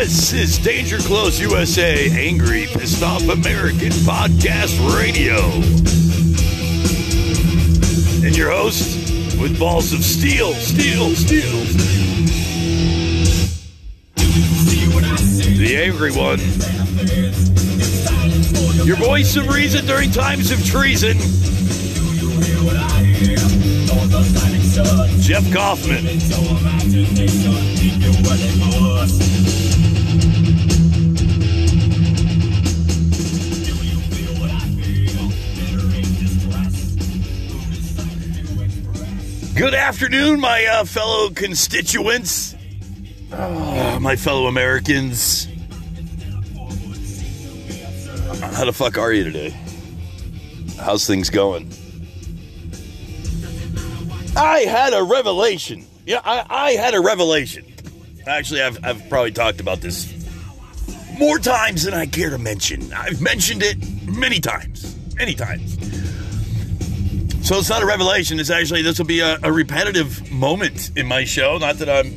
This 0.00 0.32
is 0.32 0.58
Danger 0.58 0.96
Close 0.96 1.38
USA, 1.40 2.08
Angry, 2.12 2.64
Pissed 2.72 3.02
Off 3.02 3.20
American 3.20 3.90
Podcast 4.08 4.72
Radio. 4.96 5.36
And 8.26 8.34
your 8.34 8.50
host 8.50 9.38
with 9.38 9.58
balls 9.58 9.92
of 9.92 10.02
steel, 10.02 10.54
steel, 10.54 11.10
steel. 11.10 11.52
The 15.58 15.76
angry 15.76 16.12
one. 16.12 16.38
Your 18.86 18.96
voice 18.96 19.36
of 19.36 19.48
reason 19.48 19.84
during 19.84 20.10
times 20.10 20.50
of 20.50 20.64
treason. 20.64 21.18
Jeff 25.20 25.52
Kaufman. 25.52 26.06
Good 39.60 39.74
afternoon, 39.74 40.40
my 40.40 40.64
uh, 40.64 40.84
fellow 40.86 41.28
constituents, 41.28 42.54
uh, 43.30 43.98
my 44.00 44.16
fellow 44.16 44.46
Americans. 44.46 45.44
How 48.40 48.64
the 48.64 48.72
fuck 48.72 48.96
are 48.96 49.12
you 49.12 49.22
today? 49.22 49.54
How's 50.78 51.06
things 51.06 51.28
going? 51.28 51.70
I 54.34 54.60
had 54.60 54.94
a 54.94 55.02
revelation. 55.02 55.84
Yeah, 56.06 56.22
I, 56.24 56.46
I 56.48 56.70
had 56.70 56.94
a 56.94 57.00
revelation. 57.00 57.66
Actually, 58.26 58.62
I've, 58.62 58.82
I've 58.82 59.10
probably 59.10 59.32
talked 59.32 59.60
about 59.60 59.82
this 59.82 60.10
more 61.18 61.38
times 61.38 61.82
than 61.82 61.92
I 61.92 62.06
care 62.06 62.30
to 62.30 62.38
mention. 62.38 62.94
I've 62.94 63.20
mentioned 63.20 63.62
it 63.62 63.76
many 64.08 64.40
times. 64.40 64.96
Many 65.16 65.34
times. 65.34 65.79
So 67.50 67.58
it's 67.58 67.68
not 67.68 67.82
a 67.82 67.86
revelation. 67.86 68.38
It's 68.38 68.48
actually, 68.48 68.82
this 68.82 68.96
will 68.96 69.06
be 69.06 69.18
a, 69.18 69.36
a 69.42 69.50
repetitive 69.50 70.30
moment 70.30 70.92
in 70.94 71.04
my 71.08 71.24
show. 71.24 71.58
Not 71.58 71.78
that 71.78 71.88
I'm 71.88 72.16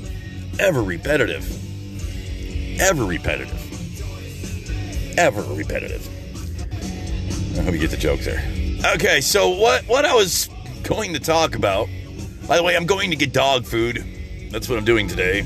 ever 0.60 0.84
repetitive. 0.84 1.50
Ever 2.80 3.04
repetitive. 3.04 3.58
Ever 5.18 5.42
repetitive. 5.56 6.08
I 7.58 7.64
hope 7.64 7.74
you 7.74 7.80
get 7.80 7.90
the 7.90 7.98
joke 7.98 8.20
there. 8.20 8.44
Okay, 8.94 9.22
so 9.22 9.50
what, 9.50 9.88
what 9.88 10.06
I 10.06 10.14
was 10.14 10.52
going 10.84 11.14
to 11.14 11.20
talk 11.20 11.56
about, 11.56 11.90
by 12.48 12.56
the 12.56 12.62
way, 12.62 12.76
I'm 12.76 12.86
going 12.86 13.10
to 13.10 13.16
get 13.16 13.34
dog 13.34 13.66
food. 13.66 14.06
That's 14.52 14.70
what 14.70 14.78
I'm 14.78 14.86
doing 14.86 15.08
today. 15.08 15.40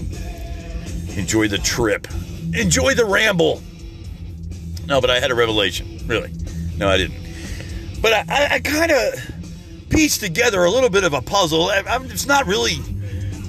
Enjoy 1.16 1.48
the 1.48 1.60
trip. 1.60 2.10
Enjoy 2.54 2.94
the 2.94 3.06
ramble. 3.06 3.64
No, 4.86 5.00
but 5.00 5.10
I 5.10 5.22
had 5.22 5.32
a 5.32 5.36
revelation. 5.36 6.02
Really. 6.08 6.34
No, 6.76 6.90
I 6.90 6.98
didn't. 6.98 8.02
But 8.02 8.12
I, 8.12 8.26
I, 8.28 8.48
I 8.56 8.60
kind 8.60 8.92
of 8.92 9.37
pieced 9.98 10.20
together 10.20 10.64
a 10.64 10.70
little 10.70 10.92
bit 10.92 11.04
of 11.04 11.14
a 11.16 11.22
puzzle. 11.24 11.72
It's 11.72 12.28
not 12.28 12.46
really 12.46 12.76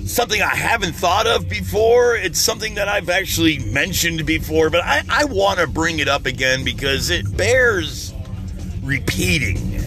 something 0.07 0.41
I 0.41 0.55
haven't 0.55 0.95
thought 0.95 1.27
of 1.27 1.47
before. 1.47 2.17
It's 2.17 2.41
something 2.41 2.77
that 2.77 2.89
I've 2.89 3.11
actually 3.11 3.59
mentioned 3.59 4.25
before, 4.25 4.71
but 4.71 4.83
I, 4.83 5.03
I 5.11 5.27
want 5.27 5.59
to 5.59 5.67
bring 5.67 5.99
it 5.99 6.09
up 6.09 6.25
again 6.25 6.65
because 6.65 7.11
it 7.11 7.37
bears 7.37 8.15
repeating. 8.83 9.79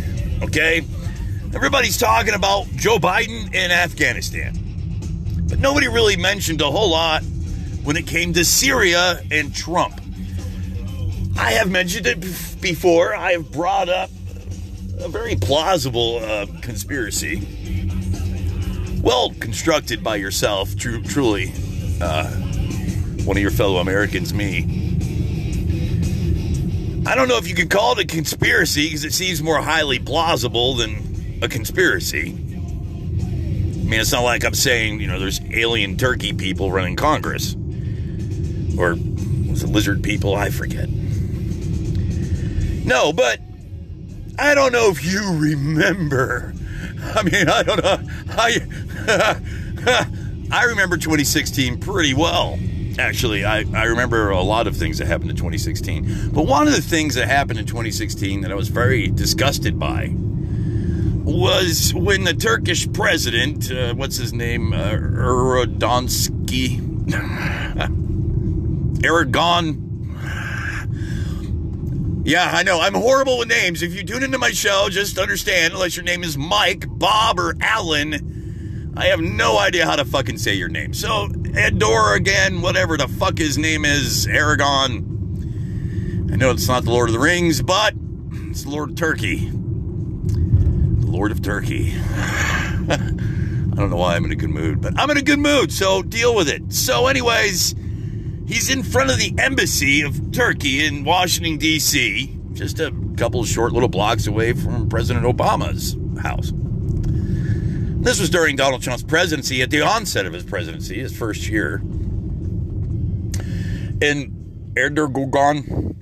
Okay? 0.43 0.85
Everybody's 1.55 1.97
talking 1.97 2.35
about 2.35 2.67
Joe 2.75 2.99
Biden 2.99 3.51
in 3.55 3.71
Afghanistan. 3.71 4.53
But 5.49 5.57
nobody 5.57 5.87
really 5.87 6.15
mentioned 6.15 6.61
a 6.61 6.69
whole 6.69 6.91
lot 6.91 7.23
when 7.83 7.97
it 7.97 8.05
came 8.05 8.33
to 8.33 8.45
Syria 8.45 9.19
and 9.31 9.51
Trump. 9.51 9.99
I 11.39 11.53
have 11.53 11.71
mentioned 11.71 12.05
it 12.05 12.21
before. 12.61 13.15
I 13.15 13.31
have 13.31 13.51
brought 13.51 13.89
up 13.89 14.11
a 15.01 15.09
very 15.09 15.35
plausible 15.35 16.17
uh, 16.17 16.45
conspiracy. 16.61 17.41
Well 19.01 19.31
constructed 19.39 20.03
by 20.03 20.17
yourself, 20.17 20.75
tr- 20.75 20.99
truly. 20.99 21.51
Uh, 21.99 22.29
one 23.25 23.37
of 23.37 23.41
your 23.41 23.51
fellow 23.51 23.77
Americans, 23.77 24.33
me. 24.33 24.59
I 27.05 27.15
don't 27.15 27.27
know 27.27 27.37
if 27.37 27.47
you 27.47 27.55
could 27.55 27.69
call 27.69 27.93
it 27.93 27.99
a 27.99 28.05
conspiracy 28.05 28.87
because 28.87 29.03
it 29.03 29.13
seems 29.13 29.41
more 29.41 29.59
highly 29.59 29.99
plausible 29.99 30.75
than 30.75 31.39
a 31.41 31.47
conspiracy. 31.47 32.29
I 32.29 32.33
mean, 33.91 33.99
it's 33.99 34.11
not 34.11 34.23
like 34.23 34.45
I'm 34.45 34.53
saying, 34.53 35.01
you 35.01 35.07
know, 35.07 35.19
there's 35.19 35.41
alien 35.51 35.97
turkey 35.97 36.31
people 36.33 36.71
running 36.71 36.95
Congress. 36.95 37.55
Or 38.77 38.91
was 39.49 39.63
it 39.63 39.67
lizard 39.67 40.03
people? 40.03 40.35
I 40.35 40.49
forget. 40.51 40.87
No, 42.85 43.11
but 43.11 43.39
I 44.37 44.55
don't 44.55 44.71
know 44.71 44.89
if 44.89 45.03
you 45.05 45.37
remember. 45.37 46.53
I 47.03 47.23
mean, 47.23 47.49
I 47.49 47.63
don't 47.63 47.83
know. 47.83 47.99
I, 48.29 50.07
I 50.51 50.63
remember 50.65 50.97
2016 50.97 51.79
pretty 51.79 52.13
well. 52.13 52.59
Actually, 52.99 53.45
I, 53.45 53.63
I 53.73 53.85
remember 53.85 54.29
a 54.29 54.41
lot 54.41 54.67
of 54.67 54.75
things 54.75 54.97
that 54.97 55.07
happened 55.07 55.31
in 55.31 55.35
2016. 55.37 56.31
But 56.31 56.45
one 56.45 56.67
of 56.67 56.73
the 56.73 56.81
things 56.81 57.15
that 57.15 57.27
happened 57.27 57.59
in 57.59 57.65
2016 57.65 58.41
that 58.41 58.51
I 58.51 58.55
was 58.55 58.67
very 58.67 59.07
disgusted 59.07 59.79
by 59.79 60.13
was 61.23 61.93
when 61.93 62.23
the 62.23 62.33
Turkish 62.33 62.91
president, 62.91 63.71
uh, 63.71 63.93
what's 63.93 64.17
his 64.17 64.33
name, 64.33 64.73
uh, 64.73 64.97
Aragon. 69.03 69.87
Yeah, 72.23 72.51
I 72.53 72.61
know. 72.61 72.79
I'm 72.79 72.93
horrible 72.93 73.39
with 73.39 73.47
names. 73.47 73.81
If 73.81 73.95
you 73.95 74.03
tune 74.03 74.23
into 74.23 74.37
my 74.37 74.51
show, 74.51 74.89
just 74.89 75.17
understand, 75.17 75.73
unless 75.73 75.95
your 75.95 76.05
name 76.05 76.23
is 76.23 76.37
Mike, 76.37 76.85
Bob, 76.87 77.39
or 77.39 77.55
Alan, 77.61 78.93
I 78.95 79.07
have 79.07 79.19
no 79.19 79.57
idea 79.57 79.85
how 79.85 79.95
to 79.95 80.05
fucking 80.05 80.37
say 80.37 80.53
your 80.53 80.69
name. 80.69 80.93
So, 80.93 81.29
Edor 81.29 82.15
again, 82.15 82.61
whatever 82.61 82.95
the 82.95 83.07
fuck 83.07 83.39
his 83.39 83.57
name 83.57 83.85
is, 83.85 84.27
Aragon. 84.27 86.29
I 86.31 86.35
know 86.35 86.51
it's 86.51 86.67
not 86.67 86.83
the 86.83 86.91
Lord 86.91 87.09
of 87.09 87.13
the 87.13 87.19
Rings, 87.19 87.63
but 87.63 87.95
it's 88.49 88.63
the 88.63 88.69
Lord 88.69 88.91
of 88.91 88.95
Turkey. 88.97 89.49
The 89.49 91.07
Lord 91.07 91.31
of 91.31 91.41
Turkey. 91.41 91.95
I 92.05 93.75
don't 93.75 93.89
know 93.89 93.95
why 93.95 94.15
I'm 94.15 94.25
in 94.25 94.31
a 94.31 94.35
good 94.35 94.51
mood, 94.51 94.79
but 94.79 94.93
I'm 94.99 95.09
in 95.09 95.17
a 95.17 95.23
good 95.23 95.39
mood, 95.39 95.71
so 95.71 96.03
deal 96.03 96.35
with 96.35 96.49
it. 96.49 96.71
So, 96.71 97.07
anyways, 97.07 97.73
he's 98.51 98.69
in 98.69 98.83
front 98.83 99.09
of 99.09 99.17
the 99.17 99.33
embassy 99.37 100.01
of 100.01 100.31
Turkey 100.31 100.85
in 100.85 101.05
Washington, 101.05 101.57
D.C., 101.57 102.37
just 102.51 102.79
a 102.81 102.93
couple 103.15 103.43
short 103.45 103.71
little 103.71 103.87
blocks 103.87 104.27
away 104.27 104.51
from 104.51 104.89
President 104.89 105.25
Obama's 105.25 105.95
house. 106.21 106.51
This 108.03 108.19
was 108.19 108.29
during 108.29 108.57
Donald 108.57 108.81
Trump's 108.81 109.03
presidency, 109.03 109.61
at 109.61 109.69
the 109.69 109.81
onset 109.81 110.25
of 110.25 110.33
his 110.33 110.43
presidency, 110.43 110.99
his 110.99 111.17
first 111.17 111.47
year. 111.47 111.75
And 114.01 114.73
Erdogan, 114.75 115.95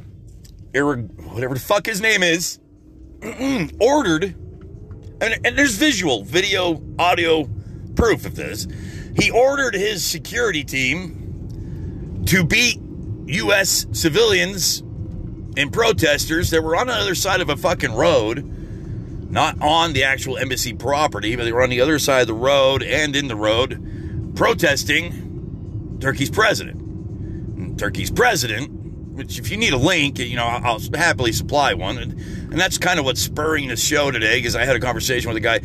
Erdogan, 0.74 1.34
whatever 1.34 1.54
the 1.54 1.60
fuck 1.60 1.86
his 1.86 2.02
name 2.02 2.24
is, 2.24 2.60
ordered, 3.80 4.24
and, 5.22 5.46
and 5.46 5.58
there's 5.58 5.76
visual, 5.76 6.24
video, 6.24 6.82
audio 6.98 7.48
proof 7.96 8.26
of 8.26 8.36
this. 8.36 8.66
He 9.20 9.30
ordered 9.30 9.76
his 9.76 10.04
security 10.04 10.64
team 10.64 11.19
to 12.30 12.44
beat 12.44 12.80
U.S. 13.26 13.88
civilians 13.92 14.82
and 15.58 15.74
protesters 15.74 16.52
that 16.52 16.64
were 16.64 16.76
on 16.76 16.88
the 16.88 16.94
other 16.94 17.16
side 17.16 17.42
of 17.42 17.50
a 17.50 17.58
fucking 17.58 17.92
road, 17.92 18.46
not 19.32 19.60
on 19.62 19.94
the 19.94 20.04
actual 20.04 20.38
embassy 20.38 20.74
property, 20.74 21.36
but 21.36 21.46
they 21.46 21.52
were 21.52 21.64
on 21.64 21.72
the 21.72 21.82
other 21.82 21.98
side 21.98 22.22
of 22.22 22.28
the 22.28 22.34
road 22.36 22.84
and 22.84 23.16
in 23.16 23.28
the 23.28 23.36
road 23.36 24.36
protesting 24.36 25.98
Turkey's 26.00 26.30
president. 26.30 26.80
And 26.80 27.80
Turkey's 27.80 28.12
president, 28.12 28.70
which 29.16 29.40
if 29.40 29.50
you 29.50 29.58
need 29.58 29.74
a 29.74 29.78
link, 29.78 30.20
you 30.20 30.36
know, 30.36 30.46
I'll 30.46 30.80
happily 30.94 31.32
supply 31.32 31.74
one. 31.74 31.98
And, 31.98 32.14
and 32.14 32.60
that's 32.60 32.78
kind 32.78 33.00
of 33.00 33.06
what's 33.06 33.22
spurring 33.22 33.70
the 33.70 33.76
show 33.76 34.12
today 34.12 34.38
because 34.38 34.56
I 34.56 34.66
had 34.66 34.76
a 34.76 34.80
conversation 34.80 35.30
with 35.30 35.38
a 35.38 35.42
guy. 35.42 35.62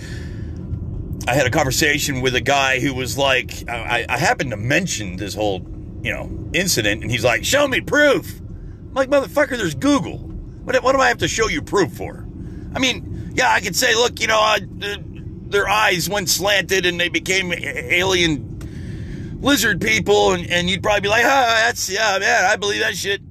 I 1.29 1.35
had 1.35 1.47
a 1.47 1.51
conversation 1.51 2.23
with 2.23 2.35
a 2.35 2.41
guy 2.41 2.81
who 2.81 2.95
was 2.95 3.19
like, 3.19 3.69
I, 3.69 4.07
I 4.09 4.19
happened 4.19 4.51
to 4.53 4.57
mention 4.57 5.17
this 5.17 5.35
whole, 5.35 5.67
you 6.05 6.13
know, 6.13 6.31
incident, 6.53 7.03
and 7.03 7.11
he's 7.11 7.25
like, 7.25 7.45
"Show 7.45 7.67
me 7.67 7.81
proof." 7.81 8.39
I'm 8.39 8.95
like, 8.95 9.09
"Motherfucker, 9.09 9.57
there's 9.57 9.75
Google. 9.75 10.19
What, 10.19 10.81
what 10.83 10.93
do 10.93 11.01
I 11.01 11.09
have 11.09 11.19
to 11.19 11.29
show 11.29 11.49
you 11.49 11.63
proof 11.63 11.93
for?" 11.93 12.27
I 12.75 12.79
mean, 12.79 13.33
yeah, 13.35 13.51
I 13.51 13.61
could 13.61 13.75
say, 13.75 13.95
"Look, 13.95 14.21
you 14.21 14.27
know, 14.27 14.39
uh, 14.39 14.59
their 15.49 15.67
eyes 15.67 16.09
went 16.09 16.29
slanted 16.29 16.85
and 16.85 17.01
they 17.01 17.09
became 17.09 17.53
alien 17.53 19.39
lizard 19.41 19.81
people," 19.81 20.33
and, 20.33 20.47
and 20.51 20.69
you'd 20.69 20.83
probably 20.83 21.01
be 21.01 21.09
like, 21.09 21.25
"Ah, 21.25 21.63
that's 21.67 21.89
yeah, 21.89 22.19
man, 22.19 22.45
I 22.45 22.57
believe 22.57 22.81
that 22.81 22.95
shit." 22.95 23.23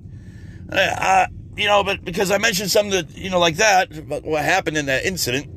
Uh, 0.72 0.76
uh, 0.76 1.28
you 1.56 1.68
know, 1.68 1.84
but 1.84 2.04
because 2.04 2.32
I 2.32 2.40
mentioned 2.40 2.72
something 2.72 2.92
that 2.92 3.16
you 3.16 3.30
know, 3.30 3.40
like 3.40 3.58
that, 3.58 3.96
about 3.96 4.24
what 4.24 4.44
happened 4.44 4.78
in 4.78 4.88
that 4.88 5.06
incident, 5.06 5.48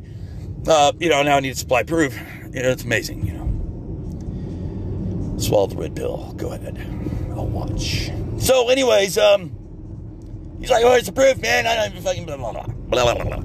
uh, 0.69 0.93
you 0.99 1.09
know, 1.09 1.23
now 1.23 1.37
I 1.37 1.41
need 1.41 1.55
to 1.55 1.59
supply 1.59 1.83
proof. 1.83 2.15
You 2.53 2.63
know, 2.63 2.69
it's 2.69 2.85
amazing. 2.85 3.36
Swallow 5.39 5.67
the 5.67 5.77
red 5.77 5.95
pill. 5.95 6.33
Go 6.37 6.53
ahead. 6.53 6.79
I'll 7.33 7.47
watch. 7.47 8.11
So, 8.39 8.69
anyways, 8.69 9.19
um, 9.19 9.51
he's 10.61 10.71
like, 10.71 10.83
"Oh, 10.85 10.95
it's 10.95 11.09
a 11.09 11.13
proof, 11.13 11.39
man. 11.39 11.67
I 11.67 11.75
don't 11.75 11.91
even 11.91 12.03
fucking 12.03 12.25
blah 12.25 12.37
blah 12.37 12.53
blah 12.53 12.65
blah 12.89 13.15
blah 13.15 13.25
blah." 13.25 13.43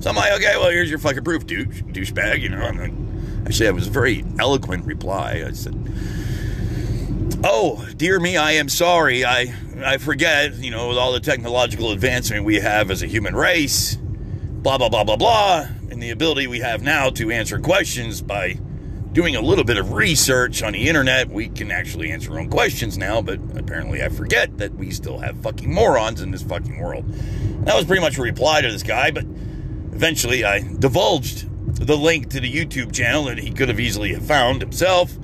So 0.00 0.10
I'm 0.10 0.16
like, 0.16 0.32
"Okay, 0.32 0.56
well, 0.56 0.70
here's 0.70 0.90
your 0.90 0.98
fucking 0.98 1.24
proof, 1.24 1.46
douche, 1.46 1.82
douchebag." 1.82 2.40
You 2.40 2.48
know. 2.48 2.62
And 2.62 2.78
then, 2.80 3.42
actually, 3.46 3.66
that 3.66 3.74
was 3.74 3.86
a 3.86 3.90
very 3.90 4.24
eloquent 4.40 4.84
reply. 4.84 5.44
I 5.46 5.52
said, 5.52 5.76
"Oh, 7.44 7.86
dear 7.96 8.18
me, 8.18 8.36
I 8.36 8.52
am 8.52 8.68
sorry. 8.68 9.24
I 9.24 9.54
I 9.84 9.98
forget. 9.98 10.56
You 10.56 10.72
know, 10.72 10.88
with 10.88 10.98
all 10.98 11.12
the 11.12 11.20
technological 11.20 11.92
advancement 11.92 12.44
we 12.44 12.56
have 12.56 12.90
as 12.90 13.02
a 13.02 13.06
human 13.06 13.36
race, 13.36 13.96
blah 13.96 14.76
blah 14.76 14.88
blah 14.88 15.04
blah 15.04 15.16
blah, 15.16 15.68
and 15.90 16.02
the 16.02 16.10
ability 16.10 16.48
we 16.48 16.58
have 16.60 16.82
now 16.82 17.10
to 17.10 17.30
answer 17.30 17.60
questions 17.60 18.22
by." 18.22 18.58
Doing 19.18 19.34
a 19.34 19.40
little 19.40 19.64
bit 19.64 19.76
of 19.76 19.94
research 19.94 20.62
on 20.62 20.74
the 20.74 20.88
internet, 20.88 21.28
we 21.28 21.48
can 21.48 21.72
actually 21.72 22.12
answer 22.12 22.32
our 22.32 22.38
own 22.38 22.48
questions 22.48 22.96
now, 22.96 23.20
but 23.20 23.40
apparently 23.56 24.00
I 24.00 24.10
forget 24.10 24.58
that 24.58 24.72
we 24.76 24.92
still 24.92 25.18
have 25.18 25.36
fucking 25.38 25.74
morons 25.74 26.20
in 26.20 26.30
this 26.30 26.44
fucking 26.44 26.78
world. 26.78 27.04
That 27.64 27.74
was 27.74 27.84
pretty 27.84 28.00
much 28.00 28.16
a 28.16 28.22
reply 28.22 28.60
to 28.60 28.70
this 28.70 28.84
guy, 28.84 29.10
but 29.10 29.24
eventually 29.24 30.44
I 30.44 30.60
divulged 30.60 31.48
the 31.84 31.96
link 31.96 32.30
to 32.30 32.38
the 32.38 32.48
YouTube 32.52 32.92
channel 32.92 33.24
that 33.24 33.38
he 33.38 33.50
could 33.50 33.68
have 33.68 33.80
easily 33.80 34.12
have 34.12 34.24
found 34.24 34.60
himself, 34.60 35.18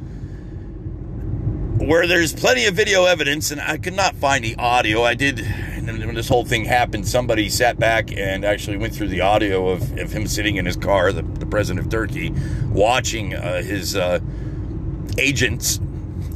where 1.78 2.08
there's 2.08 2.32
plenty 2.32 2.66
of 2.66 2.74
video 2.74 3.04
evidence, 3.04 3.52
and 3.52 3.60
I 3.60 3.78
could 3.78 3.94
not 3.94 4.16
find 4.16 4.42
the 4.42 4.56
audio. 4.56 5.04
I 5.04 5.14
did, 5.14 5.38
when 5.86 6.14
this 6.14 6.28
whole 6.28 6.44
thing 6.44 6.64
happened, 6.64 7.06
somebody 7.06 7.48
sat 7.48 7.78
back 7.78 8.12
and 8.12 8.44
actually 8.44 8.76
went 8.76 8.94
through 8.94 9.08
the 9.08 9.20
audio 9.20 9.68
of, 9.68 9.98
of 9.98 10.12
him 10.12 10.26
sitting 10.26 10.56
in 10.56 10.66
his 10.66 10.76
car, 10.76 11.12
the, 11.12 11.22
the 11.22 11.46
president 11.46 11.84
of 11.84 11.90
Turkey, 11.90 12.32
watching 12.70 13.34
uh, 13.34 13.62
his 13.62 13.96
uh, 13.96 14.20
agents, 15.18 15.80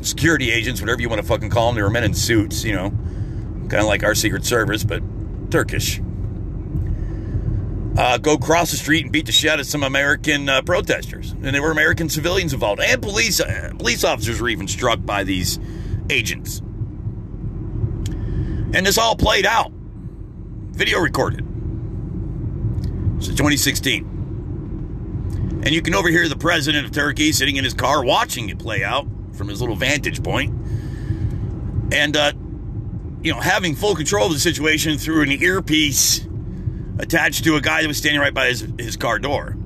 security 0.02 0.50
agents, 0.50 0.80
whatever 0.80 1.00
you 1.00 1.08
want 1.08 1.20
to 1.20 1.26
fucking 1.26 1.50
call 1.50 1.68
them. 1.68 1.76
They 1.76 1.82
were 1.82 1.90
men 1.90 2.04
in 2.04 2.14
suits, 2.14 2.64
you 2.64 2.74
know, 2.74 2.90
kind 2.90 3.74
of 3.74 3.86
like 3.86 4.02
our 4.02 4.14
Secret 4.14 4.44
Service, 4.44 4.84
but 4.84 5.02
Turkish. 5.50 6.00
Uh, 7.96 8.16
go 8.16 8.38
cross 8.38 8.70
the 8.70 8.76
street 8.76 9.02
and 9.02 9.12
beat 9.12 9.26
the 9.26 9.32
shit 9.32 9.50
out 9.50 9.58
of 9.58 9.66
some 9.66 9.82
American 9.82 10.48
uh, 10.48 10.62
protesters, 10.62 11.32
and 11.32 11.46
there 11.46 11.62
were 11.62 11.72
American 11.72 12.08
civilians 12.08 12.52
involved, 12.52 12.80
and 12.80 13.02
police 13.02 13.40
uh, 13.40 13.72
police 13.76 14.04
officers 14.04 14.40
were 14.40 14.48
even 14.48 14.68
struck 14.68 15.04
by 15.04 15.24
these 15.24 15.58
agents. 16.08 16.62
And 18.74 18.84
this 18.84 18.98
all 18.98 19.16
played 19.16 19.46
out, 19.46 19.72
video 20.72 20.98
recorded. 21.00 21.40
So 23.20 23.30
2016. 23.30 24.04
And 25.64 25.70
you 25.70 25.82
can 25.82 25.94
overhear 25.94 26.28
the 26.28 26.36
president 26.36 26.86
of 26.86 26.92
Turkey 26.92 27.32
sitting 27.32 27.56
in 27.56 27.64
his 27.64 27.74
car 27.74 28.04
watching 28.04 28.48
it 28.48 28.58
play 28.58 28.84
out 28.84 29.08
from 29.32 29.48
his 29.48 29.60
little 29.60 29.74
vantage 29.74 30.22
point. 30.22 30.54
And, 31.92 32.16
uh, 32.16 32.32
you 33.22 33.32
know, 33.32 33.40
having 33.40 33.74
full 33.74 33.96
control 33.96 34.26
of 34.26 34.32
the 34.34 34.38
situation 34.38 34.98
through 34.98 35.22
an 35.22 35.30
earpiece 35.30 36.26
attached 36.98 37.44
to 37.44 37.56
a 37.56 37.60
guy 37.60 37.80
that 37.82 37.88
was 37.88 37.96
standing 37.96 38.20
right 38.20 38.34
by 38.34 38.48
his, 38.48 38.68
his 38.78 38.96
car 38.96 39.18
door. 39.18 39.56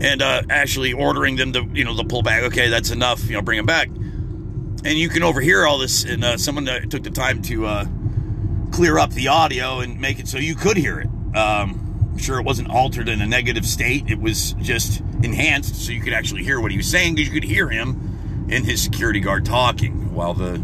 And 0.00 0.22
uh, 0.22 0.42
actually 0.50 0.92
ordering 0.92 1.34
them 1.36 1.52
to, 1.54 1.64
you 1.72 1.84
know, 1.84 1.96
to 1.96 2.04
pull 2.04 2.22
back. 2.22 2.44
Okay, 2.44 2.68
that's 2.68 2.90
enough, 2.90 3.24
you 3.24 3.32
know, 3.32 3.42
bring 3.42 3.58
him 3.58 3.66
back. 3.66 3.88
And 3.88 4.96
you 4.96 5.08
can 5.08 5.24
overhear 5.24 5.66
all 5.66 5.78
this. 5.78 6.04
And 6.04 6.22
uh, 6.22 6.36
someone 6.36 6.66
took 6.88 7.02
the 7.02 7.10
time 7.10 7.42
to 7.42 7.66
uh, 7.66 7.84
clear 8.72 8.98
up 8.98 9.10
the 9.10 9.28
audio 9.28 9.80
and 9.80 10.00
make 10.00 10.18
it 10.18 10.28
so 10.28 10.38
you 10.38 10.54
could 10.54 10.76
hear 10.76 11.00
it. 11.00 11.06
Um, 11.36 11.88
I'm 12.12 12.18
sure 12.18 12.38
it 12.38 12.44
wasn't 12.44 12.70
altered 12.70 13.08
in 13.08 13.20
a 13.20 13.26
negative 13.26 13.66
state. 13.66 14.08
It 14.08 14.20
was 14.20 14.54
just 14.54 15.00
enhanced 15.22 15.74
so 15.76 15.92
you 15.92 16.00
could 16.00 16.12
actually 16.12 16.42
hear 16.42 16.60
what 16.60 16.70
he 16.70 16.76
was 16.76 16.88
saying 16.88 17.14
because 17.14 17.28
you 17.28 17.40
could 17.40 17.48
hear 17.48 17.68
him 17.68 18.46
and 18.50 18.64
his 18.64 18.82
security 18.82 19.20
guard 19.20 19.44
talking 19.44 20.12
while 20.14 20.34
the 20.34 20.54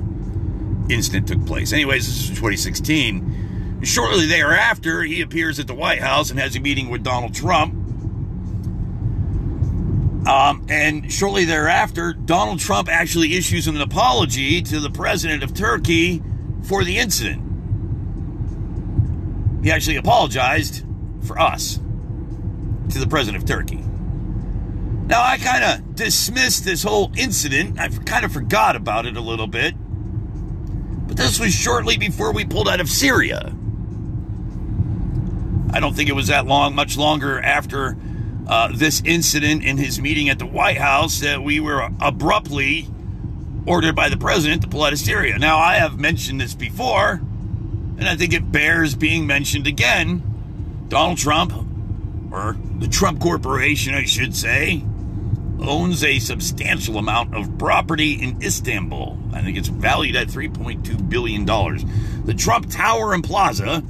incident 0.89 1.29
took 1.29 1.47
place. 1.47 1.73
Anyways, 1.73 2.07
this 2.07 2.23
is 2.25 2.29
2016. 2.31 3.81
Shortly 3.83 4.27
thereafter, 4.27 5.03
he 5.03 5.21
appears 5.21 5.59
at 5.59 5.67
the 5.67 5.75
White 5.75 6.01
House 6.01 6.31
and 6.31 6.41
has 6.41 6.57
a 6.57 6.61
meeting 6.61 6.89
with 6.89 7.03
Donald 7.03 7.35
Trump. 7.35 7.75
Um, 10.27 10.65
and 10.71 11.13
shortly 11.13 11.45
thereafter, 11.45 12.15
Donald 12.15 12.59
Trump 12.59 12.89
actually 12.89 13.37
issues 13.37 13.69
an 13.69 13.79
apology 13.79 14.63
to 14.63 14.81
the 14.81 14.91
president 14.91 15.43
of 15.43 15.53
Turkey 15.53 16.23
for 16.63 16.83
the 16.83 16.99
incident. 16.99 17.44
He 19.65 19.73
actually 19.73 19.97
apologized 19.97 20.85
for 21.27 21.41
us 21.41 21.77
to 22.91 22.99
the 22.99 23.07
president 23.09 23.43
of 23.43 23.49
Turkey. 23.49 23.83
Now, 25.07 25.23
I 25.23 25.39
kind 25.39 25.65
of 25.65 25.95
dismissed 25.95 26.67
this 26.67 26.83
whole 26.83 27.11
incident. 27.17 27.81
I 27.81 27.89
kind 27.89 28.27
of 28.27 28.33
forgot 28.33 28.77
about 28.77 29.07
it 29.07 29.17
a 29.17 29.23
little 29.23 29.47
bit. 29.47 29.75
But 31.09 31.17
this 31.17 31.41
was 31.41 31.55
shortly 31.55 31.97
before 31.97 32.35
we 32.35 32.45
pulled 32.45 32.69
out 32.69 32.79
of 32.79 32.91
Syria. 32.91 33.55
I 35.73 35.81
don't 35.81 35.95
think 35.95 36.11
it 36.11 36.15
was 36.15 36.27
that 36.27 36.47
long, 36.47 36.75
much 36.75 36.99
longer 36.99 37.41
after 37.41 37.97
uh, 38.47 38.69
this 38.75 39.01
incident 39.07 39.65
in 39.65 39.79
his 39.79 39.99
meeting 39.99 40.29
at 40.29 40.39
the 40.39 40.47
White 40.47 40.77
House 40.77 41.21
that 41.21 41.43
we 41.43 41.59
were 41.59 41.89
abruptly 42.03 42.87
ordered 43.67 43.97
by 43.97 44.11
the 44.11 44.19
president 44.19 44.61
to 44.61 44.69
pull 44.69 44.85
out 44.85 44.93
of 44.93 44.99
Syria. 44.99 45.39
Now, 45.39 45.57
I 45.57 45.77
have 45.77 45.99
mentioned 45.99 46.39
this 46.39 46.55
before, 46.55 47.23
and 47.99 48.09
I 48.09 48.17
think 48.17 48.33
it 48.33 48.51
bears 48.51 48.95
being 48.95 49.27
mentioned 49.27 49.67
again. 49.67 50.23
Donald 50.89 51.19
Trump, 51.19 51.53
or 52.33 52.57
the 52.79 52.89
Trump 52.89 53.21
Corporation, 53.21 53.95
I 53.95 54.05
should 54.05 54.35
say, 54.35 54.85
owns 55.61 56.05
a 56.05 56.19
substantial 56.19 56.99
amount 56.99 57.35
of 57.35 57.59
property 57.59 58.13
in 58.13 58.43
Istanbul. 58.43 59.19
I 59.33 59.43
think 59.43 59.57
it's 59.57 59.69
valued 59.69 60.17
at 60.17 60.29
$3.2 60.29 61.09
billion. 61.09 61.45
The 61.45 62.35
Trump 62.35 62.71
Tower 62.71 63.15
and 63.15 63.25
Plaza 63.25 63.83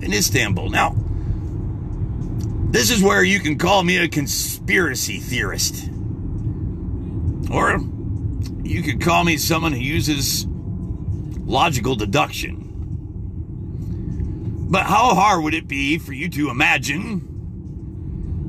in 0.00 0.12
Istanbul. 0.12 0.70
Now, 0.70 0.94
this 2.70 2.90
is 2.90 3.02
where 3.02 3.22
you 3.22 3.40
can 3.40 3.58
call 3.58 3.82
me 3.82 3.98
a 3.98 4.08
conspiracy 4.08 5.18
theorist. 5.18 5.88
Or 7.50 7.80
you 8.62 8.82
could 8.82 9.00
call 9.02 9.24
me 9.24 9.36
someone 9.36 9.72
who 9.72 9.80
uses 9.80 10.46
logical 11.44 11.96
deduction. 11.96 12.61
But 14.72 14.86
how 14.86 15.14
hard 15.14 15.44
would 15.44 15.52
it 15.52 15.68
be 15.68 15.98
for 15.98 16.14
you 16.14 16.30
to 16.30 16.48
imagine 16.48 17.20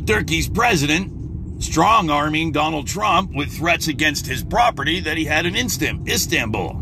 Turkey's 0.06 0.48
president 0.48 1.62
strong 1.62 2.10
arming 2.10 2.54
Donald 2.54 2.88
Trump 2.88 3.34
with 3.34 3.52
threats 3.52 3.90
against 3.90 4.26
his 4.26 4.42
property 4.42 5.02
that 5.02 5.18
he 5.18 5.26
had 5.26 5.46
in 5.46 5.58
Istanbul? 5.58 6.82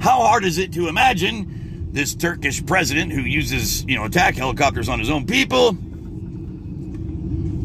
How 0.00 0.22
hard 0.22 0.44
is 0.44 0.58
it 0.58 0.72
to 0.72 0.88
imagine 0.88 1.92
this 1.92 2.16
Turkish 2.16 2.66
president 2.66 3.12
who 3.12 3.20
uses, 3.20 3.84
you 3.84 3.94
know, 3.94 4.06
attack 4.06 4.34
helicopters 4.34 4.88
on 4.88 4.98
his 4.98 5.08
own 5.08 5.24
people? 5.24 5.76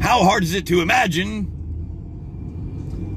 How 0.04 0.24
hard 0.24 0.44
is 0.44 0.54
it 0.54 0.68
to 0.68 0.82
imagine 0.82 1.48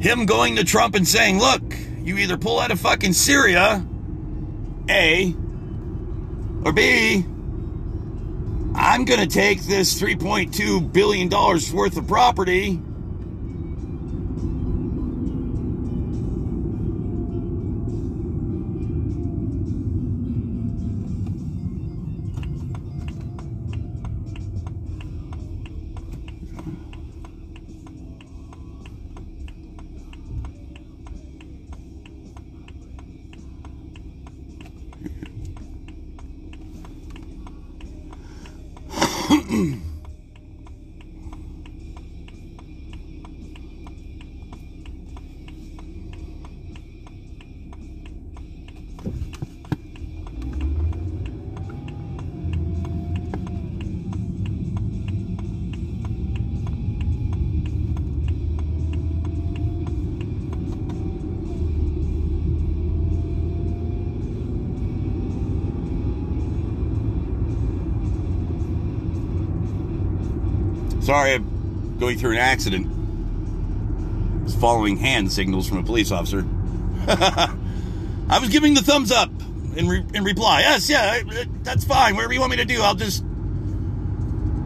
him 0.01 0.25
going 0.25 0.57
to 0.57 0.65
Trump 0.65 0.95
and 0.95 1.07
saying, 1.07 1.39
look, 1.39 1.63
you 1.99 2.17
either 2.17 2.39
pull 2.39 2.59
out 2.59 2.71
of 2.71 2.81
fucking 2.81 3.13
Syria, 3.13 3.87
A, 4.89 5.35
or 6.65 6.73
B, 6.73 7.27
I'm 8.75 9.05
going 9.05 9.21
to 9.21 9.27
take 9.27 9.63
this 9.63 10.01
$3.2 10.01 10.93
billion 10.93 11.29
worth 11.29 11.97
of 11.97 12.07
property. 12.07 12.81
mm 39.53 39.83
Sorry, 71.03 71.35
I'm 71.35 71.99
going 71.99 72.17
through 72.17 72.33
an 72.33 72.39
accident. 72.39 72.87
I 72.87 74.45
was 74.45 74.55
following 74.55 74.97
hand 74.97 75.33
signals 75.33 75.69
from 75.69 75.79
a 75.79 75.83
police 75.83 76.13
officer. 76.13 76.47
I 77.09 78.39
was 78.41 78.51
giving 78.51 78.75
the 78.75 78.83
thumbs 78.83 79.11
up 79.11 79.31
in, 79.77 79.89
re- 79.89 80.05
in 80.15 80.23
reply. 80.23 80.61
Yes, 80.61 80.89
yeah, 80.89 81.21
that's 81.65 81.85
fine. 81.85 82.15
Whatever 82.15 82.33
you 82.35 82.41
want 82.41 82.53
me 82.53 82.59
to 82.59 82.65
do, 82.65 82.81
I'll 82.83 82.95
just 82.95 83.25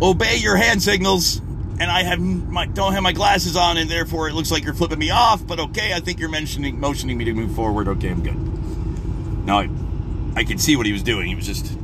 obey 0.03 0.37
your 0.37 0.57
hand 0.57 0.83
signals. 0.83 1.39
And 1.79 1.91
I 1.91 2.03
have 2.05 2.21
my 2.21 2.67
don't 2.67 2.95
have 2.95 3.03
my 3.03 3.13
glasses 3.13 3.55
on, 3.55 3.77
and 3.77 3.91
therefore 3.91 4.29
it 4.29 4.35
looks 4.35 4.51
like 4.51 4.65
you're 4.65 4.75
flipping 4.75 4.99
me 4.99 5.11
off. 5.11 5.47
But 5.47 5.61
okay, 5.61 5.93
I 5.93 6.01
think 6.01 6.19
you're 6.19 6.31
mentioning 6.31 6.81
motioning 6.81 7.19
me 7.19 7.27
to 7.27 7.35
move 7.35 7.55
forward. 7.55 7.87
Okay, 7.89 8.09
I'm 8.09 8.23
good. 8.23 9.47
Now 9.47 9.59
I, 9.61 9.69
I 10.37 10.45
could 10.45 10.59
see 10.59 10.77
what 10.77 10.87
he 10.87 10.93
was 10.93 11.03
doing. 11.03 11.29
He 11.29 11.35
was 11.35 11.47
just 11.47 11.77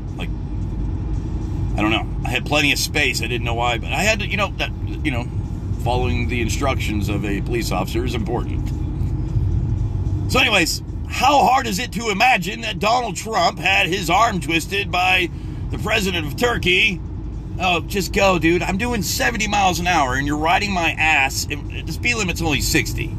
I 1.77 1.81
don't 1.81 1.91
know. 1.91 2.07
I 2.25 2.31
had 2.31 2.45
plenty 2.45 2.73
of 2.73 2.79
space. 2.79 3.23
I 3.23 3.27
didn't 3.27 3.45
know 3.45 3.55
why, 3.55 3.79
but 3.79 3.93
I 3.93 4.03
had 4.03 4.21
to, 4.21 4.27
you 4.27 4.37
know, 4.37 4.53
that 4.59 4.71
you 5.05 5.11
know, 5.11 5.27
following 5.83 6.29
the 6.29 6.41
instructions 6.41 7.09
of 7.09 7.25
a 7.25 7.41
police 7.41 7.73
officer 7.73 8.05
is 8.05 8.15
important. 8.15 8.69
So, 10.31 10.39
anyways, 10.39 10.83
how 11.09 11.45
hard 11.45 11.67
is 11.67 11.79
it 11.79 11.93
to 11.93 12.11
imagine 12.11 12.63
that 12.63 12.79
Donald 12.79 13.17
Trump 13.17 13.59
had 13.59 13.87
his 13.87 14.09
arm 14.09 14.41
twisted 14.41 14.91
by 14.91 15.31
the 15.71 15.79
president 15.79 16.27
of 16.27 16.37
Turkey? 16.37 17.01
Oh, 17.61 17.81
just 17.81 18.13
go, 18.13 18.39
dude. 18.39 18.63
I'm 18.63 18.79
doing 18.79 19.03
70 19.03 19.47
miles 19.49 19.79
an 19.79 19.87
hour 19.87 20.15
and 20.15 20.27
you're 20.27 20.39
riding 20.39 20.73
my 20.73 20.93
ass. 20.93 21.47
The 21.47 21.93
speed 21.93 22.15
limit's 22.15 22.41
only 22.41 22.61
60. 22.61 23.15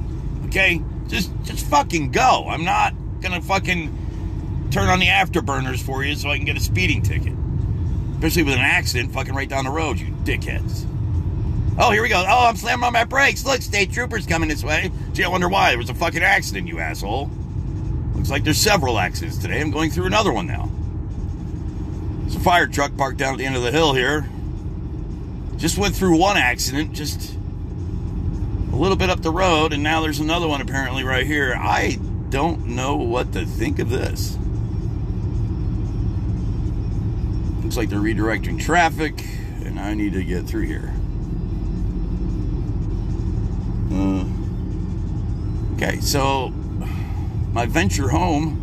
Okay? 0.47 0.81
Just 1.07 1.31
just 1.43 1.65
fucking 1.67 2.11
go. 2.11 2.47
I'm 2.49 2.65
not 2.65 2.93
gonna 3.21 3.41
fucking 3.41 4.69
turn 4.71 4.89
on 4.89 4.99
the 4.99 5.07
afterburners 5.07 5.81
for 5.81 6.03
you 6.03 6.15
so 6.15 6.29
I 6.29 6.37
can 6.37 6.45
get 6.45 6.57
a 6.57 6.59
speeding 6.59 7.03
ticket. 7.03 7.33
Especially 8.23 8.43
with 8.43 8.53
an 8.53 8.61
accident 8.61 9.11
fucking 9.11 9.35
right 9.35 9.49
down 9.49 9.65
the 9.65 9.69
road, 9.69 9.99
you 9.99 10.07
dickheads. 10.23 10.85
Oh, 11.77 11.91
here 11.91 12.01
we 12.01 12.07
go. 12.07 12.23
Oh, 12.25 12.47
I'm 12.47 12.55
slamming 12.55 12.85
on 12.85 12.93
my 12.93 13.03
brakes. 13.03 13.45
Look, 13.45 13.61
state 13.61 13.91
troopers 13.91 14.25
coming 14.25 14.47
this 14.47 14.63
way. 14.63 14.93
Gee, 15.11 15.25
I 15.25 15.27
wonder 15.27 15.49
why. 15.49 15.71
There 15.71 15.77
was 15.77 15.89
a 15.89 15.93
fucking 15.93 16.23
accident, 16.23 16.69
you 16.69 16.79
asshole. 16.79 17.29
Looks 18.15 18.29
like 18.29 18.45
there's 18.45 18.59
several 18.59 18.97
accidents 18.97 19.39
today. 19.39 19.59
I'm 19.59 19.71
going 19.71 19.91
through 19.91 20.05
another 20.05 20.31
one 20.31 20.47
now. 20.47 20.71
There's 22.21 22.37
a 22.37 22.39
fire 22.39 22.65
truck 22.65 22.95
parked 22.95 23.17
down 23.17 23.33
at 23.33 23.39
the 23.39 23.45
end 23.45 23.57
of 23.57 23.61
the 23.61 23.71
hill 23.71 23.93
here. 23.93 24.29
Just 25.57 25.77
went 25.77 25.93
through 25.93 26.17
one 26.17 26.37
accident, 26.37 26.93
just 26.93 27.35
a 28.71 28.75
little 28.77 28.95
bit 28.95 29.09
up 29.09 29.21
the 29.21 29.31
road, 29.31 29.73
and 29.73 29.83
now 29.83 29.99
there's 29.99 30.21
another 30.21 30.47
one 30.47 30.61
apparently 30.61 31.03
right 31.03 31.27
here. 31.27 31.57
I 31.59 31.99
don't 32.29 32.67
know 32.67 32.95
what 32.95 33.33
to 33.33 33.45
think 33.45 33.79
of 33.79 33.89
this. 33.89 34.37
Looks 37.73 37.79
like 37.79 37.89
they're 37.89 38.13
redirecting 38.13 38.61
traffic, 38.61 39.25
and 39.65 39.79
I 39.79 39.95
need 39.95 40.13
to 40.13 40.23
get 40.23 40.45
through 40.45 40.67
here. 40.67 40.93
Uh, 43.91 44.25
okay, 45.73 45.99
so 45.99 46.49
my 47.51 47.65
venture 47.65 48.09
home, 48.09 48.59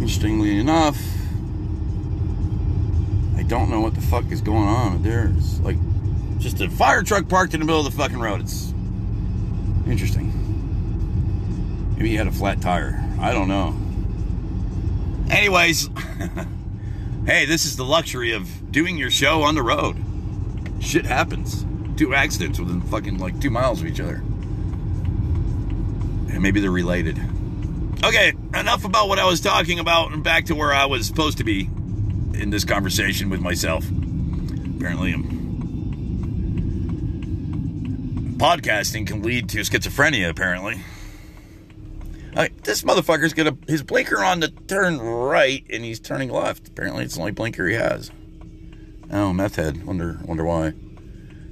interestingly 0.00 0.58
enough, 0.58 0.98
I 3.36 3.44
don't 3.44 3.70
know 3.70 3.82
what 3.82 3.94
the 3.94 4.00
fuck 4.00 4.32
is 4.32 4.40
going 4.40 4.66
on. 4.66 5.04
There's 5.04 5.60
like 5.60 5.76
just 6.40 6.60
a 6.60 6.68
fire 6.68 7.04
truck 7.04 7.28
parked 7.28 7.54
in 7.54 7.60
the 7.60 7.66
middle 7.66 7.86
of 7.86 7.92
the 7.92 7.96
fucking 7.96 8.18
road. 8.18 8.40
It's 8.40 8.74
interesting. 9.86 10.32
Maybe 11.96 12.08
he 12.08 12.16
had 12.16 12.26
a 12.26 12.32
flat 12.32 12.60
tire. 12.60 13.00
I 13.20 13.32
don't 13.32 13.46
know. 13.46 13.76
Anyways, 15.30 15.88
hey, 17.26 17.44
this 17.44 17.64
is 17.64 17.76
the 17.76 17.84
luxury 17.84 18.32
of 18.32 18.72
doing 18.72 18.96
your 18.96 19.10
show 19.10 19.42
on 19.42 19.54
the 19.54 19.62
road. 19.62 19.96
Shit 20.80 21.04
happens 21.04 21.66
two 21.96 22.14
accidents 22.14 22.58
within 22.58 22.80
fucking 22.82 23.18
like 23.18 23.40
two 23.40 23.50
miles 23.50 23.80
of 23.80 23.86
each 23.86 24.00
other. 24.00 24.22
And 26.32 26.40
maybe 26.40 26.60
they're 26.60 26.70
related. 26.70 27.18
Okay, 28.04 28.34
enough 28.54 28.84
about 28.84 29.08
what 29.08 29.18
I 29.18 29.24
was 29.24 29.40
talking 29.40 29.78
about 29.78 30.12
and 30.12 30.22
back 30.22 30.46
to 30.46 30.54
where 30.54 30.72
I 30.72 30.84
was 30.84 31.06
supposed 31.06 31.38
to 31.38 31.44
be 31.44 31.62
in 32.34 32.50
this 32.50 32.64
conversation 32.64 33.30
with 33.30 33.40
myself. 33.40 33.84
Apparently, 33.88 35.12
I'm 35.12 35.36
podcasting 38.36 39.06
can 39.06 39.22
lead 39.22 39.48
to 39.48 39.60
schizophrenia, 39.60 40.28
apparently. 40.28 40.82
This 42.62 42.82
motherfucker's 42.82 43.32
got 43.32 43.56
his 43.66 43.82
blinker 43.82 44.22
on 44.22 44.42
to 44.42 44.48
turn 44.48 44.98
right 44.98 45.64
and 45.70 45.84
he's 45.84 46.00
turning 46.00 46.30
left. 46.30 46.68
Apparently, 46.68 47.04
it's 47.04 47.14
the 47.14 47.20
only 47.20 47.32
blinker 47.32 47.66
he 47.66 47.74
has. 47.74 48.10
Oh, 49.10 49.32
meth 49.32 49.56
head. 49.56 49.86
Wonder, 49.86 50.18
wonder 50.24 50.44
why. 50.44 50.74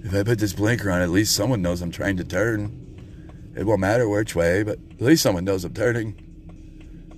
If 0.03 0.13
I 0.13 0.23
put 0.23 0.39
this 0.39 0.53
blinker 0.53 0.91
on, 0.91 1.01
at 1.01 1.09
least 1.09 1.35
someone 1.35 1.63
knows 1.63 1.81
I'm 1.81 1.91
trying 1.91 2.19
to 2.19 2.25
turn. 2.25 3.53
It 3.57 3.65
won't 3.65 3.81
matter 3.81 4.09
which 4.09 4.35
way, 4.35 4.63
but 4.63 4.79
at 4.91 5.01
least 5.01 5.23
someone 5.23 5.45
knows 5.45 5.65
I'm 5.65 5.73
turning. 5.73 6.21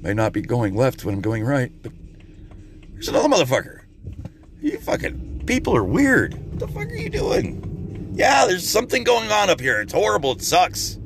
May 0.01 0.15
not 0.15 0.33
be 0.33 0.43
going 0.43 0.77
left 0.77 1.05
when 1.05 1.15
I'm 1.15 1.21
going 1.21 1.43
right, 1.43 1.73
but 1.83 1.93
there's 2.93 3.09
another 3.09 3.29
motherfucker. 3.29 3.81
You 4.61 4.79
fucking 4.79 5.43
people 5.47 5.77
are 5.77 5.83
weird. 5.83 6.35
What 6.35 6.59
the 6.61 6.69
fuck 6.69 6.89
are 6.89 6.95
you 6.95 7.11
doing? 7.11 8.13
Yeah, 8.15 8.47
there's 8.47 8.69
something 8.69 9.03
going 9.03 9.33
on 9.33 9.51
up 9.51 9.61
here. 9.61 9.81
It's 9.81 9.93
horrible. 9.93 10.33
It 10.33 10.43
sucks. 10.43 10.99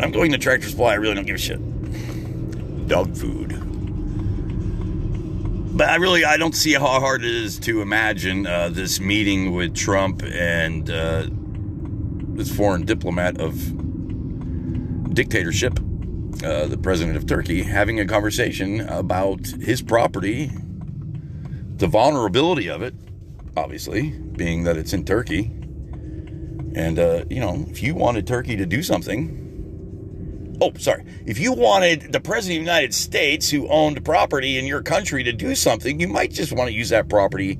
I'm 0.00 0.12
going 0.12 0.32
to 0.32 0.38
Tractor 0.38 0.68
Supply. 0.68 0.92
I 0.92 0.94
really 0.94 1.14
don't 1.14 1.26
give 1.26 1.36
a 1.36 1.38
shit. 1.38 2.88
Dog 2.88 3.16
food 3.16 3.68
but 5.78 5.88
I 5.88 5.94
really 5.94 6.24
I 6.24 6.36
don't 6.36 6.56
see 6.56 6.72
how 6.72 6.98
hard 6.98 7.24
it 7.24 7.32
is 7.32 7.56
to 7.60 7.80
imagine 7.82 8.48
uh, 8.48 8.68
this 8.68 8.98
meeting 8.98 9.52
with 9.54 9.76
Trump 9.76 10.24
and 10.24 10.90
uh, 10.90 11.28
this 11.30 12.54
foreign 12.54 12.84
diplomat 12.84 13.40
of 13.40 13.54
dictatorship, 15.14 15.78
uh, 16.44 16.66
the 16.66 16.78
president 16.82 17.16
of 17.16 17.26
Turkey, 17.26 17.62
having 17.62 18.00
a 18.00 18.06
conversation 18.06 18.80
about 18.88 19.46
his 19.46 19.80
property, 19.80 20.50
the 21.76 21.86
vulnerability 21.86 22.68
of 22.68 22.82
it, 22.82 22.94
obviously, 23.56 24.10
being 24.10 24.64
that 24.64 24.76
it's 24.76 24.92
in 24.92 25.04
Turkey. 25.04 25.44
And, 26.74 26.98
uh, 26.98 27.24
you 27.30 27.38
know, 27.38 27.66
if 27.68 27.84
you 27.84 27.94
wanted 27.94 28.26
Turkey 28.26 28.56
to 28.56 28.66
do 28.66 28.82
something, 28.82 29.47
oh, 30.60 30.72
sorry. 30.78 31.04
If 31.26 31.38
you 31.38 31.52
wanted 31.52 32.12
the 32.12 32.20
president 32.20 32.60
of 32.60 32.64
the 32.64 32.70
United 32.72 32.94
States 32.94 33.50
who 33.50 33.68
owned 33.68 34.04
property 34.04 34.58
in 34.58 34.66
your 34.66 34.82
country 34.82 35.22
to 35.24 35.32
do 35.32 35.54
something, 35.54 36.00
you 36.00 36.08
might 36.08 36.32
just 36.32 36.52
want 36.52 36.68
to 36.68 36.74
use 36.74 36.88
that 36.90 37.08
property 37.08 37.58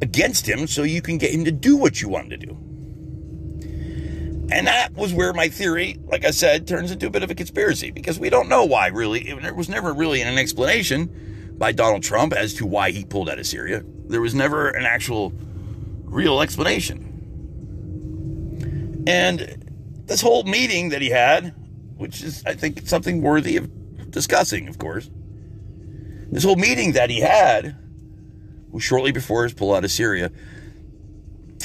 against 0.00 0.48
him 0.48 0.66
so 0.66 0.82
you 0.82 1.02
can 1.02 1.18
get 1.18 1.32
him 1.32 1.44
to 1.44 1.52
do 1.52 1.76
what 1.76 2.02
you 2.02 2.08
want 2.08 2.32
him 2.32 2.40
to 2.40 2.46
do. 2.46 2.58
And 4.52 4.66
that 4.66 4.94
was 4.94 5.14
where 5.14 5.32
my 5.32 5.48
theory, 5.48 5.98
like 6.04 6.26
I 6.26 6.30
said, 6.30 6.66
turns 6.66 6.90
into 6.90 7.06
a 7.06 7.10
bit 7.10 7.22
of 7.22 7.30
a 7.30 7.34
conspiracy 7.34 7.90
because 7.90 8.18
we 8.18 8.28
don't 8.28 8.48
know 8.48 8.64
why, 8.64 8.88
really. 8.88 9.32
There 9.40 9.54
was 9.54 9.70
never 9.70 9.94
really 9.94 10.20
an 10.20 10.36
explanation 10.36 11.54
by 11.56 11.72
Donald 11.72 12.02
Trump 12.02 12.34
as 12.34 12.52
to 12.54 12.66
why 12.66 12.90
he 12.90 13.04
pulled 13.04 13.30
out 13.30 13.38
of 13.38 13.46
Syria. 13.46 13.82
There 14.08 14.20
was 14.20 14.34
never 14.34 14.68
an 14.68 14.84
actual 14.84 15.32
real 16.04 16.42
explanation. 16.42 17.08
And 19.06 20.02
this 20.06 20.20
whole 20.20 20.42
meeting 20.44 20.90
that 20.90 21.00
he 21.00 21.08
had 21.08 21.54
which 22.02 22.22
is, 22.22 22.42
I 22.44 22.54
think, 22.54 22.86
something 22.88 23.22
worthy 23.22 23.56
of 23.56 24.10
discussing, 24.10 24.66
of 24.66 24.78
course. 24.78 25.08
This 26.32 26.42
whole 26.42 26.56
meeting 26.56 26.92
that 26.92 27.10
he 27.10 27.20
had 27.20 27.76
was 28.72 28.82
shortly 28.82 29.12
before 29.12 29.44
his 29.44 29.54
pull 29.54 29.72
out 29.72 29.84
of 29.84 29.90
Syria. 29.92 30.32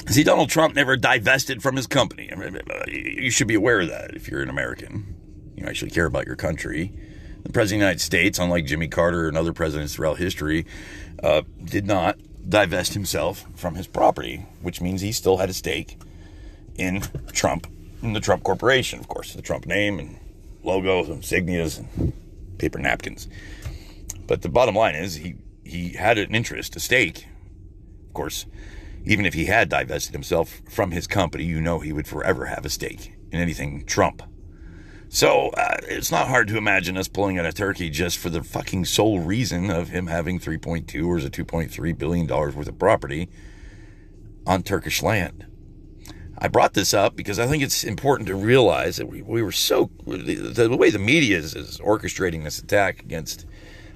See, 0.07 0.23
Donald 0.23 0.49
Trump 0.49 0.75
never 0.75 0.95
divested 0.95 1.63
from 1.63 1.75
his 1.75 1.87
company. 1.87 2.29
You 2.87 3.31
should 3.31 3.47
be 3.47 3.55
aware 3.55 3.81
of 3.81 3.89
that 3.89 4.13
if 4.13 4.27
you're 4.27 4.43
an 4.43 4.49
American. 4.49 5.15
You 5.55 5.65
actually 5.65 5.89
care 5.89 6.05
about 6.05 6.27
your 6.27 6.35
country. 6.35 6.93
The 7.41 7.51
President 7.51 7.61
of 7.61 7.69
the 7.69 7.75
United 7.77 8.01
States, 8.01 8.37
unlike 8.37 8.65
Jimmy 8.65 8.87
Carter 8.87 9.27
and 9.27 9.37
other 9.37 9.53
presidents 9.53 9.95
throughout 9.95 10.17
history, 10.17 10.67
uh, 11.23 11.41
did 11.63 11.87
not 11.87 12.19
divest 12.47 12.93
himself 12.93 13.45
from 13.55 13.73
his 13.73 13.87
property, 13.87 14.45
which 14.61 14.81
means 14.81 15.01
he 15.01 15.11
still 15.11 15.37
had 15.37 15.49
a 15.49 15.53
stake 15.53 15.97
in 16.75 17.01
Trump, 17.31 17.65
in 18.03 18.13
the 18.13 18.19
Trump 18.19 18.43
Corporation, 18.43 18.99
of 18.99 19.07
course, 19.07 19.33
the 19.33 19.41
Trump 19.41 19.65
name 19.65 19.97
and 19.97 20.19
logos, 20.67 21.07
insignias, 21.07 21.79
and 21.79 22.13
paper 22.59 22.77
napkins. 22.77 23.27
But 24.27 24.41
the 24.43 24.49
bottom 24.49 24.75
line 24.75 24.93
is 24.93 25.15
he, 25.15 25.35
he 25.63 25.93
had 25.93 26.17
an 26.17 26.35
interest, 26.35 26.75
a 26.75 26.79
stake. 26.79 27.27
Of 28.07 28.13
course, 28.13 28.45
even 29.05 29.25
if 29.25 29.33
he 29.33 29.45
had 29.45 29.69
divested 29.69 30.13
himself 30.13 30.61
from 30.69 30.91
his 30.91 31.07
company, 31.07 31.45
you 31.45 31.61
know 31.61 31.79
he 31.79 31.93
would 31.93 32.07
forever 32.07 32.45
have 32.45 32.65
a 32.65 32.69
stake 32.69 33.13
in 33.31 33.39
anything 33.39 33.85
Trump. 33.85 34.21
So 35.09 35.49
uh, 35.51 35.77
it's 35.83 36.11
not 36.11 36.27
hard 36.27 36.49
to 36.49 36.57
imagine 36.57 36.97
us 36.97 37.07
pulling 37.07 37.39
out 37.39 37.45
of 37.45 37.53
Turkey 37.53 37.89
just 37.89 38.17
for 38.17 38.29
the 38.29 38.43
fucking 38.43 38.83
sole 38.85 39.21
reason 39.21 39.71
of 39.71 39.87
him 39.87 40.07
having 40.07 40.37
3.2 40.37 41.07
or 41.07 41.17
is 41.17 41.23
it 41.23 41.31
2.3 41.31 41.97
billion 41.97 42.27
dollars 42.27 42.55
worth 42.55 42.67
of 42.67 42.77
property 42.77 43.29
on 44.45 44.63
Turkish 44.63 45.01
land. 45.01 45.45
I 46.39 46.47
brought 46.47 46.73
this 46.73 46.93
up 46.93 47.15
because 47.15 47.39
I 47.39 47.47
think 47.47 47.63
it's 47.63 47.83
important 47.83 48.27
to 48.27 48.35
realize 48.35 48.97
that 48.97 49.07
we, 49.07 49.21
we 49.21 49.41
were 49.41 49.51
so 49.51 49.89
the, 50.05 50.35
the, 50.35 50.77
way 50.77 50.91
the 50.91 50.99
media 50.99 51.37
is, 51.37 51.55
is, 51.55 51.79
orchestrating 51.79 52.43
this 52.43 52.59
attack 52.59 52.99
against 52.99 53.45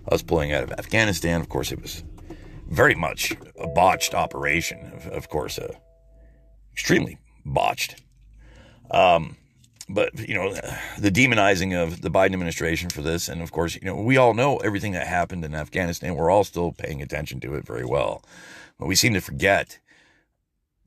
us 0.08 0.24
pulling 0.24 0.52
out 0.52 0.64
of 0.64 0.72
Afghanistan. 0.72 1.40
Of 1.40 1.50
course, 1.50 1.72
it 1.72 1.82
was 1.82 2.04
very 2.68 2.96
much 2.96 3.36
a 3.60 3.68
botched 3.68 4.16
operation. 4.16 4.92
Of, 4.94 5.08
of 5.08 5.30
course, 5.30 5.60
uh, 5.60 5.74
extremely 6.74 7.20
botched. 7.46 8.02
Um, 8.90 9.38
but 9.88 10.28
you 10.28 10.34
know 10.34 10.54
the 10.98 11.12
demonizing 11.12 11.76
of 11.76 12.02
the 12.02 12.10
Biden 12.10 12.34
administration 12.34 12.90
for 12.90 13.02
this, 13.02 13.28
and 13.30 13.42
of 13.42 13.52
course, 13.52 13.76
you 13.76 13.82
know 13.84 13.96
we 13.96 14.18
all 14.18 14.34
know 14.34 14.58
everything 14.58 14.94
that 14.94 15.06
happened 15.06 15.46
in 15.46 15.54
Afghanistan. 15.54 16.16
We're 16.16 16.32
all 16.32 16.44
still 16.44 16.72
paying 16.72 17.02
attention 17.02 17.40
to 17.42 17.56
it 17.56 17.68
very 17.68 17.86
well, 17.86 18.24
but 18.80 18.88
we 18.88 18.96
seem 18.96 19.14
to 19.14 19.22
forget 19.22 19.80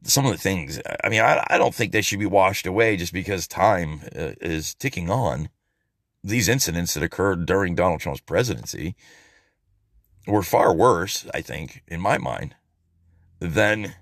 some 0.05 0.27
of 0.27 0.33
the 0.33 0.39
things. 0.39 0.81
I 1.03 1.09
mean, 1.09 1.21
I, 1.21 1.45
I 1.49 1.59
don't 1.59 1.75
think 1.75 1.93
they 1.93 2.03
should 2.03 2.19
be 2.19 2.27
washed 2.27 2.67
away 2.67 2.97
just 2.97 3.13
because 3.13 3.49
time 3.49 4.03
uh, 4.17 4.33
is 4.41 4.75
ticking 4.75 5.11
on. 5.11 5.49
These 6.23 6.49
incidents 6.49 6.95
that 6.95 7.03
occurred 7.03 7.47
during 7.47 7.75
Donald 7.75 8.01
Trump's 8.01 8.21
presidency 8.21 8.95
were 10.27 10.43
far 10.43 10.75
worse, 10.75 11.27
I 11.35 11.41
think, 11.43 11.83
in 11.87 12.01
my 12.01 12.19
mind, 12.19 12.55
than 13.41 13.95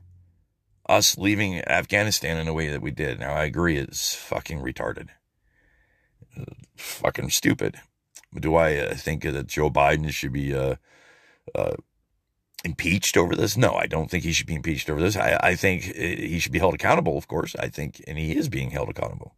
us 0.89 1.17
leaving 1.19 1.61
Afghanistan 1.69 2.37
in 2.37 2.49
a 2.49 2.53
way 2.53 2.69
that 2.69 2.83
we 2.83 2.91
did. 2.91 3.19
Now, 3.19 3.33
I 3.33 3.45
agree, 3.45 3.77
it's 3.77 4.15
fucking 4.15 4.61
retarded. 4.61 5.09
Fucking 6.77 7.31
stupid. 7.31 7.77
Do 8.35 8.55
I 8.55 8.77
uh, 8.77 8.95
think 8.95 9.23
that 9.23 9.47
Joe 9.47 9.71
Biden 9.71 10.11
should 10.11 10.33
be 10.33 10.55
uh, 10.55 10.77
uh, 11.55 11.75
impeached 12.65 13.17
over 13.17 13.35
this? 13.35 13.57
No, 13.57 13.75
I 13.75 13.87
don't 13.87 14.11
think 14.11 14.25
he 14.25 14.33
should 14.33 14.47
be 14.47 14.55
impeached 14.55 14.89
over 14.91 15.01
this. 15.01 15.17
I, 15.17 15.39
I 15.43 15.55
think 15.55 15.89
uh, 15.91 16.01
he 16.01 16.39
should 16.39 16.53
be 16.53 16.59
held 16.59 16.75
accountable, 16.75 17.19
of 17.19 17.29
course. 17.29 17.55
I 17.59 17.69
think, 17.69 18.03
and 18.07 18.19
he 18.19 18.37
is 18.37 18.49
being 18.49 18.71
held 18.71 18.89
accountable. 18.89 19.35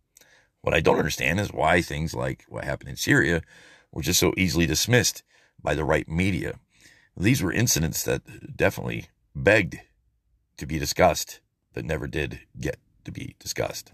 What 0.62 0.74
I 0.74 0.80
don't 0.80 0.98
understand 0.98 1.40
is 1.40 1.52
why 1.52 1.82
things 1.82 2.14
like 2.14 2.44
what 2.48 2.64
happened 2.64 2.90
in 2.90 2.96
Syria 2.96 3.42
were 3.92 4.02
just 4.02 4.20
so 4.20 4.32
easily 4.36 4.66
dismissed 4.66 5.22
by 5.62 5.74
the 5.74 5.84
right 5.84 6.08
media. 6.08 6.58
These 7.16 7.42
were 7.42 7.52
incidents 7.52 8.02
that 8.04 8.56
definitely 8.56 9.06
begged 9.34 9.80
to 10.56 10.66
be 10.66 10.78
discussed, 10.78 11.40
but 11.72 11.84
never 11.84 12.06
did 12.06 12.40
get 12.58 12.78
to 13.04 13.12
be 13.12 13.36
discussed. 13.38 13.92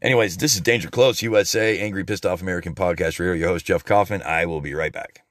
Anyways, 0.00 0.36
this 0.36 0.54
is 0.54 0.60
Danger 0.60 0.90
Close 0.90 1.22
USA, 1.22 1.80
Angry 1.80 2.04
Pissed 2.04 2.26
Off 2.26 2.42
American 2.42 2.74
Podcast 2.74 3.18
Radio. 3.18 3.32
Your 3.32 3.48
host, 3.48 3.64
Jeff 3.64 3.84
Coffin. 3.84 4.22
I 4.22 4.44
will 4.44 4.60
be 4.60 4.74
right 4.74 4.92
back. 4.92 5.23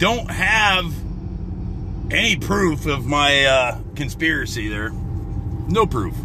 Don't 0.00 0.30
have 0.30 0.92
any 2.10 2.34
proof 2.34 2.86
of 2.86 3.04
my 3.04 3.44
uh, 3.44 3.80
conspiracy 3.94 4.66
there. 4.66 4.90
No 5.68 5.84
proof. 5.84 6.16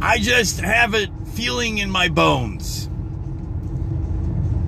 I 0.00 0.18
just 0.18 0.60
have 0.60 0.94
it 0.94 1.10
feeling 1.34 1.78
in 1.78 1.90
my 1.90 2.08
bones. 2.08 2.88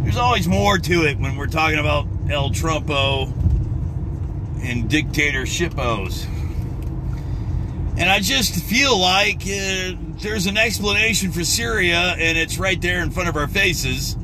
There's 0.02 0.18
always 0.18 0.46
more 0.46 0.76
to 0.76 1.04
it 1.06 1.18
when 1.18 1.34
we're 1.36 1.46
talking 1.46 1.78
about 1.78 2.06
El 2.30 2.50
Trumpo 2.50 3.32
and 4.62 4.90
dictatorshipos. 4.90 6.26
And 7.96 8.10
I 8.10 8.20
just 8.20 8.62
feel 8.64 8.98
like 8.98 9.40
uh, 9.44 9.92
there's 10.20 10.44
an 10.44 10.58
explanation 10.58 11.32
for 11.32 11.42
Syria, 11.42 12.14
and 12.18 12.36
it's 12.36 12.58
right 12.58 12.80
there 12.82 13.00
in 13.00 13.10
front 13.10 13.30
of 13.30 13.36
our 13.36 13.48
faces. 13.48 14.14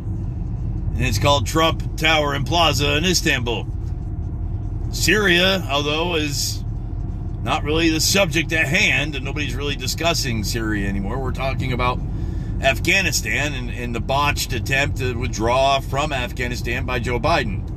And 1.02 1.08
it's 1.08 1.18
called 1.18 1.48
Trump 1.48 1.96
Tower 1.96 2.32
and 2.32 2.46
Plaza 2.46 2.96
in 2.96 3.04
Istanbul. 3.04 3.66
Syria, 4.92 5.66
although, 5.68 6.14
is 6.14 6.62
not 7.42 7.64
really 7.64 7.90
the 7.90 8.00
subject 8.00 8.52
at 8.52 8.68
hand, 8.68 9.16
and 9.16 9.24
nobody's 9.24 9.56
really 9.56 9.74
discussing 9.74 10.44
Syria 10.44 10.88
anymore. 10.88 11.18
We're 11.18 11.32
talking 11.32 11.72
about 11.72 11.98
Afghanistan 12.60 13.52
and, 13.52 13.68
and 13.68 13.92
the 13.92 13.98
botched 13.98 14.52
attempt 14.52 14.98
to 14.98 15.14
withdraw 15.14 15.80
from 15.80 16.12
Afghanistan 16.12 16.86
by 16.86 17.00
Joe 17.00 17.18
Biden. 17.18 17.68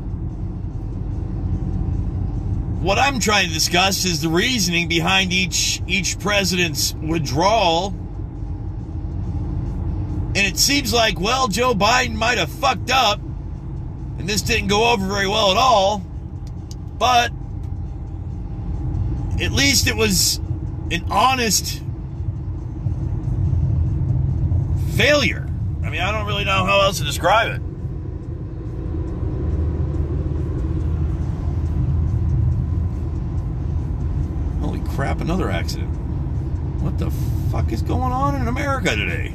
What 2.84 3.00
I'm 3.00 3.20
trying 3.20 3.48
to 3.48 3.54
discuss 3.56 4.06
is 4.06 4.22
the 4.22 4.30
reasoning 4.30 4.88
behind 4.88 5.34
each 5.34 5.82
each 5.88 6.20
president's 6.20 6.94
withdrawal. 6.94 7.90
And 10.36 10.46
it 10.46 10.58
seems 10.58 10.92
like, 10.92 11.18
well, 11.18 11.48
Joe 11.48 11.74
Biden 11.74 12.14
might 12.14 12.38
have 12.38 12.50
fucked 12.50 12.92
up, 12.92 13.22
and 14.20 14.28
this 14.28 14.42
didn't 14.42 14.68
go 14.68 14.92
over 14.92 15.08
very 15.08 15.30
well 15.30 15.52
at 15.52 15.58
all. 15.58 16.00
But 17.00 17.32
at 19.42 19.54
least 19.54 19.88
it 19.88 19.96
was 19.96 20.42
an 20.92 21.06
honest 21.10 21.82
failure. 24.96 25.48
I 25.86 25.90
mean, 25.90 26.02
I 26.02 26.12
don't 26.12 26.26
really 26.26 26.44
know 26.44 26.66
how 26.66 26.82
else 26.82 26.98
to 26.98 27.06
describe 27.06 27.56
it. 27.56 27.62
Holy 34.60 34.82
crap, 34.96 35.22
another 35.22 35.50
accident. 35.50 35.90
What 36.82 36.98
the 36.98 37.10
fuck 37.52 37.72
is 37.72 37.82
going 37.82 38.12
on 38.12 38.36
in 38.36 38.50
America 38.50 38.96
today? 38.98 39.34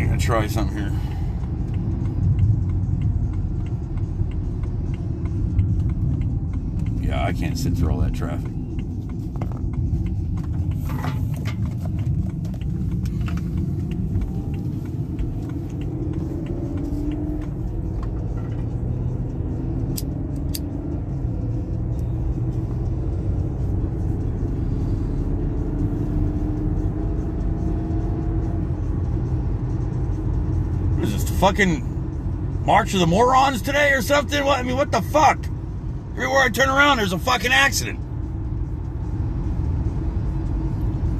I'm 0.00 0.06
gonna 0.06 0.18
try 0.18 0.46
something 0.46 0.76
here. 0.76 0.92
Yeah, 7.06 7.24
I 7.24 7.32
can't 7.32 7.58
sit 7.58 7.76
through 7.76 7.92
all 7.92 8.00
that 8.00 8.14
traffic. 8.14 8.52
Fucking 31.40 32.66
March 32.66 32.92
of 32.92 33.00
the 33.00 33.06
Morons 33.06 33.62
today 33.62 33.92
or 33.92 34.02
something? 34.02 34.44
What 34.44 34.58
I 34.58 34.62
mean, 34.62 34.76
what 34.76 34.92
the 34.92 35.00
fuck? 35.00 35.38
Everywhere 36.12 36.42
I 36.42 36.50
turn 36.50 36.68
around, 36.68 36.98
there's 36.98 37.14
a 37.14 37.18
fucking 37.18 37.50
accident. 37.50 37.98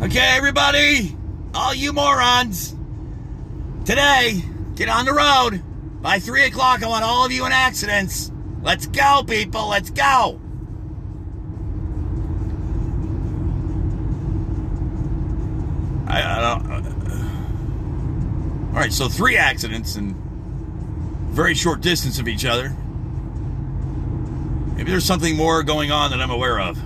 Okay, 0.03 0.37
everybody, 0.37 1.17
all 1.55 1.73
you 1.75 1.95
morons, 1.95 2.75
today, 3.87 4.43
get 4.75 4.91
on 4.91 5.07
the 5.07 5.13
road. 5.13 5.63
By 6.03 6.19
3 6.19 6.45
o'clock, 6.45 6.83
I 6.83 6.89
want 6.89 7.05
all 7.05 7.25
of 7.25 7.33
you 7.33 7.47
in 7.47 7.53
accidents. 7.53 8.31
Let's 8.63 8.87
go, 8.87 9.23
people, 9.27 9.69
let's 9.69 9.89
go. 9.89 10.41
Right, 18.91 18.97
so 18.97 19.09
three 19.09 19.37
accidents 19.37 19.97
in 19.97 20.15
very 21.31 21.55
short 21.55 21.81
distance 21.81 22.19
of 22.19 22.27
each 22.27 22.45
other. 22.45 22.71
Maybe 24.75 24.91
there's 24.91 25.05
something 25.05 25.37
more 25.37 25.63
going 25.63 25.93
on 25.93 26.11
that 26.11 26.21
I'm 26.21 26.31
aware 26.31 26.61
of. 26.61 26.77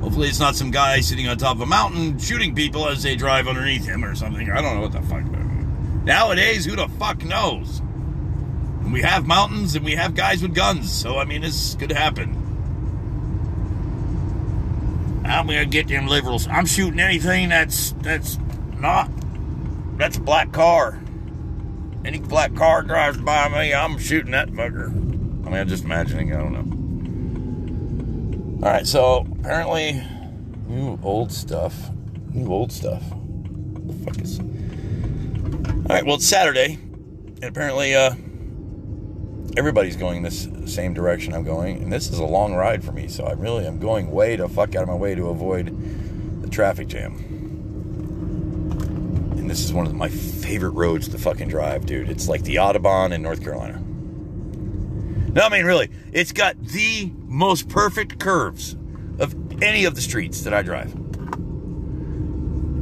Hopefully, 0.00 0.28
it's 0.28 0.40
not 0.40 0.54
some 0.54 0.70
guy 0.70 1.00
sitting 1.00 1.26
on 1.26 1.36
top 1.38 1.56
of 1.56 1.62
a 1.62 1.66
mountain 1.66 2.18
shooting 2.18 2.54
people 2.54 2.88
as 2.88 3.02
they 3.02 3.16
drive 3.16 3.48
underneath 3.48 3.86
him 3.86 4.04
or 4.04 4.14
something. 4.14 4.50
I 4.50 4.60
don't 4.60 4.76
know 4.76 4.82
what 4.82 4.92
the 4.92 5.02
fuck. 5.02 5.24
Nowadays, 6.04 6.64
who 6.64 6.76
the 6.76 6.88
fuck 6.88 7.24
knows? 7.24 7.80
And 7.80 8.92
we 8.92 9.02
have 9.02 9.26
mountains 9.26 9.74
and 9.74 9.84
we 9.84 9.92
have 9.92 10.14
guys 10.14 10.42
with 10.42 10.54
guns, 10.54 10.92
so 10.92 11.18
I 11.18 11.24
mean, 11.24 11.42
this 11.42 11.74
could 11.76 11.90
happen. 11.90 12.42
I'm 15.24 15.46
gonna 15.46 15.66
get 15.66 15.88
them 15.88 16.06
liberals. 16.06 16.46
I'm 16.46 16.66
shooting 16.66 17.00
anything 17.00 17.48
that's 17.48 17.92
that's 18.02 18.38
not 18.78 19.10
That's 19.96 20.18
a 20.18 20.20
black 20.20 20.52
car. 20.52 21.00
Any 22.04 22.20
black 22.20 22.54
car 22.54 22.82
drives 22.82 23.18
by 23.18 23.48
me, 23.48 23.74
I'm 23.74 23.98
shooting 23.98 24.30
that 24.32 24.50
fucker. 24.50 24.88
I 24.88 24.90
mean, 24.90 25.54
I'm 25.54 25.68
just 25.68 25.84
imagining. 25.84 26.32
I 26.32 26.38
don't 26.38 26.52
know. 26.52 28.66
All 28.66 28.72
right, 28.72 28.86
so 28.86 29.26
apparently, 29.40 30.02
new 30.66 30.98
old 31.02 31.32
stuff. 31.32 31.90
New 32.30 32.52
old 32.52 32.72
stuff. 32.72 33.02
What 33.10 33.86
the 33.86 33.94
fuck 34.04 34.20
is? 34.20 34.38
All 34.38 35.94
right, 35.94 36.04
well, 36.04 36.16
it's 36.16 36.26
Saturday, 36.26 36.74
and 36.74 37.44
apparently, 37.44 37.94
uh, 37.94 38.14
everybody's 39.56 39.96
going 39.96 40.22
this 40.22 40.48
same 40.66 40.94
direction 40.94 41.32
I'm 41.32 41.44
going, 41.44 41.82
and 41.82 41.92
this 41.92 42.10
is 42.10 42.18
a 42.18 42.24
long 42.24 42.54
ride 42.54 42.84
for 42.84 42.92
me, 42.92 43.08
so 43.08 43.24
I 43.24 43.32
really 43.32 43.66
am 43.66 43.78
going 43.78 44.10
way 44.10 44.36
to 44.36 44.48
fuck 44.48 44.74
out 44.74 44.82
of 44.82 44.88
my 44.88 44.94
way 44.94 45.14
to 45.14 45.28
avoid 45.28 46.42
the 46.42 46.48
traffic 46.48 46.88
jam. 46.88 47.35
And 49.46 49.50
this 49.52 49.64
is 49.64 49.72
one 49.72 49.86
of 49.86 49.94
my 49.94 50.08
favorite 50.08 50.72
roads 50.72 51.06
to 51.06 51.18
fucking 51.18 51.46
drive, 51.46 51.86
dude. 51.86 52.10
It's 52.10 52.26
like 52.26 52.42
the 52.42 52.58
Audubon 52.58 53.12
in 53.12 53.22
North 53.22 53.40
Carolina. 53.44 53.80
No, 53.80 55.42
I 55.42 55.48
mean, 55.50 55.64
really, 55.64 55.88
it's 56.12 56.32
got 56.32 56.60
the 56.60 57.12
most 57.28 57.68
perfect 57.68 58.18
curves 58.18 58.74
of 59.20 59.62
any 59.62 59.84
of 59.84 59.94
the 59.94 60.00
streets 60.00 60.40
that 60.40 60.52
I 60.52 60.62
drive. 60.62 60.92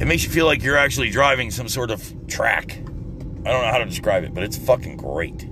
It 0.01 0.07
makes 0.07 0.25
you 0.25 0.31
feel 0.31 0.47
like 0.47 0.63
you're 0.63 0.79
actually 0.79 1.11
driving 1.11 1.51
some 1.51 1.69
sort 1.69 1.91
of 1.91 2.27
track. 2.29 2.79
I 2.79 3.53
don't 3.53 3.61
know 3.61 3.71
how 3.71 3.77
to 3.77 3.85
describe 3.85 4.25
it, 4.25 4.33
but 4.33 4.43
it's 4.43 4.57
fucking 4.57 4.97
great. 4.97 5.43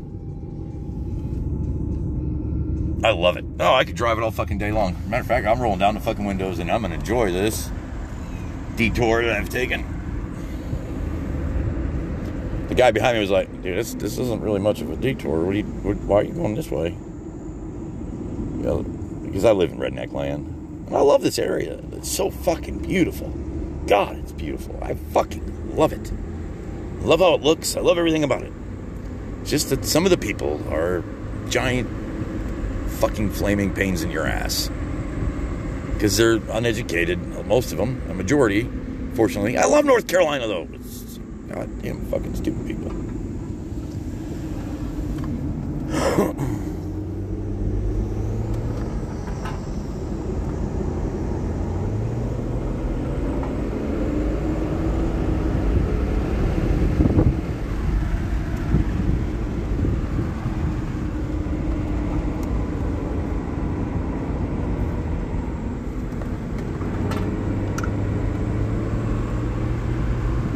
I 3.06 3.10
love 3.10 3.36
it. 3.36 3.44
Oh, 3.60 3.74
I 3.74 3.84
could 3.84 3.96
drive 3.96 4.16
it 4.16 4.24
all 4.24 4.30
fucking 4.30 4.56
day 4.56 4.72
long. 4.72 4.96
Matter 5.08 5.20
of 5.20 5.26
fact, 5.26 5.46
I'm 5.46 5.60
rolling 5.60 5.78
down 5.78 5.92
the 5.92 6.00
fucking 6.00 6.24
windows 6.24 6.58
and 6.58 6.70
I'm 6.70 6.80
gonna 6.80 6.94
enjoy 6.94 7.30
this 7.32 7.70
detour 8.76 9.22
that 9.24 9.36
I've 9.36 9.50
taken. 9.50 10.01
The 12.72 12.78
guy 12.78 12.90
behind 12.90 13.16
me 13.16 13.20
was 13.20 13.28
like, 13.28 13.52
"Dude, 13.62 13.76
this 13.76 13.92
this 13.92 14.16
isn't 14.16 14.40
really 14.40 14.58
much 14.58 14.80
of 14.80 14.90
a 14.90 14.96
detour. 14.96 15.44
What 15.44 15.54
are 15.54 15.58
you? 15.58 15.64
What, 15.64 15.98
why 16.04 16.20
are 16.20 16.24
you 16.24 16.32
going 16.32 16.54
this 16.54 16.70
way?" 16.70 16.96
Yeah, 18.64 18.82
because 19.26 19.44
I 19.44 19.52
live 19.52 19.72
in 19.72 19.78
redneck 19.78 20.14
land, 20.14 20.46
and 20.86 20.96
I 20.96 21.00
love 21.00 21.20
this 21.20 21.38
area. 21.38 21.78
It's 21.92 22.10
so 22.10 22.30
fucking 22.30 22.78
beautiful. 22.78 23.28
God, 23.86 24.16
it's 24.20 24.32
beautiful. 24.32 24.78
I 24.80 24.94
fucking 24.94 25.76
love 25.76 25.92
it. 25.92 26.10
I 27.02 27.04
love 27.04 27.20
how 27.20 27.34
it 27.34 27.42
looks. 27.42 27.76
I 27.76 27.82
love 27.82 27.98
everything 27.98 28.24
about 28.24 28.42
it. 28.42 28.52
It's 29.42 29.50
just 29.50 29.68
that 29.68 29.84
some 29.84 30.06
of 30.06 30.10
the 30.10 30.16
people 30.16 30.58
are 30.72 31.04
giant 31.50 31.90
fucking 33.00 33.32
flaming 33.32 33.74
pains 33.74 34.02
in 34.02 34.10
your 34.10 34.26
ass 34.26 34.70
because 35.92 36.16
they're 36.16 36.40
uneducated. 36.48 37.18
Most 37.46 37.72
of 37.72 37.76
them, 37.76 38.00
a 38.08 38.14
majority, 38.14 38.66
fortunately. 39.12 39.58
I 39.58 39.66
love 39.66 39.84
North 39.84 40.06
Carolina 40.06 40.46
though. 40.46 40.66
It's 40.72 41.01
goddamn 41.52 42.00
fucking 42.06 42.34
stupid 42.34 42.66
people. 42.66 42.90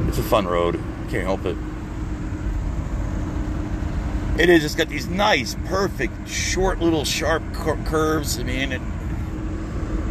It's 0.09 0.19
a 0.19 0.23
fun 0.23 0.47
road. 0.47 0.86
Help 1.27 1.45
it. 1.45 1.57
It 4.41 4.49
is. 4.49 4.65
It's 4.65 4.77
got 4.77 4.89
these 4.89 5.09
nice, 5.09 5.57
perfect, 5.65 6.29
short, 6.29 6.79
little 6.79 7.05
sharp 7.05 7.43
cur- 7.53 7.83
curves. 7.85 8.39
I 8.39 8.45
mean, 8.45 8.71
it, 8.71 8.81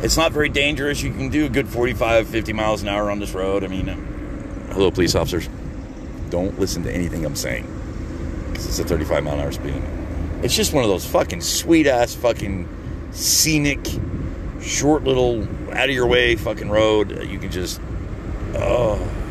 it's 0.03 0.17
not 0.17 0.33
very 0.33 0.49
dangerous. 0.49 1.01
You 1.01 1.11
can 1.11 1.29
do 1.29 1.45
a 1.45 1.49
good 1.49 1.69
45, 1.69 2.27
50 2.27 2.51
miles 2.51 2.81
an 2.81 2.89
hour 2.89 3.09
on 3.09 3.19
this 3.19 3.31
road. 3.33 3.63
I 3.63 3.67
mean, 3.67 3.87
um, 3.87 4.05
hello, 4.73 4.91
police 4.91 5.15
officers. 5.15 5.47
Don't 6.31 6.59
listen 6.59 6.83
to 6.83 6.91
anything 6.93 7.23
I'm 7.23 7.37
saying 7.37 7.63
because 8.49 8.67
it's 8.67 8.79
a 8.79 8.83
35 8.83 9.23
mile 9.23 9.35
an 9.35 9.39
hour 9.39 9.53
speed. 9.53 9.73
limit. 9.73 10.43
It's 10.43 10.53
just 10.53 10.73
one 10.73 10.83
of 10.83 10.89
those 10.89 11.05
fucking 11.05 11.39
sweet 11.39 11.87
ass, 11.87 12.13
fucking 12.13 12.67
scenic, 13.11 13.87
short, 14.59 15.05
little, 15.05 15.43
out 15.71 15.87
of 15.87 15.95
your 15.95 16.07
way 16.07 16.35
fucking 16.35 16.69
road. 16.69 17.23
You 17.25 17.39
can 17.39 17.51
just, 17.51 17.79
oh. 18.55 19.24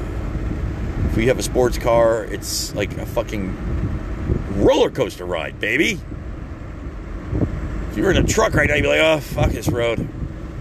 If 1.15 1.21
you 1.21 1.29
have 1.29 1.39
a 1.39 1.45
sports 1.45 1.79
car, 1.79 2.25
it's 2.25 2.75
like 2.75 2.97
a 2.99 3.07
fucking 3.07 3.57
roller 4.57 4.91
coaster 4.91 5.25
ride, 5.25 5.61
baby. 5.61 6.01
If 7.93 7.97
you're 7.97 8.11
in 8.11 8.17
a 8.17 8.25
truck 8.25 8.55
right 8.55 8.69
now, 8.69 8.75
you'd 8.75 8.83
be 8.83 8.89
like, 8.89 8.99
oh, 8.99 9.21
fuck 9.21 9.53
this 9.53 9.69
road. 9.69 10.09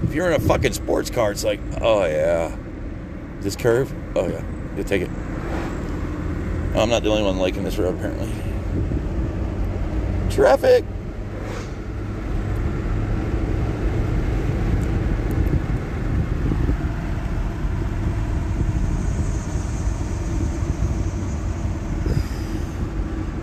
If 0.03 0.13
you're 0.13 0.27
in 0.27 0.39
a 0.39 0.45
fucking 0.45 0.73
sports 0.73 1.09
car, 1.09 1.31
it's 1.31 1.43
like, 1.43 1.59
oh, 1.81 2.05
yeah. 2.05 2.55
This 3.39 3.55
curve? 3.55 3.91
Oh, 4.15 4.27
yeah. 4.27 4.43
You'll 4.75 4.85
take 4.85 5.01
it. 5.01 5.09
I'm 6.75 6.87
not 6.87 7.01
the 7.01 7.09
only 7.09 7.23
one 7.23 7.39
liking 7.39 7.63
this 7.63 7.79
road, 7.79 7.95
apparently. 7.95 8.29
Traffic! 10.29 10.85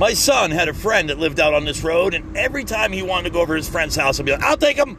My 0.00 0.14
son 0.14 0.50
had 0.50 0.70
a 0.70 0.72
friend 0.72 1.10
that 1.10 1.18
lived 1.18 1.38
out 1.38 1.52
on 1.52 1.66
this 1.66 1.84
road, 1.84 2.14
and 2.14 2.34
every 2.34 2.64
time 2.64 2.90
he 2.90 3.02
wanted 3.02 3.24
to 3.24 3.30
go 3.34 3.42
over 3.42 3.52
to 3.52 3.58
his 3.58 3.68
friend's 3.68 3.94
house, 3.94 4.18
I'd 4.18 4.24
be 4.24 4.32
like, 4.32 4.42
I'll 4.42 4.56
take 4.56 4.78
him. 4.78 4.96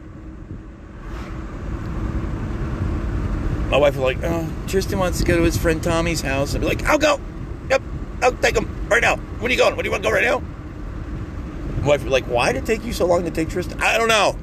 My 3.68 3.78
wife 3.78 3.96
was 3.96 4.04
like, 4.04 4.22
oh, 4.22 4.48
Tristan 4.68 5.00
wants 5.00 5.18
to 5.18 5.24
go 5.24 5.36
to 5.36 5.42
his 5.42 5.56
friend 5.56 5.82
Tommy's 5.82 6.20
house. 6.20 6.54
I'd 6.54 6.60
be 6.60 6.68
like, 6.68 6.84
I'll 6.84 6.98
go. 6.98 7.18
Yep, 7.68 7.82
I'll 8.22 8.32
take 8.34 8.56
him 8.56 8.88
right 8.88 9.02
now. 9.02 9.16
When 9.16 9.50
are 9.50 9.52
you 9.52 9.58
going? 9.58 9.74
When 9.74 9.82
do 9.82 9.88
you 9.88 9.90
want 9.90 10.04
to 10.04 10.08
go 10.08 10.14
right 10.14 10.22
now? 10.22 10.38
My 11.80 11.88
wife 11.88 12.04
was 12.04 12.12
like, 12.12 12.26
why 12.26 12.52
did 12.52 12.62
it 12.62 12.66
take 12.66 12.84
you 12.84 12.92
so 12.92 13.04
long 13.04 13.24
to 13.24 13.30
take 13.32 13.48
Tristan? 13.48 13.82
I 13.82 13.98
don't 13.98 14.06
know. 14.06 14.38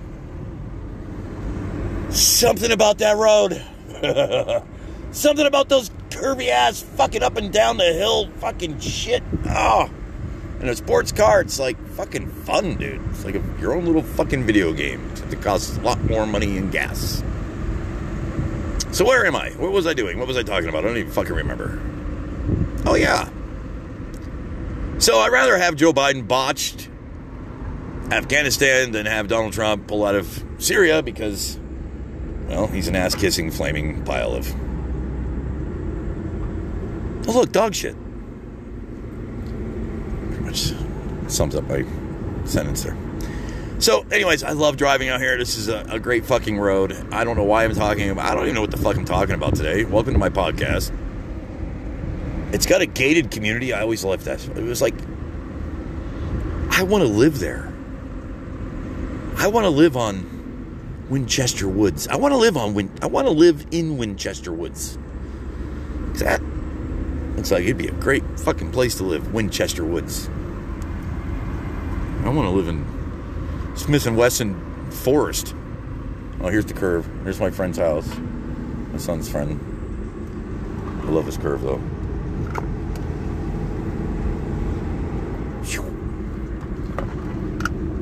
Something 2.11 2.73
about 2.73 2.97
that 2.97 3.15
road. 3.15 3.63
Something 5.13 5.45
about 5.45 5.69
those 5.69 5.89
curvy 6.09 6.49
ass 6.49 6.81
fucking 6.81 7.23
up 7.23 7.37
and 7.37 7.49
down 7.49 7.77
the 7.77 7.93
hill 7.93 8.29
fucking 8.41 8.81
shit. 8.81 9.23
Oh. 9.47 9.89
And 10.59 10.69
a 10.69 10.75
sports 10.75 11.13
car, 11.13 11.39
it's 11.39 11.57
like 11.57 11.77
fucking 11.91 12.27
fun, 12.27 12.75
dude. 12.75 13.01
It's 13.11 13.23
like 13.23 13.35
a, 13.35 13.43
your 13.61 13.73
own 13.73 13.85
little 13.85 14.03
fucking 14.03 14.43
video 14.43 14.73
game. 14.73 15.09
It 15.31 15.41
costs 15.41 15.77
a 15.77 15.81
lot 15.81 16.03
more 16.03 16.25
money 16.25 16.57
in 16.57 16.69
gas. 16.69 17.23
So 18.91 19.05
where 19.05 19.25
am 19.25 19.37
I? 19.37 19.51
What 19.51 19.71
was 19.71 19.87
I 19.87 19.93
doing? 19.93 20.19
What 20.19 20.27
was 20.27 20.35
I 20.35 20.43
talking 20.43 20.67
about? 20.67 20.83
I 20.83 20.87
don't 20.89 20.97
even 20.97 21.11
fucking 21.11 21.33
remember. 21.33 21.79
Oh 22.85 22.95
yeah. 22.95 23.29
So 24.97 25.19
I'd 25.19 25.31
rather 25.31 25.57
have 25.57 25.77
Joe 25.77 25.93
Biden 25.93 26.27
botched 26.27 26.89
Afghanistan 28.11 28.91
than 28.91 29.05
have 29.05 29.29
Donald 29.29 29.53
Trump 29.53 29.87
pull 29.87 30.03
out 30.03 30.15
of 30.15 30.43
Syria 30.57 31.01
because, 31.01 31.57
well, 32.49 32.67
he's 32.67 32.89
an 32.89 32.97
ass 32.97 33.15
kissing, 33.15 33.49
flaming 33.49 34.03
pile 34.03 34.33
of. 34.33 34.53
Oh 37.29 37.31
look, 37.31 37.51
dog 37.53 37.75
shit 37.75 37.95
which 40.49 40.73
sums 41.31 41.53
up 41.53 41.63
my 41.69 41.85
sentence 42.45 42.83
there. 42.83 42.97
So, 43.77 44.03
anyways, 44.11 44.43
I 44.43 44.53
love 44.53 44.77
driving 44.77 45.09
out 45.09 45.21
here. 45.21 45.37
This 45.37 45.57
is 45.57 45.69
a, 45.69 45.85
a, 45.89 45.99
great 45.99 46.25
fucking 46.25 46.57
road. 46.57 46.91
I 47.11 47.23
don't 47.23 47.37
know 47.37 47.43
why 47.43 47.63
I'm 47.63 47.75
talking 47.75 48.09
about. 48.09 48.25
I 48.25 48.33
don't 48.33 48.43
even 48.45 48.55
know 48.55 48.61
what 48.61 48.71
the 48.71 48.77
fuck 48.77 48.97
I'm 48.97 49.05
talking 49.05 49.35
about 49.35 49.55
today. 49.55 49.85
Welcome 49.85 50.13
to 50.13 50.19
my 50.19 50.29
podcast. 50.29 50.91
It's 52.51 52.65
got 52.65 52.81
a 52.81 52.87
gated 52.87 53.29
community. 53.29 53.73
I 53.73 53.81
always 53.81 54.03
loved 54.03 54.25
that. 54.25 54.43
It 54.49 54.63
was 54.63 54.81
like, 54.81 54.95
I 56.71 56.83
want 56.83 57.03
to 57.03 57.07
live 57.07 57.39
there. 57.39 57.71
I 59.37 59.47
want 59.47 59.65
to 59.65 59.69
live 59.69 59.95
on 59.95 61.05
Winchester 61.09 61.69
Woods. 61.69 62.07
I 62.07 62.15
want 62.17 62.33
to 62.33 62.37
live 62.37 62.57
on 62.57 62.73
Win. 62.73 62.91
I 63.03 63.05
want 63.05 63.27
to 63.27 63.33
live 63.33 63.67
in 63.71 63.97
Winchester 63.97 64.51
Woods. 64.51 64.97
That 66.15 66.41
looks 67.37 67.51
like 67.51 67.63
it'd 67.63 67.77
be 67.77 67.87
a 67.87 67.93
great 67.93 68.23
fucking 68.41 68.71
place 68.71 68.95
to 68.95 69.03
live, 69.03 69.33
Winchester 69.33 69.85
Woods. 69.85 70.29
I 72.23 72.29
want 72.29 72.47
to 72.47 72.51
live 72.51 72.67
in 72.67 72.85
Smith 73.75 74.05
and 74.05 74.15
Wesson 74.15 74.55
Forest. 74.91 75.55
Oh, 76.41 76.49
here's 76.49 76.65
the 76.65 76.73
curve. 76.73 77.05
Here's 77.23 77.39
my 77.39 77.49
friend's 77.49 77.77
house. 77.77 78.07
My 78.91 78.97
son's 78.97 79.29
friend. 79.29 79.59
I 81.05 81.09
love 81.09 81.25
this 81.25 81.37
curve 81.37 81.61
though. 81.61 81.81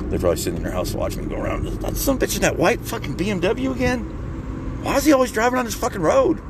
They're 0.08 0.18
probably 0.18 0.38
sitting 0.38 0.56
in 0.56 0.62
their 0.62 0.72
house 0.72 0.94
watching 0.94 1.28
me 1.28 1.34
go 1.34 1.40
around. 1.40 1.66
That's 1.66 2.00
some 2.00 2.18
bitch 2.18 2.34
in 2.36 2.42
that 2.42 2.56
white 2.56 2.80
fucking 2.80 3.16
BMW 3.16 3.74
again. 3.74 4.00
Why 4.82 4.96
is 4.96 5.04
he 5.04 5.12
always 5.12 5.30
driving 5.32 5.58
on 5.58 5.66
this 5.66 5.74
fucking 5.74 6.00
road? 6.00 6.40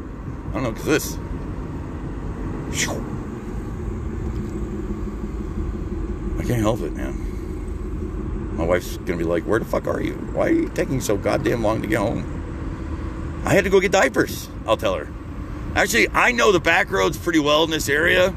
I 0.51 0.53
don't 0.55 0.63
know, 0.63 0.71
because 0.71 0.85
this. 0.87 1.19
I 6.39 6.45
can't 6.47 6.61
help 6.61 6.81
it, 6.83 6.93
man. 6.93 7.28
My 8.59 8.65
wife's 8.65 8.97
gonna 8.99 9.17
be 9.17 9.25
like, 9.25 9.45
"Where 9.45 9.61
the 9.61 9.65
fuck 9.65 9.87
are 9.87 10.03
you? 10.03 10.15
Why 10.33 10.49
are 10.49 10.53
you 10.53 10.69
taking 10.75 11.01
so 11.01 11.17
goddamn 11.17 11.63
long 11.63 11.81
to 11.81 11.87
get 11.87 11.99
home?" 11.99 12.25
I 13.47 13.55
had 13.55 13.63
to 13.65 13.71
go 13.71 13.79
get 13.79 13.93
diapers. 13.93 14.49
I'll 14.67 14.77
tell 14.77 14.95
her. 14.95 15.09
Actually, 15.77 16.09
I 16.13 16.33
know 16.33 16.51
the 16.51 16.59
back 16.59 16.91
roads 16.91 17.17
pretty 17.17 17.39
well 17.39 17.63
in 17.63 17.71
this 17.71 17.89
area. 17.89 18.35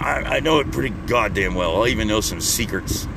I, 0.00 0.36
I 0.36 0.40
know 0.40 0.60
it 0.60 0.70
pretty 0.70 0.94
goddamn 1.06 1.56
well. 1.56 1.82
I 1.84 1.88
even 1.88 2.06
know 2.06 2.20
some 2.20 2.40
secrets 2.40 3.08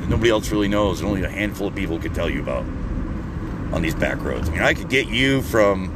that 0.00 0.08
nobody 0.08 0.30
else 0.30 0.50
really 0.50 0.66
knows, 0.66 1.00
and 1.00 1.08
only 1.08 1.22
a 1.22 1.30
handful 1.30 1.68
of 1.68 1.76
people 1.76 2.00
could 2.00 2.14
tell 2.14 2.28
you 2.28 2.40
about 2.40 2.64
on 3.72 3.82
these 3.82 3.94
back 3.94 4.22
roads. 4.24 4.48
I 4.48 4.52
mean, 4.52 4.62
I 4.62 4.74
could 4.74 4.88
get 4.88 5.06
you 5.06 5.42
from 5.42 5.92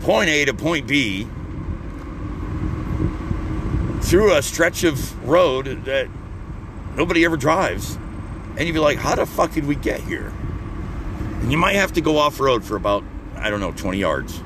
point 0.00 0.30
A 0.30 0.46
to 0.46 0.54
point 0.54 0.86
B 0.86 1.26
through 4.00 4.32
a 4.32 4.40
stretch 4.40 4.84
of 4.84 5.28
road 5.28 5.84
that 5.84 6.08
nobody 6.96 7.26
ever 7.26 7.36
drives. 7.36 7.98
And 8.58 8.66
you'd 8.66 8.72
be 8.72 8.80
like, 8.80 8.98
how 8.98 9.14
the 9.14 9.24
fuck 9.24 9.52
did 9.52 9.66
we 9.66 9.76
get 9.76 10.00
here? 10.00 10.32
And 11.40 11.52
you 11.52 11.56
might 11.56 11.76
have 11.76 11.92
to 11.92 12.00
go 12.00 12.18
off 12.18 12.40
road 12.40 12.64
for 12.64 12.74
about, 12.74 13.04
I 13.36 13.50
don't 13.50 13.60
know, 13.60 13.70
20 13.70 13.98
yards. 13.98 14.36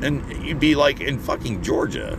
And 0.00 0.42
you'd 0.42 0.58
be 0.58 0.74
like 0.74 1.02
in 1.02 1.18
fucking 1.18 1.62
Georgia. 1.62 2.18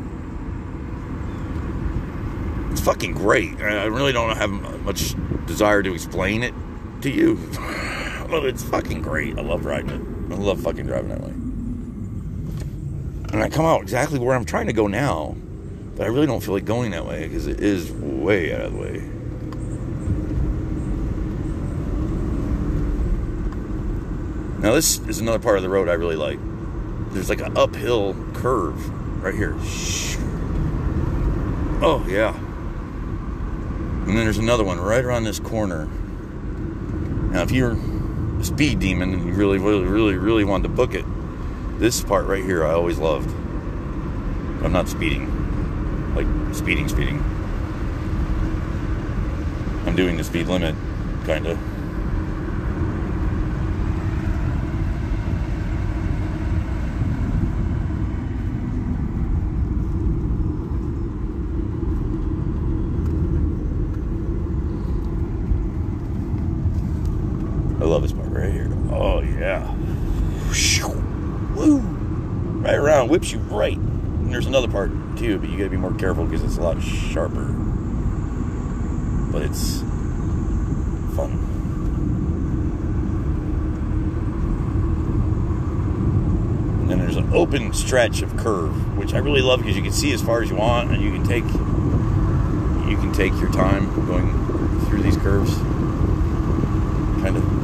It's 2.69 2.81
fucking 2.81 3.13
great. 3.13 3.59
I 3.59 3.85
really 3.85 4.13
don't 4.13 4.37
have 4.37 4.51
much 4.51 5.15
desire 5.47 5.81
to 5.81 5.91
explain 5.91 6.43
it 6.43 6.53
to 7.01 7.09
you. 7.09 7.39
well, 8.29 8.45
it's 8.45 8.63
fucking 8.63 9.01
great. 9.01 9.39
I 9.39 9.41
love 9.41 9.65
riding 9.65 9.89
it. 9.89 10.31
I 10.31 10.35
love 10.37 10.61
fucking 10.61 10.85
driving 10.85 11.09
that 11.09 11.21
way. 11.21 11.31
And 13.33 13.43
I 13.43 13.49
come 13.49 13.65
out 13.65 13.81
exactly 13.81 14.19
where 14.19 14.35
I'm 14.35 14.45
trying 14.45 14.67
to 14.67 14.73
go 14.73 14.85
now, 14.85 15.35
but 15.95 16.03
I 16.03 16.09
really 16.09 16.27
don't 16.27 16.43
feel 16.43 16.53
like 16.53 16.65
going 16.65 16.91
that 16.91 17.07
way 17.07 17.27
because 17.27 17.47
it 17.47 17.59
is 17.59 17.91
way 17.91 18.53
out 18.53 18.61
of 18.61 18.73
the 18.73 18.79
way. 18.79 19.18
Now, 24.59 24.73
this 24.73 24.99
is 25.07 25.19
another 25.19 25.39
part 25.39 25.55
of 25.55 25.63
the 25.63 25.69
road 25.69 25.87
I 25.87 25.93
really 25.93 26.17
like. 26.17 26.37
There's 27.11 27.29
like 27.29 27.39
an 27.39 27.57
uphill 27.57 28.13
curve 28.33 29.23
right 29.23 29.33
here. 29.33 29.55
Oh, 31.81 32.05
yeah. 32.09 32.35
And 34.05 34.09
then 34.09 34.25
there's 34.25 34.37
another 34.37 34.65
one 34.65 34.79
right 34.79 35.03
around 35.03 35.23
this 35.23 35.39
corner. 35.39 35.85
Now, 37.31 37.41
if 37.41 37.51
you're 37.51 37.77
a 38.39 38.43
speed 38.43 38.79
demon 38.79 39.13
and 39.13 39.25
you 39.25 39.33
really, 39.33 39.59
really, 39.59 39.85
really, 39.85 40.15
really 40.15 40.43
wanted 40.43 40.63
to 40.63 40.69
book 40.69 40.93
it, 40.93 41.05
this 41.79 42.03
part 42.03 42.25
right 42.25 42.43
here 42.43 42.65
I 42.65 42.71
always 42.71 42.97
loved. 42.97 43.29
I'm 44.61 44.73
not 44.73 44.89
speeding. 44.89 46.15
Like, 46.15 46.27
speeding, 46.53 46.89
speeding. 46.89 47.23
I'm 49.85 49.95
doing 49.95 50.17
the 50.17 50.23
speed 50.25 50.47
limit, 50.47 50.75
kind 51.25 51.47
of. 51.47 51.57
I 67.81 67.85
love 67.85 68.01
this 68.01 68.11
part 68.11 68.27
right 68.27 68.51
here. 68.51 68.69
Oh 68.91 69.21
yeah. 69.21 69.73
Woo! 71.55 71.79
Whips 73.09 73.31
you 73.31 73.39
right. 73.39 73.75
And 73.75 74.31
there's 74.31 74.45
another 74.45 74.67
part 74.67 74.91
too, 75.17 75.39
but 75.39 75.49
you 75.49 75.57
gotta 75.57 75.71
be 75.71 75.77
more 75.77 75.95
careful 75.95 76.25
because 76.25 76.43
it's 76.43 76.57
a 76.57 76.61
lot 76.61 76.79
sharper. 76.79 77.45
But 79.31 79.41
it's 79.41 79.79
fun. 81.15 81.31
And 86.81 86.89
then 86.91 86.99
there's 86.99 87.15
an 87.15 87.33
open 87.33 87.73
stretch 87.73 88.21
of 88.21 88.37
curve, 88.37 88.95
which 88.95 89.15
I 89.15 89.17
really 89.17 89.41
love 89.41 89.61
because 89.61 89.75
you 89.75 89.81
can 89.81 89.91
see 89.91 90.13
as 90.13 90.21
far 90.21 90.43
as 90.43 90.51
you 90.51 90.55
want, 90.55 90.91
and 90.91 91.01
you 91.01 91.11
can 91.11 91.23
take 91.23 91.45
you 92.89 92.97
can 92.97 93.11
take 93.11 93.33
your 93.41 93.51
time 93.51 93.87
going 94.05 94.29
through 94.85 95.01
these 95.01 95.17
curves. 95.17 95.55
Kind 97.23 97.37
of. 97.37 97.59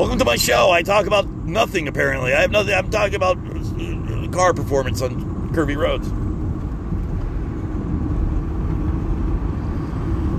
Welcome 0.00 0.18
to 0.20 0.24
my 0.24 0.36
show. 0.36 0.70
I 0.70 0.82
talk 0.82 1.06
about 1.06 1.28
nothing 1.28 1.86
apparently. 1.86 2.32
I 2.32 2.40
have 2.40 2.50
nothing. 2.50 2.72
I'm 2.72 2.90
talking 2.90 3.16
about 3.16 3.36
uh, 3.36 4.30
car 4.30 4.54
performance 4.54 5.02
on 5.02 5.50
curvy 5.52 5.76
roads. 5.76 6.08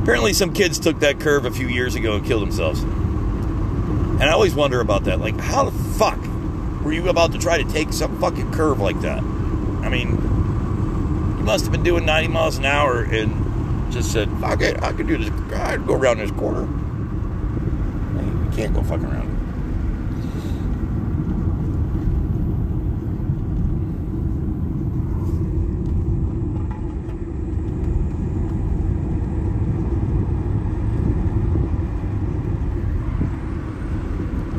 Apparently, 0.01 0.33
some 0.33 0.51
kids 0.51 0.79
took 0.79 0.99
that 1.01 1.19
curve 1.19 1.45
a 1.45 1.51
few 1.51 1.67
years 1.67 1.93
ago 1.93 2.15
and 2.15 2.25
killed 2.25 2.41
themselves. 2.41 2.81
And 2.81 4.23
I 4.23 4.31
always 4.31 4.55
wonder 4.55 4.79
about 4.79 5.03
that. 5.03 5.19
Like, 5.19 5.39
how 5.39 5.69
the 5.69 5.83
fuck 5.93 6.17
were 6.83 6.91
you 6.91 7.07
about 7.07 7.31
to 7.33 7.37
try 7.37 7.61
to 7.61 7.71
take 7.71 7.93
some 7.93 8.19
fucking 8.19 8.51
curve 8.53 8.79
like 8.79 8.99
that? 9.01 9.19
I 9.19 9.89
mean, 9.89 10.09
you 11.37 11.43
must 11.43 11.65
have 11.65 11.71
been 11.71 11.83
doing 11.83 12.03
90 12.03 12.29
miles 12.29 12.57
an 12.57 12.65
hour 12.65 13.03
and 13.03 13.93
just 13.93 14.11
said, 14.11 14.27
fuck 14.39 14.61
it, 14.61 14.81
I 14.81 14.91
could 14.91 15.05
do 15.05 15.19
this. 15.19 15.29
I'd 15.53 15.85
go 15.85 15.93
around 15.93 16.17
this 16.17 16.31
corner. 16.31 16.63
You 18.43 18.57
can't 18.57 18.73
go 18.73 18.81
fucking 18.81 19.05
around. 19.05 19.30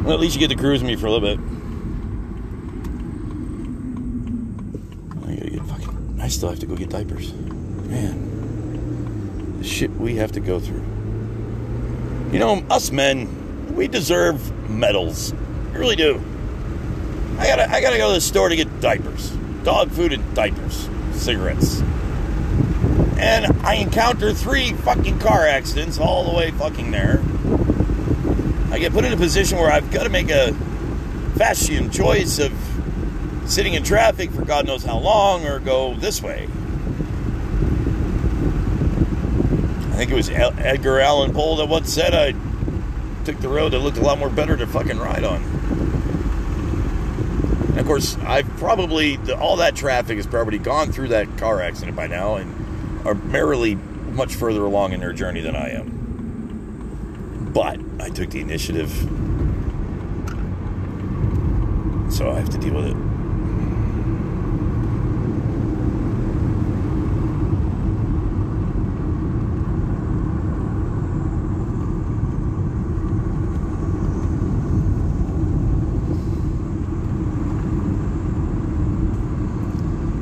Well, 0.02 0.14
at 0.14 0.20
least 0.20 0.34
you 0.34 0.40
get 0.40 0.48
to 0.48 0.56
cruise 0.56 0.82
me 0.82 0.96
for 0.96 1.06
a 1.06 1.12
little 1.12 1.28
bit. 1.28 1.38
I 5.22 5.36
gotta 5.36 5.50
get 5.50 5.64
fucking. 5.64 6.18
I 6.20 6.26
still 6.26 6.48
have 6.48 6.58
to 6.58 6.66
go 6.66 6.74
get 6.74 6.90
diapers. 6.90 7.32
Man, 7.32 9.58
the 9.58 9.64
shit 9.64 9.92
we 9.92 10.16
have 10.16 10.32
to 10.32 10.40
go 10.40 10.58
through. 10.58 10.82
You 12.32 12.40
know, 12.40 12.64
us 12.68 12.90
men, 12.90 13.76
we 13.76 13.86
deserve 13.86 14.68
medals. 14.68 15.32
We 15.72 15.78
really 15.78 15.96
do. 15.96 16.20
I 17.38 17.46
gotta, 17.46 17.70
I 17.70 17.80
gotta 17.80 17.98
go 17.98 18.08
to 18.08 18.14
the 18.14 18.20
store 18.20 18.48
to 18.48 18.56
get 18.56 18.80
diapers, 18.80 19.30
dog 19.62 19.92
food 19.92 20.12
and 20.12 20.34
diapers, 20.34 20.88
cigarettes. 21.12 21.80
And 23.18 23.46
I 23.64 23.74
encounter 23.74 24.32
three 24.32 24.72
fucking 24.72 25.20
car 25.20 25.46
accidents 25.46 26.00
all 26.00 26.28
the 26.28 26.36
way 26.36 26.50
fucking 26.50 26.90
there. 26.90 27.21
I 28.72 28.78
get 28.78 28.92
put 28.92 29.04
in 29.04 29.12
a 29.12 29.18
position 29.18 29.58
where 29.58 29.70
I've 29.70 29.90
got 29.90 30.04
to 30.04 30.08
make 30.08 30.30
a 30.30 30.54
fashion 31.36 31.90
choice 31.90 32.38
of 32.38 32.52
sitting 33.44 33.74
in 33.74 33.82
traffic 33.82 34.30
for 34.30 34.46
God 34.46 34.66
knows 34.66 34.82
how 34.82 34.98
long 34.98 35.46
or 35.46 35.58
go 35.58 35.94
this 35.94 36.22
way. 36.22 36.48
I 39.90 39.96
think 39.96 40.10
it 40.10 40.14
was 40.14 40.30
Edgar 40.30 41.00
Allan 41.00 41.34
Poe 41.34 41.56
that 41.56 41.68
once 41.68 41.92
said 41.92 42.14
I 42.14 42.32
took 43.24 43.38
the 43.40 43.50
road 43.50 43.72
that 43.72 43.80
looked 43.80 43.98
a 43.98 44.02
lot 44.02 44.18
more 44.18 44.30
better 44.30 44.56
to 44.56 44.66
fucking 44.66 44.98
ride 44.98 45.24
on. 45.24 45.42
And 47.68 47.78
of 47.78 47.84
course, 47.86 48.16
I've 48.22 48.48
probably, 48.56 49.18
all 49.32 49.56
that 49.56 49.76
traffic 49.76 50.16
has 50.16 50.26
probably 50.26 50.56
gone 50.56 50.92
through 50.92 51.08
that 51.08 51.36
car 51.36 51.60
accident 51.60 51.94
by 51.94 52.06
now 52.06 52.36
and 52.36 53.06
are 53.06 53.14
merrily 53.14 53.74
much 53.74 54.34
further 54.34 54.64
along 54.64 54.94
in 54.94 55.00
their 55.00 55.12
journey 55.12 55.42
than 55.42 55.56
I 55.56 55.72
am. 55.72 56.01
But 57.52 57.80
I 58.00 58.08
took 58.08 58.30
the 58.30 58.40
initiative. 58.40 58.90
So 62.10 62.30
I 62.30 62.38
have 62.38 62.48
to 62.50 62.58
deal 62.58 62.74
with 62.74 62.86
it. 62.86 62.96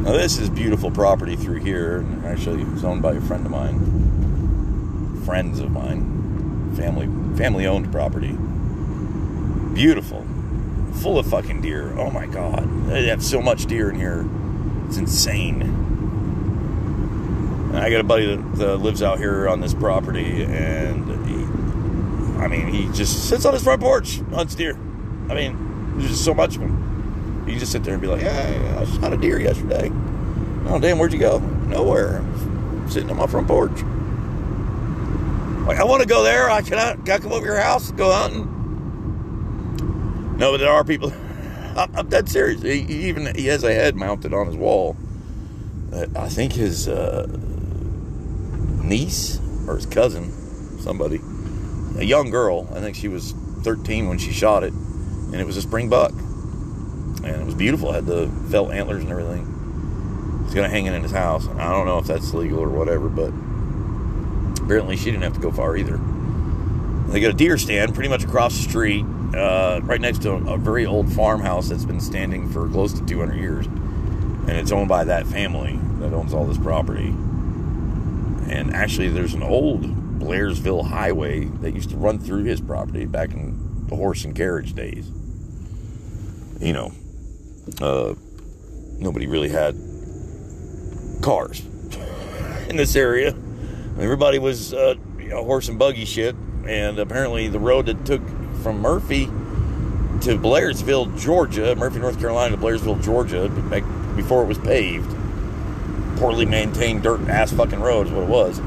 Now 0.02 0.16
this 0.16 0.38
is 0.38 0.50
beautiful 0.50 0.90
property 0.90 1.36
through 1.36 1.60
here. 1.60 2.04
Actually, 2.24 2.62
it's 2.62 2.82
owned 2.82 3.02
by 3.02 3.12
a 3.12 3.20
friend 3.20 3.46
of 3.46 3.52
mine. 3.52 5.22
Friends 5.24 5.60
of 5.60 5.70
mine 5.70 6.19
family 6.80 7.06
family 7.36 7.66
owned 7.66 7.92
property. 7.92 8.34
Beautiful. 9.74 10.26
Full 10.94 11.18
of 11.18 11.26
fucking 11.26 11.60
deer. 11.60 11.92
Oh 11.98 12.10
my 12.10 12.26
god. 12.26 12.86
They 12.86 13.06
have 13.08 13.22
so 13.22 13.42
much 13.42 13.66
deer 13.66 13.90
in 13.90 13.96
here. 13.96 14.26
It's 14.86 14.96
insane. 14.96 15.62
And 17.70 17.78
I 17.78 17.90
got 17.90 18.00
a 18.00 18.04
buddy 18.04 18.34
that, 18.34 18.56
that 18.56 18.76
lives 18.78 19.02
out 19.02 19.18
here 19.18 19.48
on 19.48 19.60
this 19.60 19.74
property 19.74 20.42
and 20.44 21.26
he 21.28 22.40
I 22.42 22.48
mean, 22.48 22.68
he 22.68 22.90
just 22.96 23.28
sits 23.28 23.44
on 23.44 23.52
his 23.52 23.62
front 23.62 23.82
porch, 23.82 24.20
hunts 24.32 24.54
deer. 24.54 24.72
I 25.28 25.34
mean, 25.34 25.98
there's 25.98 26.12
just 26.12 26.24
so 26.24 26.32
much 26.32 26.54
of 26.54 26.62
them. 26.62 27.44
You 27.46 27.58
just 27.58 27.72
sit 27.72 27.84
there 27.84 27.92
and 27.92 28.00
be 28.00 28.08
like, 28.08 28.22
"Yeah, 28.22 28.78
I 28.80 28.84
shot 28.98 29.12
a 29.12 29.16
deer 29.18 29.38
yesterday." 29.38 29.90
Oh 30.66 30.78
damn, 30.80 30.98
where'd 30.98 31.12
you 31.12 31.18
go? 31.18 31.38
Nowhere. 31.38 32.24
sitting 32.88 33.10
on 33.10 33.18
my 33.18 33.26
front 33.26 33.46
porch. 33.46 33.82
Like, 35.70 35.78
I 35.78 35.84
want 35.84 36.02
to 36.02 36.08
go 36.08 36.24
there. 36.24 36.50
I 36.50 36.62
cannot. 36.62 37.04
Got 37.04 37.18
to 37.18 37.22
come 37.22 37.30
over 37.32 37.46
your 37.46 37.60
house, 37.60 37.92
go 37.92 38.10
hunting. 38.10 38.44
No, 40.36 40.50
but 40.50 40.58
there 40.58 40.72
are 40.72 40.82
people. 40.82 41.12
I'm, 41.76 41.94
I'm 41.94 42.08
dead 42.08 42.28
serious. 42.28 42.60
He, 42.60 42.80
he 42.80 43.08
even 43.08 43.32
he 43.36 43.46
has 43.46 43.62
a 43.62 43.72
head 43.72 43.94
mounted 43.94 44.34
on 44.34 44.48
his 44.48 44.56
wall. 44.56 44.96
I 46.16 46.28
think 46.28 46.54
his 46.54 46.88
uh, 46.88 47.28
niece 48.82 49.38
or 49.68 49.76
his 49.76 49.86
cousin, 49.86 50.32
somebody, 50.80 51.20
a 51.98 52.04
young 52.04 52.30
girl. 52.30 52.66
I 52.72 52.80
think 52.80 52.96
she 52.96 53.06
was 53.06 53.32
13 53.62 54.08
when 54.08 54.18
she 54.18 54.32
shot 54.32 54.64
it, 54.64 54.72
and 54.72 55.36
it 55.36 55.46
was 55.46 55.56
a 55.56 55.62
spring 55.62 55.88
buck, 55.88 56.10
and 56.10 57.26
it 57.26 57.46
was 57.46 57.54
beautiful. 57.54 57.90
It 57.90 57.94
had 57.94 58.06
the 58.06 58.26
felt 58.50 58.72
antlers 58.72 59.04
and 59.04 59.12
everything. 59.12 59.46
He's 60.46 60.54
gonna 60.54 60.68
hang 60.68 60.86
it 60.86 60.94
in 60.94 61.04
his 61.04 61.12
house. 61.12 61.46
I 61.46 61.70
don't 61.70 61.86
know 61.86 61.98
if 61.98 62.08
that's 62.08 62.34
legal 62.34 62.58
or 62.58 62.70
whatever, 62.70 63.08
but 63.08 63.32
apparently 64.70 64.96
she 64.96 65.06
didn't 65.06 65.24
have 65.24 65.32
to 65.34 65.40
go 65.40 65.50
far 65.50 65.76
either. 65.76 65.98
They 67.08 67.18
got 67.18 67.30
a 67.30 67.36
deer 67.36 67.58
stand 67.58 67.92
pretty 67.92 68.08
much 68.08 68.22
across 68.22 68.56
the 68.56 68.62
street, 68.62 69.04
uh, 69.34 69.80
right 69.82 70.00
next 70.00 70.22
to 70.22 70.30
a, 70.30 70.56
very 70.56 70.86
old 70.86 71.12
farmhouse 71.12 71.68
that's 71.68 71.84
been 71.84 72.00
standing 72.00 72.48
for 72.48 72.68
close 72.68 72.92
to 72.92 73.04
200 73.04 73.34
years, 73.34 73.66
and 73.66 74.50
it's 74.50 74.70
owned 74.70 74.88
by 74.88 75.02
that 75.02 75.26
family 75.26 75.76
that 75.98 76.12
owns 76.12 76.32
all 76.32 76.46
this 76.46 76.56
property. 76.56 77.08
And 78.48 78.72
actually, 78.72 79.08
there's 79.08 79.34
an 79.34 79.42
old 79.42 79.82
Blairsville 80.20 80.86
highway 80.86 81.46
that 81.46 81.72
used 81.72 81.90
to 81.90 81.96
run 81.96 82.20
through 82.20 82.44
his 82.44 82.60
property 82.60 83.06
back 83.06 83.32
in 83.32 83.88
the 83.88 83.96
horse 83.96 84.24
and 84.24 84.36
carriage 84.36 84.74
days. 84.74 85.10
You 86.60 86.74
know, 86.74 86.92
uh, 87.80 88.14
nobody 89.00 89.26
really 89.26 89.48
had 89.48 89.74
cars 91.22 91.60
in 92.68 92.76
this 92.76 92.94
area. 92.94 93.34
Everybody 94.00 94.38
was 94.38 94.72
uh, 94.72 94.94
you 95.18 95.28
know, 95.28 95.44
horse 95.44 95.68
and 95.68 95.78
buggy 95.78 96.06
shit, 96.06 96.34
and 96.66 96.98
apparently 96.98 97.48
the 97.48 97.60
road 97.60 97.84
that 97.86 98.06
took 98.06 98.22
from 98.62 98.80
Murphy 98.80 99.26
to 99.26 100.38
Blairsville, 100.38 101.18
Georgia, 101.20 101.76
Murphy, 101.76 101.98
North 101.98 102.18
Carolina 102.18 102.56
to 102.56 102.62
Blairsville, 102.62 103.02
Georgia, 103.02 103.48
before 104.16 104.42
it 104.42 104.46
was 104.46 104.58
paved, 104.58 105.14
poorly 106.16 106.46
maintained 106.46 107.02
dirt 107.02 107.20
ass 107.28 107.52
fucking 107.52 107.80
road 107.80 108.06
is 108.06 108.12
what 108.12 108.22
it 108.22 108.28
was. 108.28 108.60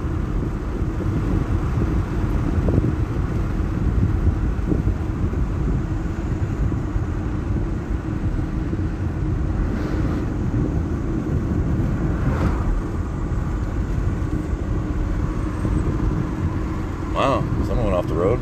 Wow, 17.14 17.42
someone 17.68 17.84
went 17.86 17.96
off 17.96 18.08
the 18.08 18.16
road. 18.16 18.40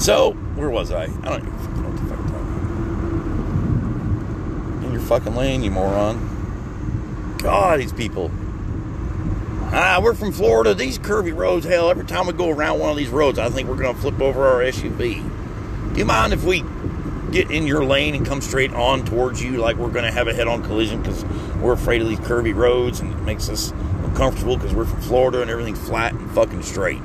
So, 0.00 0.32
where 0.54 0.70
was 0.70 0.92
I? 0.92 1.02
I 1.02 1.06
don't 1.06 1.40
even 1.40 1.58
fucking 1.58 1.82
know 1.82 1.88
what 1.88 1.96
the 1.98 2.04
fuck 2.04 2.18
I'm 2.20 2.28
talking 2.28 2.46
about. 4.84 5.37
Your 5.48 5.64
you 5.64 5.70
moron. 5.70 7.38
God, 7.38 7.80
these 7.80 7.92
people. 7.94 8.30
Ah, 9.72 9.98
we're 10.02 10.14
from 10.14 10.30
Florida. 10.30 10.74
These 10.74 10.98
curvy 10.98 11.34
roads, 11.34 11.64
hell, 11.64 11.90
every 11.90 12.04
time 12.04 12.26
we 12.26 12.34
go 12.34 12.50
around 12.50 12.80
one 12.80 12.90
of 12.90 12.96
these 12.98 13.08
roads, 13.08 13.38
I 13.38 13.48
think 13.48 13.66
we're 13.66 13.76
going 13.76 13.94
to 13.94 14.00
flip 14.00 14.20
over 14.20 14.46
our 14.46 14.60
SUV. 14.60 15.94
Do 15.94 15.98
you 15.98 16.04
mind 16.04 16.34
if 16.34 16.44
we 16.44 16.64
get 17.32 17.50
in 17.50 17.66
your 17.66 17.82
lane 17.82 18.14
and 18.14 18.26
come 18.26 18.42
straight 18.42 18.74
on 18.74 19.06
towards 19.06 19.42
you 19.42 19.56
like 19.56 19.76
we're 19.76 19.90
going 19.90 20.04
to 20.04 20.10
have 20.10 20.28
a 20.28 20.34
head-on 20.34 20.62
collision 20.64 21.00
because 21.00 21.24
we're 21.56 21.72
afraid 21.72 22.02
of 22.02 22.08
these 22.08 22.20
curvy 22.20 22.54
roads 22.54 23.00
and 23.00 23.10
it 23.10 23.22
makes 23.22 23.48
us 23.48 23.70
uncomfortable 24.04 24.56
because 24.56 24.74
we're 24.74 24.84
from 24.84 25.00
Florida 25.00 25.40
and 25.40 25.50
everything's 25.50 25.80
flat 25.80 26.12
and 26.12 26.30
fucking 26.32 26.62
straight. 26.62 27.00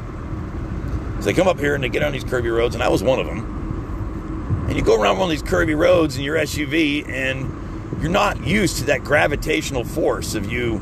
So 1.19 1.21
they 1.21 1.33
come 1.33 1.47
up 1.47 1.59
here 1.59 1.75
and 1.75 1.83
they 1.83 1.89
get 1.89 2.03
on 2.03 2.11
these 2.11 2.25
curvy 2.25 2.53
roads, 2.53 2.75
and 2.75 2.83
I 2.83 2.89
was 2.89 3.01
one 3.01 3.19
of 3.19 3.25
them. 3.25 4.65
And 4.67 4.75
you 4.75 4.83
go 4.83 5.01
around 5.01 5.17
one 5.17 5.31
of 5.31 5.31
these 5.31 5.43
curvy 5.43 5.77
roads 5.77 6.17
in 6.17 6.23
your 6.23 6.35
SUV, 6.35 7.07
and 7.07 7.62
you're 8.03 8.11
not 8.11 8.45
used 8.45 8.79
to 8.79 8.83
that 8.83 9.01
gravitational 9.01 9.85
force 9.85 10.35
of 10.35 10.51
you 10.51 10.77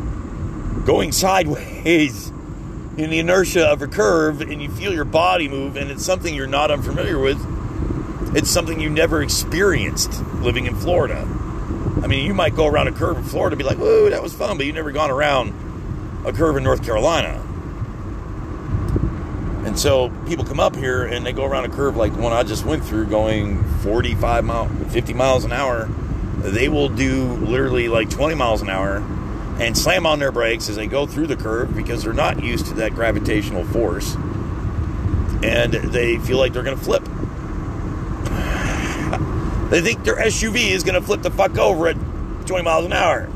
going 0.87 1.11
sideways 1.11 2.29
in 2.97 3.11
the 3.11 3.19
inertia 3.19 3.67
of 3.67 3.83
a 3.83 3.87
curve, 3.87 4.41
and 4.41 4.59
you 4.59 4.69
feel 4.71 4.91
your 4.91 5.05
body 5.05 5.47
move, 5.47 5.77
and 5.77 5.91
it's 5.91 6.03
something 6.03 6.33
you're 6.33 6.47
not 6.47 6.71
unfamiliar 6.71 7.19
with. 7.19 7.39
It's 8.35 8.49
something 8.49 8.81
you 8.81 8.89
never 8.89 9.21
experienced 9.21 10.19
living 10.41 10.65
in 10.65 10.75
Florida. 10.75 11.19
I 12.01 12.07
mean, 12.07 12.25
you 12.25 12.33
might 12.33 12.55
go 12.55 12.65
around 12.65 12.87
a 12.87 12.91
curve 12.91 13.17
in 13.17 13.23
Florida 13.23 13.53
and 13.53 13.59
be 13.59 13.65
like, 13.65 13.77
whoa, 13.77 14.09
that 14.09 14.23
was 14.23 14.33
fun, 14.33 14.57
but 14.57 14.65
you've 14.65 14.73
never 14.73 14.91
gone 14.91 15.11
around 15.11 15.53
a 16.25 16.33
curve 16.33 16.57
in 16.57 16.63
North 16.63 16.83
Carolina. 16.83 17.39
And 19.63 19.77
so 19.77 20.09
people 20.25 20.43
come 20.43 20.59
up 20.59 20.75
here 20.75 21.03
and 21.03 21.23
they 21.23 21.33
go 21.33 21.45
around 21.45 21.65
a 21.65 21.69
curve 21.69 21.95
like 21.95 22.15
the 22.15 22.21
one 22.21 22.33
I 22.33 22.41
just 22.41 22.65
went 22.65 22.83
through 22.83 23.05
going 23.05 23.63
45 23.83 24.43
miles, 24.43 24.91
50 24.91 25.13
miles 25.13 25.45
an 25.45 25.51
hour. 25.51 25.87
They 26.41 26.69
will 26.69 26.89
do 26.89 27.33
literally 27.33 27.87
like 27.87 28.09
20 28.09 28.35
miles 28.35 28.61
an 28.61 28.69
hour 28.69 28.97
and 29.59 29.77
slam 29.77 30.05
on 30.05 30.19
their 30.19 30.31
brakes 30.31 30.69
as 30.69 30.75
they 30.75 30.87
go 30.87 31.05
through 31.05 31.27
the 31.27 31.35
curve 31.35 31.75
because 31.75 32.03
they're 32.03 32.13
not 32.13 32.43
used 32.43 32.67
to 32.67 32.73
that 32.75 32.95
gravitational 32.95 33.65
force. 33.65 34.15
And 35.43 35.73
they 35.73 36.17
feel 36.17 36.37
like 36.37 36.53
they're 36.53 36.63
going 36.63 36.77
to 36.77 36.83
flip. 36.83 37.03
they 39.69 39.81
think 39.81 40.03
their 40.03 40.17
SUV 40.17 40.71
is 40.71 40.83
going 40.83 40.99
to 40.99 41.05
flip 41.05 41.21
the 41.21 41.31
fuck 41.31 41.57
over 41.57 41.87
at 41.87 41.97
20 42.47 42.63
miles 42.63 42.85
an 42.85 42.93
hour. 42.93 43.27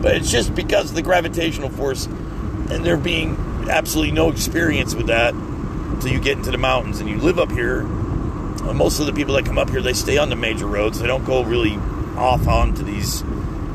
But 0.00 0.16
it's 0.16 0.30
just 0.30 0.54
because 0.54 0.90
of 0.90 0.96
the 0.96 1.02
gravitational 1.02 1.70
force 1.70 2.06
and 2.06 2.84
there 2.84 2.96
being 2.96 3.36
absolutely 3.68 4.12
no 4.12 4.30
experience 4.30 4.94
with 4.94 5.08
that 5.08 5.34
until 5.34 6.12
you 6.12 6.20
get 6.20 6.38
into 6.38 6.50
the 6.50 6.58
mountains 6.58 7.00
and 7.00 7.08
you 7.08 7.18
live 7.18 7.38
up 7.38 7.50
here. 7.50 7.86
Most 8.60 9.00
of 9.00 9.06
the 9.06 9.12
people 9.12 9.34
that 9.34 9.44
come 9.44 9.58
up 9.58 9.70
here, 9.70 9.82
they 9.82 9.92
stay 9.92 10.18
on 10.18 10.28
the 10.28 10.36
major 10.36 10.66
roads. 10.66 11.00
They 11.00 11.06
don't 11.06 11.24
go 11.24 11.42
really 11.42 11.76
off 12.16 12.46
onto 12.46 12.82
these 12.82 13.22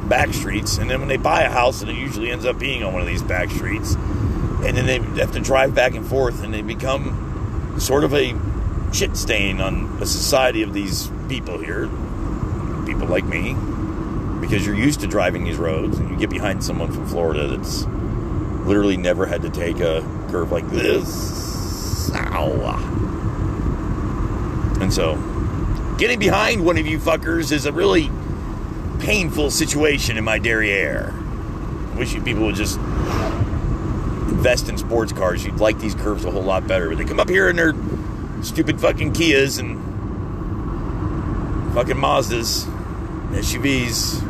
back 0.08 0.34
streets. 0.34 0.78
And 0.78 0.90
then 0.90 1.00
when 1.00 1.10
they 1.10 1.18
buy 1.18 1.44
a 1.44 1.50
house, 1.50 1.82
and 1.82 1.90
it 1.90 1.98
usually 1.98 2.32
ends 2.32 2.46
up 2.46 2.60
being 2.60 2.84
on 2.84 2.94
one 2.94 3.02
of 3.02 3.08
these 3.08 3.24
back 3.24 3.50
streets, 3.50 3.96
and 3.96 4.78
then 4.78 4.86
they 4.86 5.00
have 5.20 5.32
to 5.34 5.40
drive 5.40 5.76
back 5.76 5.96
and 5.96 6.06
forth, 6.06 6.44
and 6.44 6.54
they 6.54 6.62
become 6.62 7.76
sort 7.80 8.04
of 8.04 8.14
a 8.14 8.34
shit 8.94 9.18
stain 9.18 9.60
on 9.60 10.00
the 10.00 10.06
society 10.06 10.62
of 10.62 10.74
these 10.74 11.12
people 11.28 11.58
here, 11.58 11.88
people 12.86 13.08
like 13.08 13.26
me, 13.26 13.56
because 14.40 14.66
you're 14.66 14.76
used 14.76 15.02
to 15.02 15.08
driving 15.08 15.44
these 15.44 15.58
roads, 15.58 15.98
and 15.98 16.10
you 16.10 16.18
get 16.18 16.30
behind 16.30 16.64
someone 16.64 16.92
from 16.92 17.06
Florida 17.08 17.48
that's 17.48 17.86
literally 18.66 18.98
never 18.98 19.26
had 19.26 19.42
to 19.42 19.50
take 19.50 19.80
a 19.80 20.02
curve 20.30 20.52
like 20.52 20.70
this. 20.70 22.12
Ow. 22.14 23.05
And 24.86 24.94
so, 24.94 25.16
getting 25.98 26.20
behind 26.20 26.64
one 26.64 26.78
of 26.78 26.86
you 26.86 27.00
fuckers 27.00 27.52
is 27.52 27.66
a 27.66 27.72
really 27.72 28.12
painful 29.00 29.50
situation 29.50 30.16
in 30.16 30.24
my 30.24 30.38
derriere. 30.38 31.12
I 31.12 31.96
wish 31.98 32.14
you 32.14 32.22
people 32.22 32.46
would 32.46 32.54
just 32.54 32.78
invest 34.30 34.70
in 34.70 34.78
sports 34.78 35.12
cars. 35.12 35.44
You'd 35.44 35.60
like 35.60 35.80
these 35.80 35.96
curves 35.96 36.24
a 36.24 36.30
whole 36.30 36.44
lot 36.44 36.68
better. 36.68 36.90
But 36.90 37.00
they 37.00 37.04
come 37.04 37.20
up 37.20 37.30
here 37.30 37.50
in 37.50 37.56
their 37.56 37.74
stupid 38.44 38.80
fucking 38.80 39.14
Kias 39.14 39.58
and 39.58 39.84
fucking 41.74 41.96
Mazdas, 41.96 42.66
SUVs. 43.32 44.22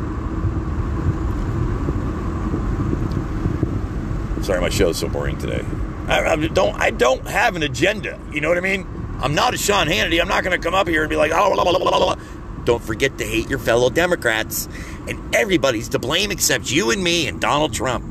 Sorry, 4.42 4.62
my 4.62 4.70
show's 4.70 4.96
so 4.96 5.10
boring 5.10 5.36
today. 5.36 5.62
I, 6.08 6.24
I 6.24 6.36
don't. 6.36 6.80
I 6.80 6.92
don't 6.92 7.26
have 7.26 7.56
an 7.56 7.62
agenda. 7.62 8.18
You 8.32 8.40
know 8.40 8.48
what 8.48 8.56
I 8.56 8.62
mean? 8.62 8.95
I'm 9.20 9.34
not 9.34 9.54
a 9.54 9.56
Sean 9.56 9.86
Hannity. 9.86 10.20
I'm 10.20 10.28
not 10.28 10.44
going 10.44 10.58
to 10.58 10.62
come 10.62 10.74
up 10.74 10.88
here 10.88 11.02
and 11.02 11.10
be 11.10 11.16
like, 11.16 11.32
oh, 11.34 11.54
blah, 11.54 11.64
blah, 11.64 11.78
blah, 11.78 12.16
don't 12.66 12.82
forget 12.82 13.16
to 13.18 13.24
hate 13.24 13.48
your 13.48 13.60
fellow 13.60 13.88
Democrats, 13.88 14.68
and 15.08 15.34
everybody's 15.34 15.88
to 15.90 16.00
blame 16.00 16.32
except 16.32 16.70
you 16.70 16.90
and 16.90 17.02
me 17.02 17.28
and 17.28 17.40
Donald 17.40 17.72
Trump. 17.72 18.04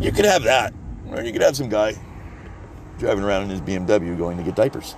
You 0.00 0.12
could 0.12 0.24
have 0.24 0.44
that, 0.44 0.72
or 1.10 1.22
you 1.22 1.32
could 1.32 1.42
have 1.42 1.56
some 1.56 1.68
guy 1.68 1.96
driving 2.98 3.24
around 3.24 3.42
in 3.44 3.50
his 3.50 3.60
BMW 3.60 4.16
going 4.16 4.36
to 4.36 4.44
get 4.44 4.54
diapers. 4.54 4.94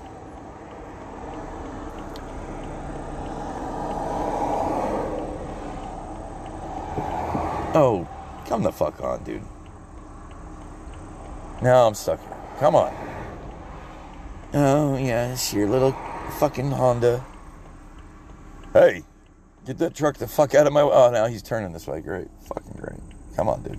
Oh, 7.72 8.06
come 8.46 8.62
the 8.62 8.72
fuck 8.72 9.00
on, 9.02 9.24
dude. 9.24 9.42
Now 11.62 11.86
I'm 11.86 11.94
stuck 11.94 12.20
here. 12.20 12.36
Come 12.58 12.74
on. 12.74 12.92
Oh, 14.52 14.96
yes, 14.96 15.54
your 15.54 15.68
little 15.68 15.92
fucking 16.40 16.72
Honda. 16.72 17.24
Hey, 18.72 19.04
get 19.64 19.78
that 19.78 19.94
truck 19.94 20.16
the 20.16 20.26
fuck 20.26 20.56
out 20.56 20.66
of 20.66 20.72
my 20.72 20.82
way. 20.82 20.90
Oh, 20.92 21.10
now 21.12 21.26
he's 21.26 21.42
turning 21.42 21.72
this 21.72 21.86
way. 21.86 22.00
Great. 22.00 22.26
Fucking 22.48 22.72
great. 22.76 22.98
Come 23.36 23.48
on, 23.48 23.62
dude. 23.62 23.78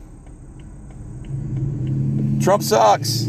Trump 2.41 2.63
sucks. 2.63 3.27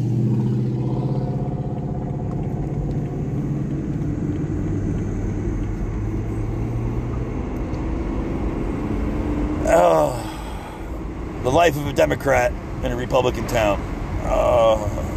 Oh, 9.74 11.40
the 11.42 11.50
life 11.50 11.76
of 11.76 11.88
a 11.88 11.92
Democrat 11.92 12.52
in 12.84 12.92
a 12.92 12.96
Republican 12.96 13.48
town. 13.48 13.80
Oh. 14.26 15.11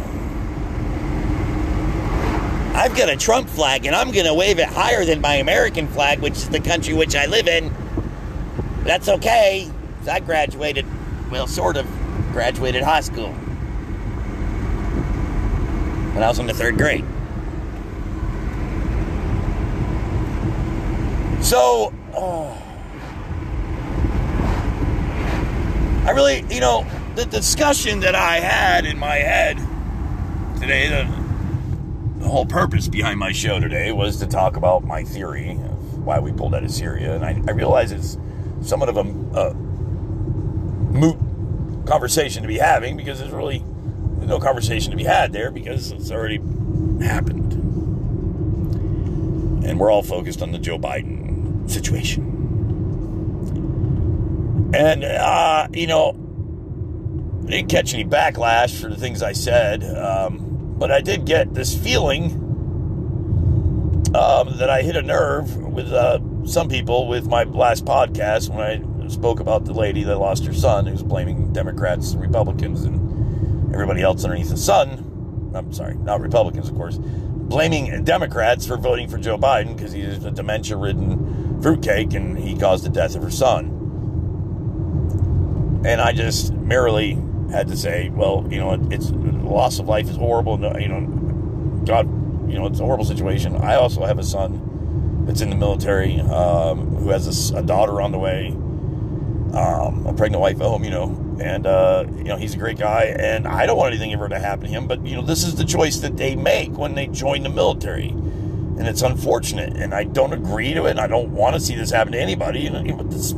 I've 2.76 2.94
got 2.94 3.08
a 3.08 3.16
Trump 3.16 3.48
flag 3.48 3.86
and 3.86 3.96
I'm 3.96 4.10
going 4.12 4.26
to 4.26 4.34
wave 4.34 4.58
it 4.58 4.68
higher 4.68 5.06
than 5.06 5.22
my 5.22 5.36
American 5.36 5.88
flag, 5.88 6.20
which 6.20 6.34
is 6.34 6.50
the 6.50 6.60
country 6.60 6.92
which 6.92 7.16
I 7.16 7.24
live 7.24 7.48
in. 7.48 7.72
That's 8.84 9.08
okay. 9.08 9.70
I 10.06 10.20
graduated, 10.20 10.84
well, 11.30 11.46
sort 11.46 11.78
of 11.78 11.86
graduated 12.32 12.82
high 12.82 13.00
school 13.00 13.32
when 16.12 16.22
I 16.22 16.28
was 16.28 16.38
in 16.38 16.46
the 16.46 16.52
third 16.52 16.76
grade. 16.76 17.04
So, 21.42 21.94
uh, 22.14 22.54
I 26.04 26.10
really, 26.10 26.44
you 26.54 26.60
know, 26.60 26.86
the 27.14 27.24
discussion 27.24 28.00
that 28.00 28.14
I 28.14 28.38
had 28.38 28.84
in 28.84 28.98
my 28.98 29.16
head 29.16 29.56
today, 30.60 30.88
the, 30.88 31.15
the 32.26 32.32
whole 32.32 32.44
purpose 32.44 32.88
behind 32.88 33.20
my 33.20 33.30
show 33.30 33.60
today 33.60 33.92
was 33.92 34.16
to 34.16 34.26
talk 34.26 34.56
about 34.56 34.82
my 34.82 35.04
theory 35.04 35.52
of 35.52 36.04
why 36.04 36.18
we 36.18 36.32
pulled 36.32 36.56
out 36.56 36.64
of 36.64 36.72
Syria. 36.72 37.14
And 37.14 37.24
I, 37.24 37.40
I 37.46 37.52
realize 37.52 37.92
it's 37.92 38.18
somewhat 38.62 38.88
of 38.88 38.96
a 38.96 39.02
uh, 39.38 39.54
moot 39.54 41.16
conversation 41.86 42.42
to 42.42 42.48
be 42.48 42.58
having 42.58 42.96
because 42.96 43.20
there's 43.20 43.30
really 43.30 43.60
no 43.60 44.40
conversation 44.40 44.90
to 44.90 44.96
be 44.96 45.04
had 45.04 45.32
there 45.32 45.52
because 45.52 45.92
it's 45.92 46.10
already 46.10 46.38
happened. 47.00 47.52
And 49.64 49.78
we're 49.78 49.92
all 49.92 50.02
focused 50.02 50.42
on 50.42 50.50
the 50.50 50.58
Joe 50.58 50.80
Biden 50.80 51.70
situation. 51.70 52.24
And, 54.74 55.04
uh, 55.04 55.68
you 55.72 55.86
know, 55.86 56.08
I 57.46 57.50
didn't 57.50 57.68
catch 57.68 57.94
any 57.94 58.04
backlash 58.04 58.80
for 58.80 58.88
the 58.88 58.96
things 58.96 59.22
I 59.22 59.30
said, 59.32 59.84
um, 59.84 60.55
but 60.76 60.90
I 60.90 61.00
did 61.00 61.24
get 61.24 61.54
this 61.54 61.76
feeling 61.76 62.42
um, 64.14 64.56
that 64.58 64.70
I 64.70 64.82
hit 64.82 64.96
a 64.96 65.02
nerve 65.02 65.56
with 65.56 65.92
uh, 65.92 66.20
some 66.46 66.68
people 66.68 67.08
with 67.08 67.26
my 67.26 67.44
last 67.44 67.84
podcast 67.84 68.50
when 68.50 68.60
I 68.60 69.08
spoke 69.08 69.40
about 69.40 69.64
the 69.64 69.72
lady 69.72 70.02
that 70.04 70.18
lost 70.18 70.44
her 70.46 70.52
son 70.52 70.86
who's 70.86 71.02
blaming 71.02 71.52
Democrats 71.52 72.12
and 72.12 72.20
Republicans 72.20 72.82
and 72.82 73.74
everybody 73.74 74.02
else 74.02 74.24
underneath 74.24 74.50
the 74.50 74.56
sun. 74.56 75.52
I'm 75.54 75.72
sorry, 75.72 75.94
not 75.94 76.20
Republicans, 76.20 76.68
of 76.68 76.74
course, 76.74 76.98
blaming 76.98 78.04
Democrats 78.04 78.66
for 78.66 78.76
voting 78.76 79.08
for 79.08 79.18
Joe 79.18 79.38
Biden 79.38 79.76
because 79.76 79.92
he's 79.92 80.24
a 80.24 80.30
dementia 80.30 80.76
ridden 80.76 81.62
fruitcake 81.62 82.14
and 82.14 82.38
he 82.38 82.56
caused 82.56 82.84
the 82.84 82.90
death 82.90 83.16
of 83.16 83.22
her 83.22 83.30
son. 83.30 83.72
And 85.86 86.00
I 86.00 86.12
just 86.12 86.52
merely 86.52 87.18
had 87.50 87.68
to 87.68 87.76
say, 87.76 88.10
well, 88.10 88.46
you 88.50 88.58
know, 88.58 88.72
it's 88.90 89.10
loss 89.48 89.78
of 89.78 89.88
life 89.88 90.08
is 90.08 90.16
horrible. 90.16 90.58
You 90.80 90.88
know, 90.88 91.00
God, 91.84 92.06
you 92.50 92.58
know, 92.58 92.66
it's 92.66 92.80
a 92.80 92.84
horrible 92.84 93.04
situation. 93.04 93.56
I 93.56 93.74
also 93.74 94.04
have 94.04 94.18
a 94.18 94.24
son 94.24 95.24
that's 95.26 95.40
in 95.40 95.50
the 95.50 95.56
military 95.56 96.20
um, 96.20 96.94
who 96.96 97.10
has 97.10 97.50
a, 97.50 97.58
a, 97.58 97.62
daughter 97.62 98.00
on 98.00 98.12
the 98.12 98.18
way, 98.18 98.48
um, 99.58 100.06
a 100.06 100.14
pregnant 100.14 100.40
wife 100.40 100.56
at 100.56 100.62
home, 100.62 100.84
you 100.84 100.90
know, 100.90 101.36
and, 101.40 101.66
uh, 101.66 102.04
you 102.16 102.24
know, 102.24 102.36
he's 102.36 102.54
a 102.54 102.58
great 102.58 102.78
guy. 102.78 103.14
And 103.18 103.46
I 103.46 103.66
don't 103.66 103.76
want 103.76 103.92
anything 103.92 104.12
ever 104.12 104.28
to 104.28 104.38
happen 104.38 104.66
to 104.66 104.70
him, 104.70 104.86
but, 104.86 105.04
you 105.04 105.16
know, 105.16 105.22
this 105.22 105.44
is 105.44 105.56
the 105.56 105.64
choice 105.64 105.98
that 105.98 106.16
they 106.16 106.36
make 106.36 106.76
when 106.78 106.94
they 106.94 107.08
join 107.08 107.42
the 107.42 107.48
military. 107.48 108.08
And 108.08 108.86
it's 108.86 109.02
unfortunate. 109.02 109.76
And 109.76 109.92
I 109.92 110.04
don't 110.04 110.32
agree 110.32 110.74
to 110.74 110.86
it. 110.86 110.92
And 110.92 111.00
I 111.00 111.06
don't 111.06 111.30
want 111.30 111.54
to 111.54 111.60
see 111.60 111.74
this 111.74 111.90
happen 111.90 112.12
to 112.12 112.20
anybody. 112.20 112.60
You 112.60 112.70
know, 112.70 113.02
this, 113.02 113.32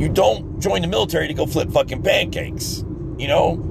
you 0.00 0.08
don't 0.08 0.60
join 0.60 0.82
the 0.82 0.88
military 0.88 1.28
to 1.28 1.34
go 1.34 1.44
flip 1.44 1.70
fucking 1.70 2.02
pancakes. 2.02 2.84
You 3.18 3.28
know? 3.28 3.67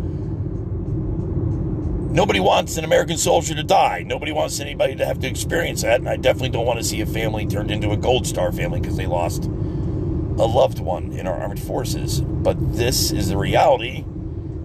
Nobody 2.09 2.39
wants 2.39 2.77
an 2.77 2.85
American 2.85 3.17
soldier 3.17 3.53
to 3.53 3.63
die. 3.63 4.03
Nobody 4.03 4.31
wants 4.31 4.59
anybody 4.59 4.95
to 4.95 5.05
have 5.05 5.19
to 5.19 5.27
experience 5.27 5.81
that. 5.81 5.99
And 5.99 6.09
I 6.09 6.15
definitely 6.15 6.49
don't 6.49 6.65
want 6.65 6.79
to 6.79 6.85
see 6.85 7.01
a 7.01 7.05
family 7.05 7.45
turned 7.45 7.69
into 7.69 7.91
a 7.91 7.97
Gold 7.97 8.25
Star 8.25 8.51
family 8.51 8.79
because 8.79 8.97
they 8.97 9.05
lost 9.05 9.45
a 9.45 10.45
loved 10.45 10.79
one 10.79 11.11
in 11.11 11.27
our 11.27 11.39
armed 11.39 11.59
forces. 11.59 12.21
But 12.21 12.75
this 12.75 13.11
is 13.11 13.27
the 13.29 13.37
reality 13.37 14.05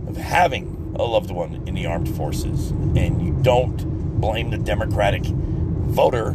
of 0.07 0.17
having 0.17 0.95
a 0.99 1.03
loved 1.03 1.31
one 1.31 1.63
in 1.67 1.75
the 1.75 1.87
armed 1.87 2.15
forces. 2.15 2.71
And 2.71 3.21
you 3.21 3.37
don't 3.43 4.21
blame 4.21 4.51
the 4.51 4.59
Democratic 4.59 5.25
voter 5.25 6.35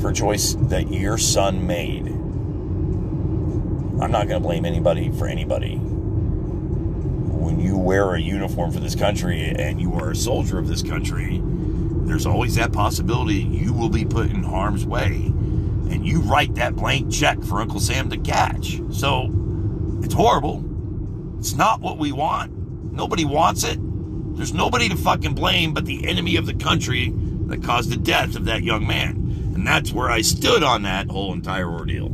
for 0.00 0.10
a 0.10 0.14
choice 0.14 0.54
that 0.54 0.90
your 0.92 1.18
son 1.18 1.66
made. 1.66 2.06
I'm 4.02 4.10
not 4.10 4.28
going 4.28 4.40
to 4.42 4.46
blame 4.46 4.66
anybody 4.66 5.10
for 5.12 5.26
anybody. 5.26 5.80
When 7.46 7.60
you 7.60 7.78
wear 7.78 8.12
a 8.14 8.20
uniform 8.20 8.72
for 8.72 8.80
this 8.80 8.96
country 8.96 9.40
and 9.40 9.80
you 9.80 9.94
are 9.94 10.10
a 10.10 10.16
soldier 10.16 10.58
of 10.58 10.66
this 10.66 10.82
country, 10.82 11.40
there's 11.40 12.26
always 12.26 12.56
that 12.56 12.72
possibility 12.72 13.36
you 13.36 13.72
will 13.72 13.88
be 13.88 14.04
put 14.04 14.30
in 14.30 14.42
harm's 14.42 14.84
way. 14.84 15.12
And 15.14 16.04
you 16.04 16.22
write 16.22 16.56
that 16.56 16.74
blank 16.74 17.12
check 17.12 17.40
for 17.44 17.60
Uncle 17.60 17.78
Sam 17.78 18.10
to 18.10 18.16
catch. 18.16 18.80
So 18.90 19.30
it's 20.02 20.12
horrible. 20.12 20.64
It's 21.38 21.54
not 21.54 21.80
what 21.80 21.98
we 21.98 22.10
want. 22.10 22.50
Nobody 22.92 23.24
wants 23.24 23.62
it. 23.62 23.78
There's 24.36 24.52
nobody 24.52 24.88
to 24.88 24.96
fucking 24.96 25.36
blame 25.36 25.72
but 25.72 25.86
the 25.86 26.08
enemy 26.08 26.34
of 26.34 26.46
the 26.46 26.54
country 26.54 27.12
that 27.46 27.62
caused 27.62 27.92
the 27.92 27.96
death 27.96 28.34
of 28.34 28.46
that 28.46 28.64
young 28.64 28.88
man. 28.88 29.52
And 29.54 29.64
that's 29.64 29.92
where 29.92 30.10
I 30.10 30.22
stood 30.22 30.64
on 30.64 30.82
that 30.82 31.08
whole 31.08 31.32
entire 31.32 31.70
ordeal 31.70 32.10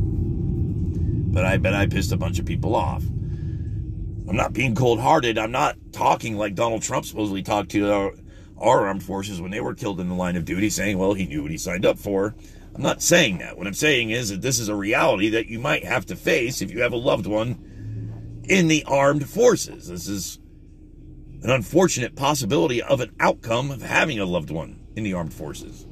but 1.33 1.43
I 1.43 1.57
bet 1.57 1.73
I 1.73 1.87
pissed 1.87 2.11
a 2.11 2.17
bunch 2.17 2.37
of 2.37 2.45
people 2.45 2.75
off. 2.75 3.03
I'm 4.27 4.35
not 4.35 4.53
being 4.53 4.75
cold 4.75 4.99
hearted. 4.99 5.37
I'm 5.37 5.51
not 5.51 5.75
talking 5.91 6.37
like 6.37 6.55
Donald 6.55 6.81
Trump 6.81 7.05
supposedly 7.05 7.43
talked 7.43 7.71
to 7.71 7.91
our, 7.91 8.13
our, 8.57 8.87
armed 8.87 9.03
forces 9.03 9.41
when 9.41 9.51
they 9.51 9.59
were 9.59 9.75
killed 9.75 9.99
in 9.99 10.07
the 10.07 10.15
line 10.15 10.37
of 10.37 10.45
duty, 10.45 10.69
saying, 10.69 10.97
well, 10.97 11.13
he 11.13 11.25
knew 11.25 11.41
what 11.41 11.51
he 11.51 11.57
signed 11.57 11.85
up 11.85 11.99
for. 11.99 12.33
I'm 12.73 12.81
not 12.81 13.01
saying 13.01 13.39
that. 13.39 13.57
What 13.57 13.67
I'm 13.67 13.73
saying 13.73 14.11
is 14.11 14.29
that 14.29 14.41
this 14.41 14.59
is 14.59 14.69
a 14.69 14.75
reality 14.75 15.29
that 15.29 15.47
you 15.47 15.59
might 15.59 15.83
have 15.83 16.05
to 16.07 16.15
face 16.15 16.61
if 16.61 16.71
you 16.71 16.81
have 16.81 16.93
a 16.93 16.97
loved 16.97 17.27
one 17.27 18.41
in 18.45 18.67
the 18.67 18.83
armed 18.85 19.29
forces. 19.29 19.87
This 19.89 20.07
is 20.07 20.39
an 21.43 21.49
unfortunate 21.49 22.15
possibility 22.15 22.81
of 22.81 23.01
an 23.01 23.13
outcome 23.19 23.69
of 23.69 23.81
having 23.81 24.19
a 24.19 24.25
loved 24.25 24.49
one 24.49 24.79
in 24.95 25.03
the 25.03 25.13
armed 25.13 25.33
forces. 25.33 25.85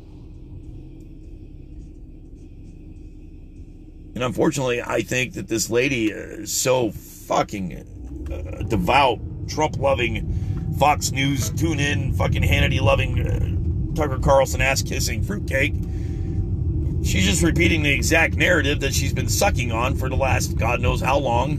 And 4.14 4.24
unfortunately, 4.24 4.82
I 4.82 5.02
think 5.02 5.34
that 5.34 5.48
this 5.48 5.70
lady 5.70 6.08
is 6.08 6.52
so 6.54 6.92
fucking 6.92 8.01
uh, 8.32 8.64
devout, 8.64 9.20
Trump 9.48 9.78
loving, 9.78 10.74
Fox 10.80 11.12
News 11.12 11.50
tune 11.52 11.80
in, 11.80 12.14
fucking 12.14 12.44
Hannity 12.44 12.82
loving, 12.82 13.20
uh, 13.20 13.96
Tucker 13.96 14.20
Carlson 14.20 14.62
ass 14.62 14.82
kissing 14.82 15.22
fruitcake. 15.24 15.74
She's 17.04 17.26
just 17.26 17.44
repeating 17.44 17.84
the 17.84 17.92
exact 17.92 18.36
narrative 18.36 18.80
that 18.82 18.94
she's 18.94 19.14
been 19.14 19.28
sucking 19.28 19.72
on 19.72 19.96
for 19.96 20.08
the 20.08 20.16
last 20.16 20.58
God 20.58 20.82
knows 20.82 21.02
how 21.02 21.18
long. 21.18 21.58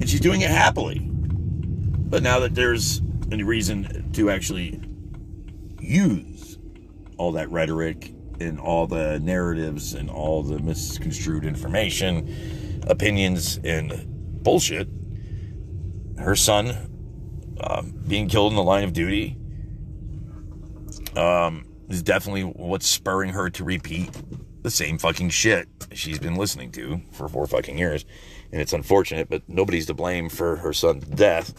And 0.00 0.08
she's 0.08 0.20
doing 0.20 0.40
it 0.40 0.50
happily. 0.50 1.00
But 1.00 2.22
now 2.22 2.40
that 2.40 2.54
there's 2.54 3.02
any 3.30 3.42
reason 3.42 4.10
to 4.12 4.30
actually 4.30 4.80
use 5.80 6.58
all 7.16 7.32
that 7.32 7.50
rhetoric 7.50 8.12
and 8.40 8.58
all 8.58 8.86
the 8.86 9.20
narratives 9.20 9.94
and 9.94 10.10
all 10.10 10.42
the 10.42 10.58
misconstrued 10.58 11.44
information, 11.44 12.26
opinions, 12.86 13.58
and 13.64 14.42
bullshit. 14.42 14.88
Her 16.18 16.36
son 16.36 17.56
um, 17.60 17.94
being 18.06 18.28
killed 18.28 18.52
in 18.52 18.56
the 18.56 18.62
line 18.62 18.84
of 18.84 18.92
duty 18.92 19.36
um, 21.16 21.66
is 21.88 22.02
definitely 22.02 22.42
what's 22.42 22.86
spurring 22.86 23.30
her 23.30 23.50
to 23.50 23.64
repeat 23.64 24.10
the 24.62 24.70
same 24.70 24.98
fucking 24.98 25.30
shit 25.30 25.68
she's 25.92 26.18
been 26.18 26.36
listening 26.36 26.70
to 26.72 27.00
for 27.12 27.28
four 27.28 27.46
fucking 27.46 27.76
years. 27.76 28.04
And 28.52 28.60
it's 28.60 28.72
unfortunate, 28.72 29.28
but 29.28 29.42
nobody's 29.48 29.86
to 29.86 29.94
blame 29.94 30.28
for 30.28 30.56
her 30.56 30.72
son's 30.72 31.04
death 31.04 31.54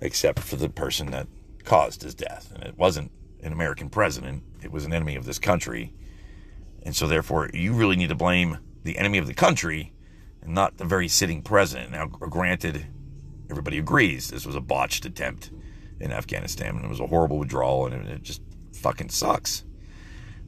except 0.00 0.38
for 0.38 0.56
the 0.56 0.68
person 0.68 1.10
that 1.10 1.26
caused 1.64 2.02
his 2.02 2.14
death. 2.14 2.52
And 2.54 2.64
it 2.64 2.78
wasn't 2.78 3.12
an 3.42 3.52
American 3.52 3.90
president, 3.90 4.42
it 4.62 4.70
was 4.70 4.84
an 4.84 4.92
enemy 4.92 5.16
of 5.16 5.24
this 5.24 5.38
country 5.38 5.92
and 6.82 6.96
so, 6.96 7.06
therefore, 7.06 7.50
you 7.52 7.72
really 7.72 7.96
need 7.96 8.08
to 8.08 8.14
blame 8.14 8.58
the 8.82 8.98
enemy 8.98 9.18
of 9.18 9.26
the 9.26 9.34
country 9.34 9.92
and 10.42 10.54
not 10.54 10.78
the 10.78 10.84
very 10.84 11.08
sitting 11.08 11.42
president. 11.42 11.92
Now, 11.92 12.06
granted, 12.06 12.86
everybody 13.50 13.78
agrees 13.78 14.28
this 14.28 14.46
was 14.46 14.56
a 14.56 14.60
botched 14.60 15.04
attempt 15.04 15.50
in 15.98 16.12
Afghanistan 16.12 16.76
and 16.76 16.84
it 16.84 16.88
was 16.88 17.00
a 17.00 17.06
horrible 17.06 17.38
withdrawal 17.38 17.86
and 17.86 18.08
it 18.08 18.22
just 18.22 18.42
fucking 18.72 19.10
sucks. 19.10 19.64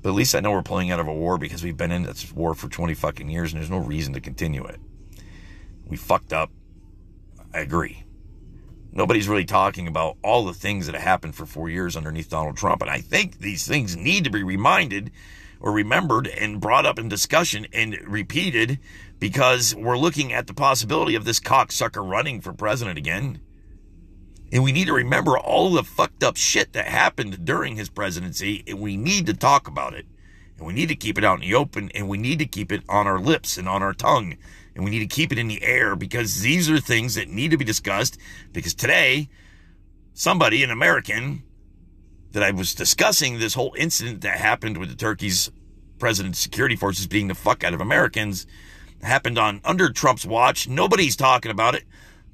But 0.01 0.11
at 0.11 0.15
least 0.15 0.35
I 0.35 0.41
know 0.41 0.51
we're 0.51 0.63
pulling 0.63 0.91
out 0.91 1.01
of 1.01 1.07
a 1.07 1.15
war 1.15 1.39
because 1.39 1.63
we've 1.63 1.77
been 1.77 1.93
in 1.93 2.03
this 2.03 2.33
war 2.33 2.55
for 2.55 2.69
20 2.69 2.95
fucking 2.95 3.29
years 3.29 3.53
and 3.53 3.61
there's 3.61 3.71
no 3.71 3.79
reason 3.79 4.15
to 4.15 4.21
continue 4.21 4.65
it. 4.65 4.81
We 5.87 5.97
fucked 5.97 6.33
up. 6.33 6.51
I 7.55 7.61
agree. 7.61 8.05
Nobody's 8.91 9.29
really 9.29 9.45
talking 9.45 9.87
about 9.87 10.17
all 10.23 10.45
the 10.45 10.55
things 10.55 10.87
that 10.87 10.95
happened 10.95 11.35
for 11.35 11.47
four 11.47 11.69
years 11.69 11.97
underneath 11.97 12.29
Donald 12.29 12.57
Trump. 12.57 12.83
And 12.83 12.91
I 12.91 13.01
think 13.01 13.39
these 13.39 13.67
things 13.67 13.97
need 13.97 14.25
to 14.25 14.31
be 14.31 14.43
reminded 14.43 15.13
or 15.63 15.73
remembered 15.73 16.27
and 16.27 16.61
brought 16.61 16.85
up 16.85 16.99
in 16.99 17.09
discussion 17.09 17.67
and 17.73 17.97
repeated 18.05 18.81
because 19.21 19.75
we're 19.77 19.97
looking 19.97 20.33
at 20.33 20.49
the 20.49 20.55
possibility 20.55 21.15
of 21.15 21.25
this 21.25 21.39
cocksucker 21.39 22.07
running 22.07 22.41
for 22.41 22.53
president 22.53 22.99
again. 22.99 23.41
And 24.51 24.65
we 24.65 24.73
need 24.73 24.89
to 24.89 24.93
remember 24.93 25.39
all 25.39 25.71
the 25.71 25.85
fucked 25.85 26.25
up 26.25 26.37
shit 26.37 26.73
that 26.73 26.87
happened 26.87 27.45
during 27.45 27.77
his 27.77 27.89
presidency, 27.89 28.65
and 28.67 28.81
we 28.81 28.97
need 28.97 29.25
to 29.27 29.35
talk 29.35 29.69
about 29.69 29.95
it. 29.95 30.05
And 30.59 30.67
we 30.67 30.75
need 30.75 30.89
to 30.89 30.97
keep 30.97 31.17
it 31.17 31.25
out 31.25 31.41
in 31.43 31.49
the 31.49 31.55
open, 31.55 31.91
and 31.95 32.09
we 32.09 32.19
need 32.19 32.41
to 32.41 32.45
keep 32.45 32.71
it 32.71 32.83
on 32.89 33.07
our 33.07 33.21
lips 33.21 33.57
and 33.57 33.69
on 33.69 33.83
our 33.83 33.95
tongue. 33.95 34.37
And 34.75 34.85
we 34.85 34.91
need 34.91 34.99
to 34.99 35.07
keep 35.07 35.33
it 35.33 35.39
in 35.39 35.49
the 35.49 35.63
air 35.63 35.95
because 35.97 36.43
these 36.43 36.69
are 36.69 36.81
things 36.81 37.15
that 37.15 37.29
need 37.29 37.53
to 37.53 37.57
be 37.57 37.65
discussed. 37.65 38.19
Because 38.53 38.75
today, 38.75 39.29
somebody, 40.13 40.63
an 40.63 40.71
American, 40.71 41.45
that 42.33 42.43
I 42.43 42.51
was 42.51 42.75
discussing 42.75 43.39
this 43.39 43.55
whole 43.55 43.75
incident 43.79 44.23
that 44.23 44.39
happened 44.39 44.79
with 44.79 44.89
the 44.89 44.97
Turkey's 44.97 45.51
president's 45.99 46.39
security 46.39 46.77
forces 46.77 47.07
being 47.07 47.29
the 47.29 47.35
fuck 47.35 47.63
out 47.63 47.75
of 47.75 47.81
Americans 47.81 48.47
happened 49.03 49.39
on 49.39 49.61
under 49.65 49.91
Trump's 49.91 50.25
watch. 50.25 50.69
Nobody's 50.69 51.17
talking 51.17 51.51
about 51.51 51.75
it. 51.75 51.85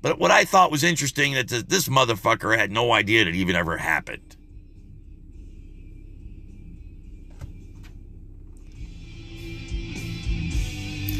But 0.01 0.19
what 0.19 0.31
I 0.31 0.45
thought 0.45 0.71
was 0.71 0.85
interesting 0.85 1.35
that 1.35 1.49
this 1.49 1.89
motherfucker 1.89 2.57
had 2.57 2.71
no 2.71 2.93
idea 2.93 3.25
that 3.25 3.31
it 3.31 3.37
even 3.37 3.57
ever 3.57 3.77
happened. 3.77 4.37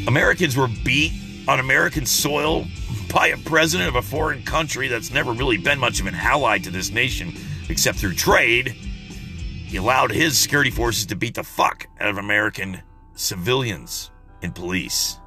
Americans 0.07 0.55
were 0.55 0.69
beat 0.85 1.11
on 1.47 1.59
American 1.59 2.05
soil 2.05 2.65
by 3.13 3.27
a 3.27 3.37
president 3.37 3.89
of 3.89 3.95
a 3.95 4.01
foreign 4.01 4.43
country 4.43 4.87
that's 4.87 5.11
never 5.11 5.33
really 5.33 5.57
been 5.57 5.77
much 5.77 5.99
of 5.99 6.05
an 6.05 6.15
ally 6.15 6.57
to 6.59 6.69
this 6.71 6.89
nation 6.89 7.33
except 7.69 7.99
through 7.99 8.13
trade. 8.13 8.69
He 8.69 9.77
allowed 9.77 10.11
his 10.11 10.37
security 10.37 10.71
forces 10.71 11.05
to 11.07 11.15
beat 11.15 11.35
the 11.35 11.43
fuck 11.43 11.87
out 11.99 12.09
of 12.09 12.17
American 12.17 12.81
civilians 13.13 14.11
and 14.41 14.53
police. 14.53 15.19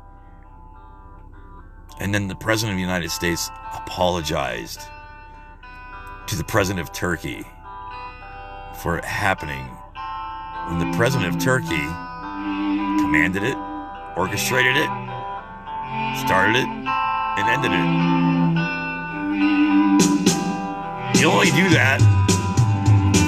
And 2.00 2.12
then 2.12 2.26
the 2.26 2.34
President 2.34 2.72
of 2.72 2.76
the 2.78 2.82
United 2.82 3.10
States 3.10 3.48
apologized 3.72 4.80
to 6.26 6.36
the 6.36 6.44
President 6.44 6.80
of 6.80 6.92
Turkey 6.92 7.44
for 8.82 8.98
it 8.98 9.04
happening 9.04 9.64
when 10.68 10.78
the 10.78 10.96
President 10.96 11.34
of 11.34 11.40
Turkey 11.40 11.86
commanded 13.02 13.44
it, 13.44 13.56
orchestrated 14.16 14.76
it, 14.76 14.88
started 16.26 16.56
it, 16.56 16.66
and 16.66 17.48
ended 17.48 17.72
it. 17.72 18.21
You 21.22 21.30
only 21.30 21.52
do 21.52 21.70
that 21.70 22.00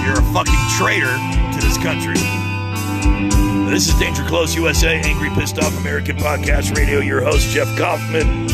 you're 0.05 0.18
a 0.18 0.32
fucking 0.32 0.53
traitor 0.76 1.14
to 1.53 1.64
this 1.64 1.78
country. 1.78 2.18
This 3.70 3.88
is 3.88 3.95
Danger 4.01 4.24
Close 4.24 4.53
USA, 4.57 5.01
Angry 5.01 5.30
Pissed 5.30 5.61
Off 5.61 5.78
American 5.78 6.16
Podcast 6.16 6.76
Radio. 6.76 6.99
Your 6.99 7.22
host, 7.22 7.51
Jeff 7.51 7.68
Kaufman. 7.78 8.51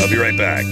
I'll 0.00 0.08
be 0.08 0.16
right 0.16 0.38
back. 0.38 0.64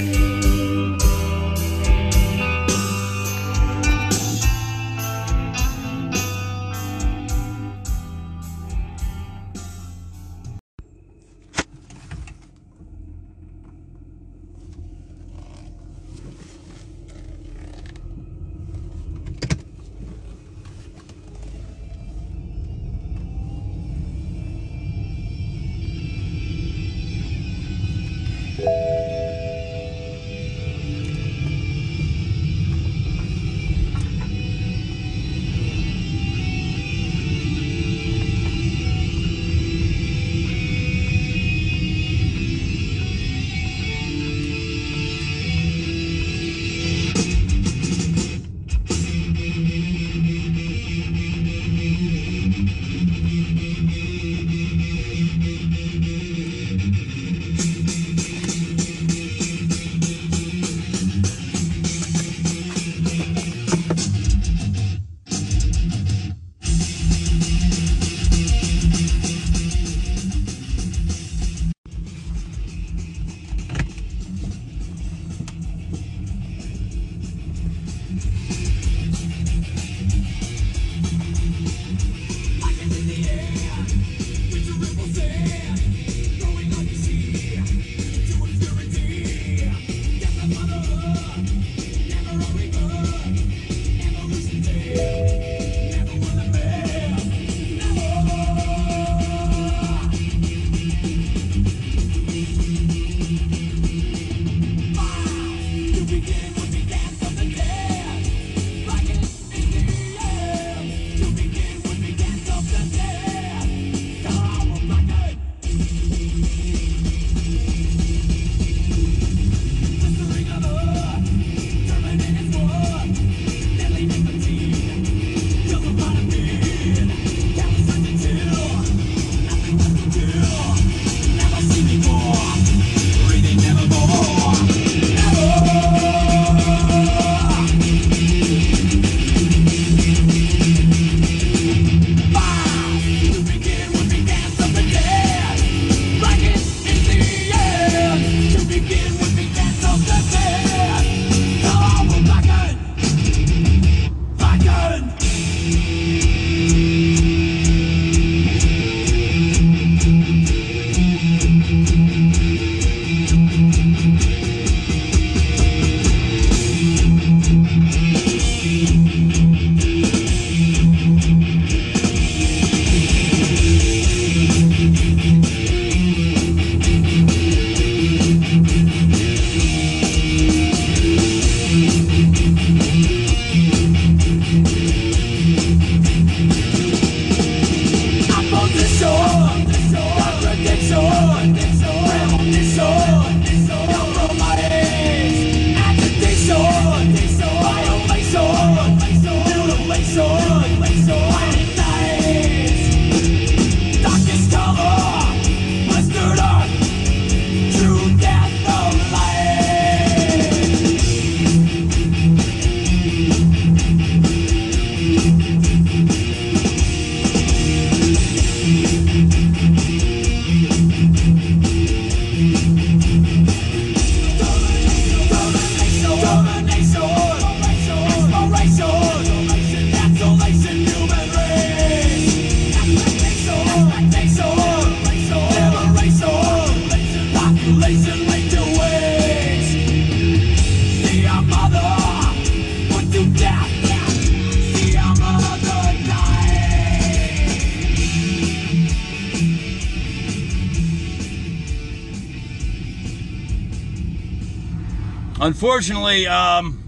Unfortunately, 255.40 256.26
um, 256.26 256.82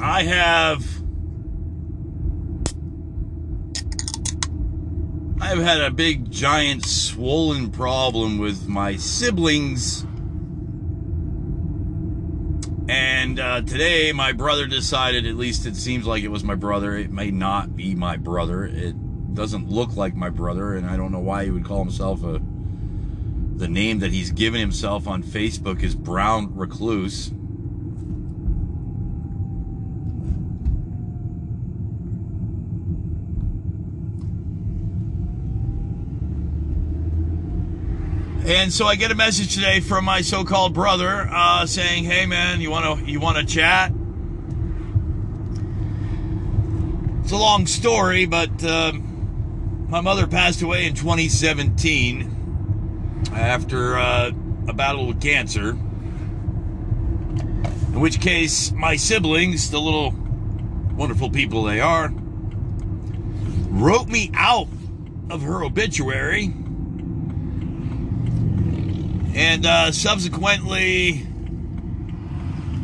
I 0.00 0.22
have 0.22 0.98
I've 5.40 5.58
had 5.58 5.80
a 5.80 5.90
big 5.90 6.30
giant 6.30 6.84
swollen 6.84 7.70
problem 7.70 8.38
with 8.38 8.68
my 8.68 8.96
siblings. 8.96 10.04
And 12.88 13.38
uh, 13.38 13.62
today, 13.62 14.12
my 14.12 14.32
brother 14.32 14.66
decided, 14.66 15.26
at 15.26 15.36
least 15.36 15.64
it 15.64 15.76
seems 15.76 16.06
like 16.06 16.22
it 16.22 16.28
was 16.28 16.42
my 16.42 16.54
brother. 16.54 16.96
It 16.96 17.10
may 17.10 17.30
not 17.30 17.76
be 17.76 17.94
my 17.94 18.16
brother. 18.16 18.66
It 18.66 18.94
doesn't 19.34 19.68
look 19.70 19.96
like 19.96 20.14
my 20.14 20.28
brother, 20.28 20.74
and 20.74 20.86
I 20.86 20.96
don't 20.96 21.12
know 21.12 21.20
why 21.20 21.44
he 21.44 21.50
would 21.50 21.64
call 21.64 21.78
himself 21.78 22.24
a. 22.24 22.40
The 23.58 23.66
name 23.66 23.98
that 23.98 24.12
he's 24.12 24.30
given 24.30 24.60
himself 24.60 25.08
on 25.08 25.24
Facebook 25.24 25.82
is 25.82 25.96
Brown 25.96 26.54
Recluse. 26.54 27.30
And 38.48 38.72
so 38.72 38.86
I 38.86 38.94
get 38.94 39.10
a 39.10 39.16
message 39.16 39.56
today 39.56 39.80
from 39.80 40.04
my 40.04 40.20
so-called 40.20 40.72
brother 40.72 41.28
uh, 41.28 41.66
saying, 41.66 42.04
"Hey 42.04 42.26
man, 42.26 42.60
you 42.60 42.70
want 42.70 43.00
to 43.00 43.10
you 43.10 43.18
want 43.18 43.38
to 43.38 43.44
chat?" 43.44 43.90
It's 47.24 47.32
a 47.32 47.36
long 47.36 47.66
story, 47.66 48.24
but 48.24 48.62
uh, 48.62 48.92
my 49.88 50.00
mother 50.00 50.28
passed 50.28 50.62
away 50.62 50.86
in 50.86 50.94
2017 50.94 52.37
after 53.32 53.98
uh, 53.98 54.30
a 54.68 54.72
battle 54.72 55.06
with 55.06 55.20
cancer. 55.20 55.70
In 57.88 58.00
which 58.00 58.20
case, 58.20 58.70
my 58.72 58.96
siblings, 58.96 59.70
the 59.70 59.80
little 59.80 60.14
wonderful 60.94 61.30
people 61.30 61.62
they 61.64 61.80
are, 61.80 62.12
wrote 63.70 64.08
me 64.08 64.30
out 64.34 64.68
of 65.30 65.42
her 65.42 65.62
obituary 65.64 66.52
and 69.34 69.66
uh, 69.66 69.92
subsequently 69.92 71.26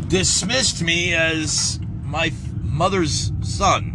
dismissed 0.08 0.82
me 0.82 1.14
as 1.14 1.80
my 2.04 2.32
mother's 2.62 3.32
son. 3.42 3.90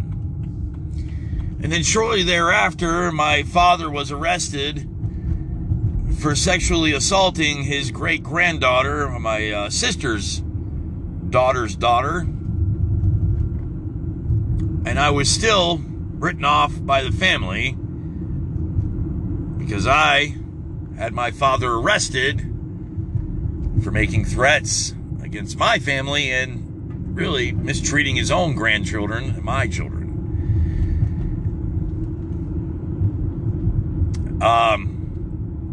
And 1.62 1.72
then 1.72 1.82
shortly 1.82 2.22
thereafter, 2.22 3.12
my 3.12 3.42
father 3.44 3.90
was 3.90 4.10
arrested 4.10 4.89
for 6.20 6.36
sexually 6.36 6.92
assaulting 6.92 7.62
his 7.62 7.90
great 7.90 8.22
granddaughter, 8.22 9.08
my 9.18 9.50
uh, 9.50 9.70
sister's 9.70 10.40
daughter's 11.30 11.74
daughter. 11.74 12.18
And 14.84 14.98
I 14.98 15.10
was 15.10 15.30
still 15.30 15.78
written 15.78 16.44
off 16.44 16.74
by 16.84 17.02
the 17.02 17.10
family 17.10 17.74
because 19.58 19.86
I 19.86 20.34
had 20.98 21.14
my 21.14 21.30
father 21.30 21.70
arrested 21.72 22.40
for 23.82 23.90
making 23.90 24.26
threats 24.26 24.94
against 25.22 25.56
my 25.56 25.78
family 25.78 26.30
and 26.30 27.16
really 27.16 27.50
mistreating 27.52 28.16
his 28.16 28.30
own 28.30 28.54
grandchildren 28.54 29.30
and 29.30 29.42
my 29.42 29.66
children. 29.66 30.00
Um, 34.42 34.89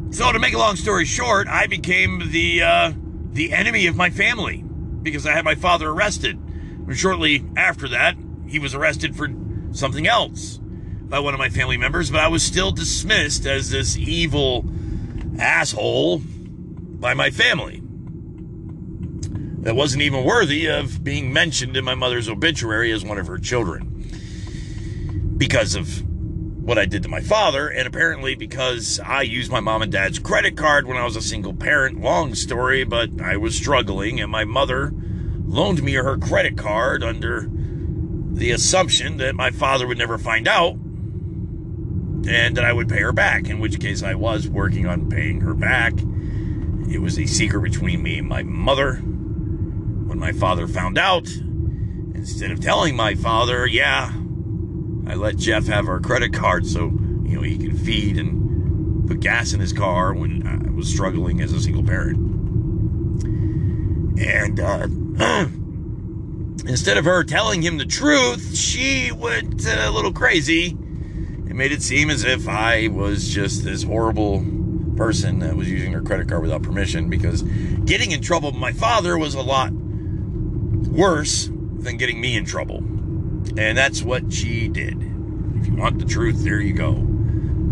so 0.09 0.31
to 0.31 0.39
make 0.39 0.53
a 0.53 0.57
long 0.57 0.75
story 0.75 1.05
short, 1.05 1.47
I 1.47 1.67
became 1.67 2.31
the 2.31 2.63
uh, 2.63 2.93
the 3.31 3.53
enemy 3.53 3.87
of 3.87 3.95
my 3.95 4.09
family 4.09 4.63
because 5.01 5.25
I 5.25 5.33
had 5.33 5.45
my 5.45 5.55
father 5.55 5.89
arrested. 5.89 6.37
And 6.37 6.95
shortly 6.95 7.45
after 7.55 7.87
that, 7.89 8.15
he 8.47 8.59
was 8.59 8.73
arrested 8.73 9.15
for 9.15 9.29
something 9.71 10.07
else 10.07 10.57
by 10.57 11.19
one 11.19 11.33
of 11.33 11.39
my 11.39 11.49
family 11.49 11.77
members, 11.77 12.09
but 12.11 12.19
I 12.19 12.27
was 12.27 12.43
still 12.43 12.71
dismissed 12.71 13.45
as 13.45 13.69
this 13.69 13.97
evil 13.97 14.65
asshole 15.39 16.19
by 16.19 17.13
my 17.13 17.29
family 17.29 17.81
that 19.59 19.75
wasn't 19.75 20.01
even 20.01 20.23
worthy 20.23 20.67
of 20.67 21.03
being 21.03 21.31
mentioned 21.33 21.75
in 21.75 21.83
my 21.83 21.95
mother's 21.95 22.29
obituary 22.29 22.91
as 22.91 23.03
one 23.03 23.17
of 23.17 23.27
her 23.27 23.37
children 23.37 23.93
because 25.37 25.75
of 25.75 26.03
what 26.67 26.77
I 26.77 26.85
did 26.85 27.01
to 27.03 27.09
my 27.09 27.21
father, 27.21 27.69
and 27.69 27.87
apparently 27.87 28.35
because 28.35 28.99
I 28.99 29.21
used 29.21 29.49
my 29.49 29.61
mom 29.61 29.81
and 29.81 29.89
dad's 29.89 30.19
credit 30.19 30.57
card 30.57 30.85
when 30.85 30.97
I 30.97 31.05
was 31.05 31.15
a 31.15 31.21
single 31.21 31.53
parent. 31.53 32.01
Long 32.01 32.35
story, 32.35 32.83
but 32.83 33.21
I 33.21 33.37
was 33.37 33.55
struggling, 33.55 34.19
and 34.19 34.29
my 34.29 34.43
mother 34.43 34.91
loaned 35.45 35.81
me 35.81 35.93
her 35.93 36.17
credit 36.17 36.57
card 36.57 37.03
under 37.03 37.47
the 37.49 38.51
assumption 38.51 39.15
that 39.15 39.33
my 39.33 39.49
father 39.49 39.87
would 39.87 39.97
never 39.97 40.17
find 40.17 40.45
out 40.45 40.73
and 42.27 42.57
that 42.57 42.65
I 42.65 42.73
would 42.73 42.89
pay 42.89 42.99
her 42.99 43.13
back, 43.13 43.47
in 43.47 43.59
which 43.59 43.79
case 43.79 44.03
I 44.03 44.15
was 44.15 44.49
working 44.49 44.85
on 44.85 45.09
paying 45.09 45.39
her 45.39 45.53
back. 45.53 45.93
It 46.91 46.99
was 47.01 47.17
a 47.17 47.27
secret 47.27 47.61
between 47.61 48.03
me 48.03 48.17
and 48.17 48.27
my 48.27 48.43
mother 48.43 48.95
when 48.95 50.19
my 50.19 50.33
father 50.33 50.67
found 50.67 50.97
out, 50.97 51.29
instead 52.13 52.51
of 52.51 52.59
telling 52.59 52.97
my 52.97 53.15
father, 53.15 53.65
yeah, 53.65 54.11
I 55.07 55.15
let 55.15 55.37
Jeff 55.37 55.67
have 55.67 55.87
our 55.87 55.99
credit 55.99 56.33
card 56.33 56.67
so, 56.67 56.85
you 57.23 57.35
know, 57.35 57.41
he 57.41 57.57
can 57.57 57.77
feed 57.77 58.17
and 58.17 59.07
put 59.07 59.21
gas 59.21 59.53
in 59.53 59.61
his 59.61 59.71
car 59.71 60.13
when 60.13 60.45
I 60.45 60.69
was 60.71 60.89
struggling 60.89 61.39
as 61.41 61.53
a 61.53 61.61
single 61.61 61.83
parent. 61.83 62.17
And 64.19 64.59
uh, 64.59 64.87
instead 66.67 66.97
of 66.97 67.05
her 67.05 67.23
telling 67.23 67.61
him 67.61 67.77
the 67.77 67.85
truth, 67.85 68.55
she 68.55 69.11
went 69.11 69.65
a 69.65 69.89
little 69.91 70.11
crazy 70.11 70.71
and 70.71 71.55
made 71.55 71.71
it 71.71 71.81
seem 71.81 72.09
as 72.09 72.25
if 72.25 72.49
I 72.49 72.89
was 72.89 73.29
just 73.29 73.63
this 73.63 73.83
horrible 73.83 74.45
person 74.97 75.39
that 75.39 75.55
was 75.55 75.69
using 75.69 75.93
her 75.93 76.01
credit 76.01 76.27
card 76.27 76.41
without 76.41 76.63
permission 76.63 77.09
because 77.09 77.43
getting 77.43 78.11
in 78.11 78.21
trouble 78.21 78.51
with 78.51 78.59
my 78.59 78.73
father 78.73 79.17
was 79.17 79.35
a 79.35 79.41
lot 79.41 79.71
worse 79.71 81.45
than 81.45 81.95
getting 81.95 82.19
me 82.19 82.35
in 82.35 82.43
trouble. 82.43 82.83
And 83.57 83.77
that's 83.77 84.03
what 84.03 84.31
she 84.31 84.67
did. 84.67 85.01
If 85.55 85.67
you 85.67 85.75
want 85.75 85.99
the 85.99 86.05
truth, 86.05 86.43
there 86.43 86.61
you 86.61 86.73
go. 86.73 87.07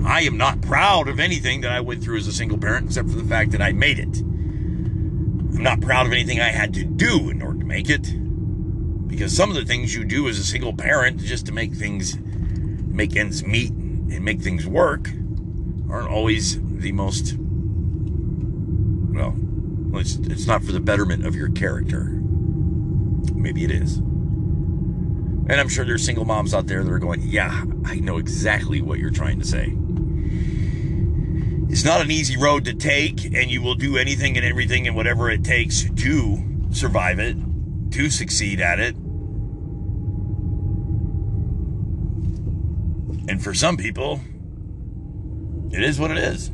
I 0.06 0.22
am 0.22 0.38
not 0.38 0.62
proud 0.62 1.08
of 1.08 1.20
anything 1.20 1.62
that 1.62 1.72
I 1.72 1.82
went 1.82 2.04
through 2.04 2.18
as 2.18 2.28
a 2.28 2.32
single 2.32 2.58
parent, 2.58 2.88
except 2.88 3.10
for 3.10 3.18
the 3.18 3.24
fact 3.24 3.52
that 3.52 3.62
I 3.62 3.72
made 3.72 4.00
it. 4.00 4.20
I'm 4.20 5.64
not 5.64 5.82
proud 5.82 6.06
of 6.06 6.12
anything 6.12 6.40
I 6.40 6.50
had 6.50 6.74
to 6.76 6.84
do 6.84 7.30
in 7.30 7.42
order 7.42 7.60
to 7.60 7.66
make 7.66 7.90
it. 7.90 8.04
Because 9.08 9.36
some 9.36 9.50
of 9.50 9.56
the 9.56 9.66
things 9.66 9.96
you 9.96 10.04
do 10.04 10.28
as 10.28 10.38
a 10.38 10.44
single 10.44 10.74
parent 10.74 11.20
just 11.20 11.46
to 11.46 11.52
make 11.52 11.74
things, 11.74 12.18
make 12.20 13.16
ends 13.16 13.46
meet 13.46 13.72
and 13.72 14.24
make 14.24 14.42
things 14.42 14.68
work, 14.68 15.10
aren't 15.90 16.10
always 16.10 16.60
the 16.62 16.92
most, 16.92 17.36
well, 19.14 19.36
it's, 20.00 20.16
it's 20.18 20.46
not 20.46 20.64
for 20.64 20.72
the 20.72 20.80
betterment 20.80 21.26
of 21.26 21.36
your 21.36 21.50
character. 21.50 22.10
Maybe 23.34 23.64
it 23.64 23.72
is. 23.72 24.02
And 25.48 25.60
I'm 25.60 25.70
sure 25.70 25.86
there's 25.86 26.04
single 26.04 26.26
moms 26.26 26.54
out 26.54 26.68
there 26.68 26.84
that 26.84 26.92
are 26.92 27.00
going, 27.00 27.22
yeah, 27.22 27.64
I 27.86 27.96
know 27.96 28.18
exactly 28.18 28.82
what 28.82 28.98
you're 28.98 29.12
trying 29.12 29.40
to 29.40 29.46
say. 29.46 29.76
It's 31.70 31.84
not 31.84 32.02
an 32.02 32.10
easy 32.10 32.38
road 32.38 32.66
to 32.66 32.74
take, 32.74 33.26
and 33.26 33.52
you 33.52 33.62
will 33.62 33.76
do 33.76 33.98
anything 33.98 34.38
and 34.38 34.46
everything 34.46 34.88
and 34.88 34.96
whatever 34.96 35.30
it 35.30 35.44
takes 35.44 35.84
to 35.84 36.44
survive 36.72 37.20
it, 37.20 37.38
to 37.92 38.10
succeed 38.10 38.60
at 38.60 38.80
it. 38.80 38.96
And 43.28 43.44
for 43.44 43.54
some 43.54 43.78
people, 43.78 44.22
it 45.72 45.84
is 45.84 46.00
what 46.00 46.12
it 46.12 46.18
is. 46.18 46.50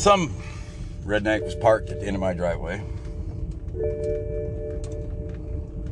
Some 0.00 0.34
redneck 1.04 1.44
was 1.44 1.54
parked 1.54 1.90
at 1.90 2.00
the 2.00 2.06
end 2.06 2.16
of 2.16 2.20
my 2.22 2.32
driveway. 2.32 2.82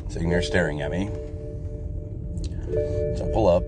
Sitting 0.09 0.31
there 0.31 0.41
staring 0.41 0.81
at 0.81 0.91
me. 0.91 1.11
So 3.19 3.27
I 3.29 3.33
pull 3.35 3.49
up, 3.49 3.65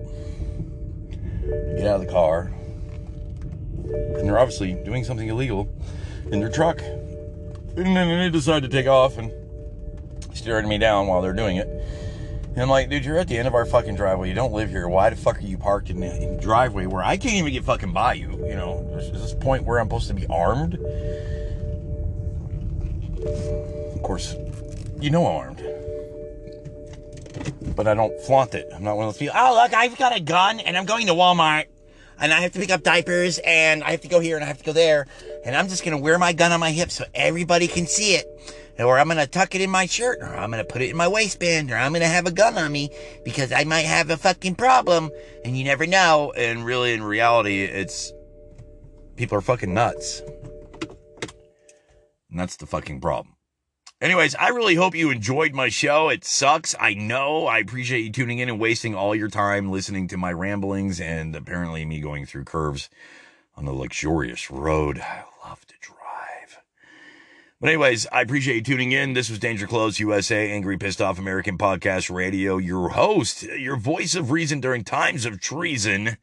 get 1.77 1.85
out 1.85 2.01
of 2.01 2.01
the 2.01 2.11
car, 2.11 2.51
and 3.83 4.27
they're 4.27 4.39
obviously 4.39 4.73
doing 4.73 5.03
something 5.03 5.27
illegal 5.27 5.69
in 6.31 6.39
their 6.39 6.49
truck. 6.49 6.81
And 6.81 7.95
then 7.95 8.19
they 8.19 8.29
decide 8.31 8.63
to 8.63 8.69
take 8.69 8.87
off 8.87 9.19
and 9.19 9.31
staring 10.33 10.67
me 10.67 10.79
down 10.79 11.05
while 11.05 11.21
they're 11.21 11.33
doing 11.33 11.57
it. 11.57 11.67
And 12.51 12.61
I'm 12.61 12.69
like, 12.69 12.89
dude, 12.89 13.05
you're 13.05 13.17
at 13.17 13.29
the 13.29 13.37
end 13.37 13.47
of 13.47 13.55
our 13.55 13.65
fucking 13.65 13.95
driveway. 13.95 14.27
You 14.27 14.35
don't 14.35 14.51
live 14.51 14.69
here. 14.69 14.89
Why 14.89 15.09
the 15.09 15.15
fuck 15.15 15.37
are 15.37 15.41
you 15.41 15.57
parked 15.57 15.89
in 15.89 16.01
the, 16.01 16.21
in 16.21 16.35
the 16.35 16.41
driveway 16.41 16.85
where 16.85 17.01
I 17.01 17.15
can't 17.15 17.35
even 17.35 17.53
get 17.53 17.63
fucking 17.63 17.93
by 17.93 18.13
you? 18.13 18.31
You 18.45 18.55
know, 18.55 18.85
there's 18.91 19.09
this 19.11 19.33
point 19.33 19.63
where 19.63 19.79
I'm 19.79 19.87
supposed 19.87 20.09
to 20.09 20.13
be 20.13 20.27
armed. 20.27 20.75
Of 23.95 24.03
course, 24.03 24.35
you 24.99 25.09
know 25.09 25.25
I'm 25.27 25.37
armed. 25.37 25.63
But 27.73 27.87
I 27.87 27.93
don't 27.93 28.19
flaunt 28.21 28.53
it. 28.53 28.67
I'm 28.75 28.83
not 28.83 28.97
one 28.97 29.07
of 29.07 29.13
those 29.13 29.19
people. 29.19 29.35
Oh, 29.37 29.53
look, 29.61 29.73
I've 29.73 29.97
got 29.97 30.13
a 30.13 30.19
gun 30.19 30.59
and 30.59 30.77
I'm 30.77 30.85
going 30.85 31.07
to 31.07 31.13
Walmart 31.13 31.67
and 32.19 32.33
I 32.33 32.41
have 32.41 32.51
to 32.51 32.59
pick 32.59 32.69
up 32.69 32.83
diapers 32.83 33.39
and 33.39 33.81
I 33.81 33.91
have 33.91 34.01
to 34.01 34.09
go 34.09 34.19
here 34.19 34.35
and 34.35 34.43
I 34.43 34.47
have 34.47 34.57
to 34.57 34.63
go 34.65 34.73
there. 34.73 35.07
And 35.45 35.55
I'm 35.55 35.69
just 35.69 35.85
going 35.85 35.97
to 35.97 36.03
wear 36.03 36.19
my 36.19 36.33
gun 36.33 36.51
on 36.51 36.59
my 36.59 36.71
hip 36.71 36.91
so 36.91 37.05
everybody 37.15 37.67
can 37.67 37.87
see 37.87 38.15
it. 38.15 38.27
Or 38.81 38.97
I'm 38.97 39.07
going 39.07 39.17
to 39.17 39.27
tuck 39.27 39.55
it 39.55 39.61
in 39.61 39.69
my 39.69 39.85
shirt 39.85 40.19
or 40.21 40.35
I'm 40.35 40.51
going 40.51 40.63
to 40.63 40.71
put 40.71 40.81
it 40.81 40.89
in 40.89 40.97
my 40.97 41.07
waistband 41.07 41.71
or 41.71 41.75
I'm 41.75 41.91
going 41.91 42.01
to 42.01 42.07
have 42.07 42.25
a 42.25 42.31
gun 42.31 42.57
on 42.57 42.71
me 42.71 42.89
because 43.23 43.51
I 43.51 43.63
might 43.63 43.85
have 43.85 44.09
a 44.09 44.17
fucking 44.17 44.55
problem 44.55 45.11
and 45.45 45.57
you 45.57 45.63
never 45.63 45.85
know. 45.85 46.33
And 46.35 46.65
really, 46.65 46.93
in 46.93 47.03
reality, 47.03 47.61
it's 47.63 48.11
people 49.15 49.37
are 49.37 49.41
fucking 49.41 49.73
nuts. 49.73 50.21
And 52.29 52.39
that's 52.39 52.55
the 52.55 52.65
fucking 52.65 53.01
problem. 53.01 53.35
Anyways, 54.01 54.33
I 54.33 54.47
really 54.47 54.73
hope 54.73 54.95
you 54.95 55.11
enjoyed 55.11 55.53
my 55.53 55.69
show. 55.69 56.09
It 56.09 56.25
sucks. 56.25 56.73
I 56.79 56.95
know. 56.95 57.45
I 57.45 57.59
appreciate 57.59 57.99
you 57.99 58.11
tuning 58.11 58.39
in 58.39 58.49
and 58.49 58.59
wasting 58.59 58.95
all 58.95 59.13
your 59.13 59.27
time 59.27 59.69
listening 59.69 60.07
to 60.07 60.17
my 60.17 60.33
ramblings 60.33 60.99
and 60.99 61.35
apparently 61.35 61.85
me 61.85 61.99
going 61.99 62.25
through 62.25 62.45
curves 62.45 62.89
on 63.55 63.67
a 63.67 63.71
luxurious 63.71 64.49
road. 64.49 64.99
I 64.99 65.25
love 65.45 65.67
to 65.67 65.75
drive. 65.79 66.63
But 67.61 67.69
anyways, 67.69 68.07
I 68.11 68.21
appreciate 68.21 68.55
you 68.55 68.63
tuning 68.63 68.91
in. 68.91 69.13
This 69.13 69.29
was 69.29 69.37
Danger 69.37 69.67
Close 69.67 69.99
USA, 69.99 70.49
Angry 70.49 70.79
Pissed 70.79 70.99
Off 70.99 71.19
American 71.19 71.59
Podcast 71.59 72.11
Radio. 72.11 72.57
Your 72.57 72.89
host, 72.89 73.43
your 73.43 73.77
voice 73.77 74.15
of 74.15 74.31
reason 74.31 74.59
during 74.59 74.83
times 74.83 75.27
of 75.27 75.39
treason. 75.39 76.17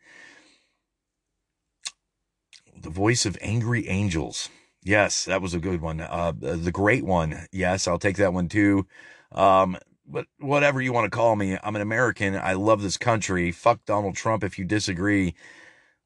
The 2.76 2.90
voice 2.90 3.24
of 3.24 3.38
angry 3.40 3.86
angels. 3.86 4.48
Yes, 4.82 5.26
that 5.26 5.40
was 5.40 5.54
a 5.54 5.60
good 5.60 5.80
one. 5.80 6.00
Uh, 6.00 6.32
the 6.36 6.72
great 6.72 7.04
one. 7.04 7.46
Yes, 7.52 7.86
I'll 7.86 8.00
take 8.00 8.16
that 8.16 8.32
one 8.32 8.48
too. 8.48 8.88
Um, 9.30 9.78
but 10.04 10.26
whatever 10.40 10.82
you 10.82 10.92
want 10.92 11.04
to 11.04 11.16
call 11.16 11.36
me, 11.36 11.56
I'm 11.62 11.76
an 11.76 11.82
American. 11.82 12.34
I 12.34 12.54
love 12.54 12.82
this 12.82 12.96
country. 12.96 13.52
Fuck 13.52 13.84
Donald 13.84 14.16
Trump 14.16 14.42
if 14.42 14.58
you 14.58 14.64
disagree 14.64 15.36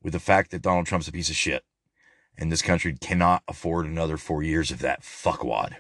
with 0.03 0.13
the 0.13 0.21
fact 0.21 0.51
that 0.51 0.61
Donald 0.61 0.85
Trump's 0.85 1.09
a 1.09 1.13
piece 1.13 1.31
of 1.31 1.37
shit. 1.37 1.65
And 2.37 2.51
this 2.51 2.63
country 2.63 2.95
cannot 2.95 3.43
afford 3.47 3.87
another 3.87 4.17
four 4.17 4.43
years 4.43 4.71
of 4.71 4.81
that 4.81 5.03
fuckwad. 5.03 5.77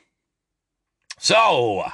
So, 1.18 1.84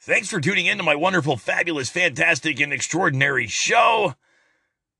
thanks 0.00 0.28
for 0.28 0.40
tuning 0.40 0.66
in 0.66 0.78
to 0.78 0.82
my 0.82 0.94
wonderful, 0.94 1.36
fabulous, 1.36 1.90
fantastic, 1.90 2.60
and 2.60 2.72
extraordinary 2.72 3.46
show. 3.46 4.14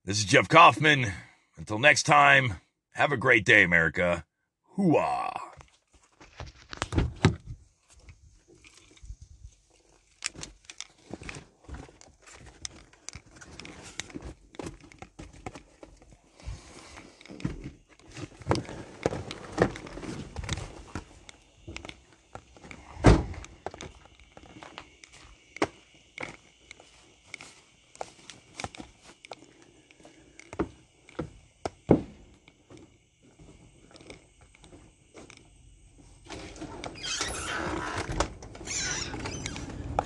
This 0.04 0.18
is 0.18 0.24
Jeff 0.24 0.48
Kaufman. 0.48 1.12
Until 1.56 1.78
next 1.78 2.04
time, 2.04 2.54
have 2.92 3.12
a 3.12 3.16
great 3.16 3.44
day, 3.44 3.62
America. 3.62 4.24
Hooah. 4.76 5.50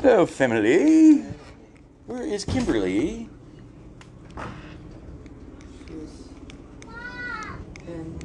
Hello, 0.04 0.23
family. 0.34 1.22
Where 2.06 2.22
is 2.22 2.44
Kimberly? 2.44 3.28
in 7.86 8.18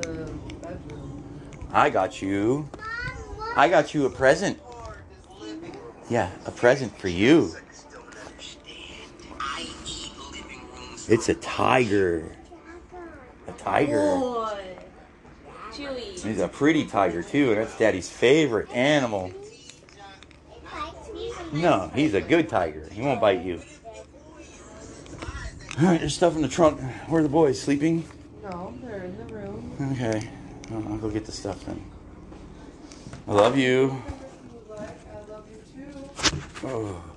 the 0.00 0.30
bedroom. 0.62 1.24
I 1.72 1.90
got 1.90 2.22
you. 2.22 2.68
I 3.56 3.68
got 3.68 3.94
you 3.94 4.06
a 4.06 4.10
present. 4.10 4.60
Yeah, 6.08 6.30
a 6.46 6.52
present 6.52 6.96
for 6.96 7.08
you. 7.08 7.52
It's 11.08 11.28
a 11.28 11.34
tiger. 11.34 12.32
A 13.48 13.52
tiger. 13.52 14.20
He's 15.72 16.40
a 16.40 16.48
pretty 16.48 16.86
tiger 16.86 17.22
too, 17.22 17.52
and 17.52 17.60
that's 17.60 17.76
Daddy's 17.76 18.08
favorite 18.08 18.70
animal. 18.70 19.32
No, 21.52 21.90
he's 21.94 22.14
a 22.14 22.20
good 22.20 22.48
tiger. 22.48 22.88
He 22.90 23.02
won't 23.02 23.20
bite 23.20 23.42
you. 23.42 23.60
All 25.78 25.86
right, 25.86 26.00
there's 26.00 26.14
stuff 26.14 26.34
in 26.36 26.42
the 26.42 26.48
trunk. 26.48 26.80
Where 27.08 27.20
are 27.20 27.22
the 27.22 27.28
boys 27.28 27.60
sleeping? 27.60 28.04
No, 28.42 28.72
they're 28.82 29.04
in 29.04 29.16
the 29.18 29.34
room. 29.34 29.92
Okay, 29.92 30.28
well, 30.70 30.84
I'll 30.88 30.98
go 30.98 31.10
get 31.10 31.26
the 31.26 31.32
stuff 31.32 31.64
then. 31.66 31.84
I 33.28 33.32
love 33.32 33.58
you. 33.58 34.02
I 34.70 35.30
love 35.30 35.46
you 35.50 35.84
too. 35.84 36.66
Oh. 36.66 37.15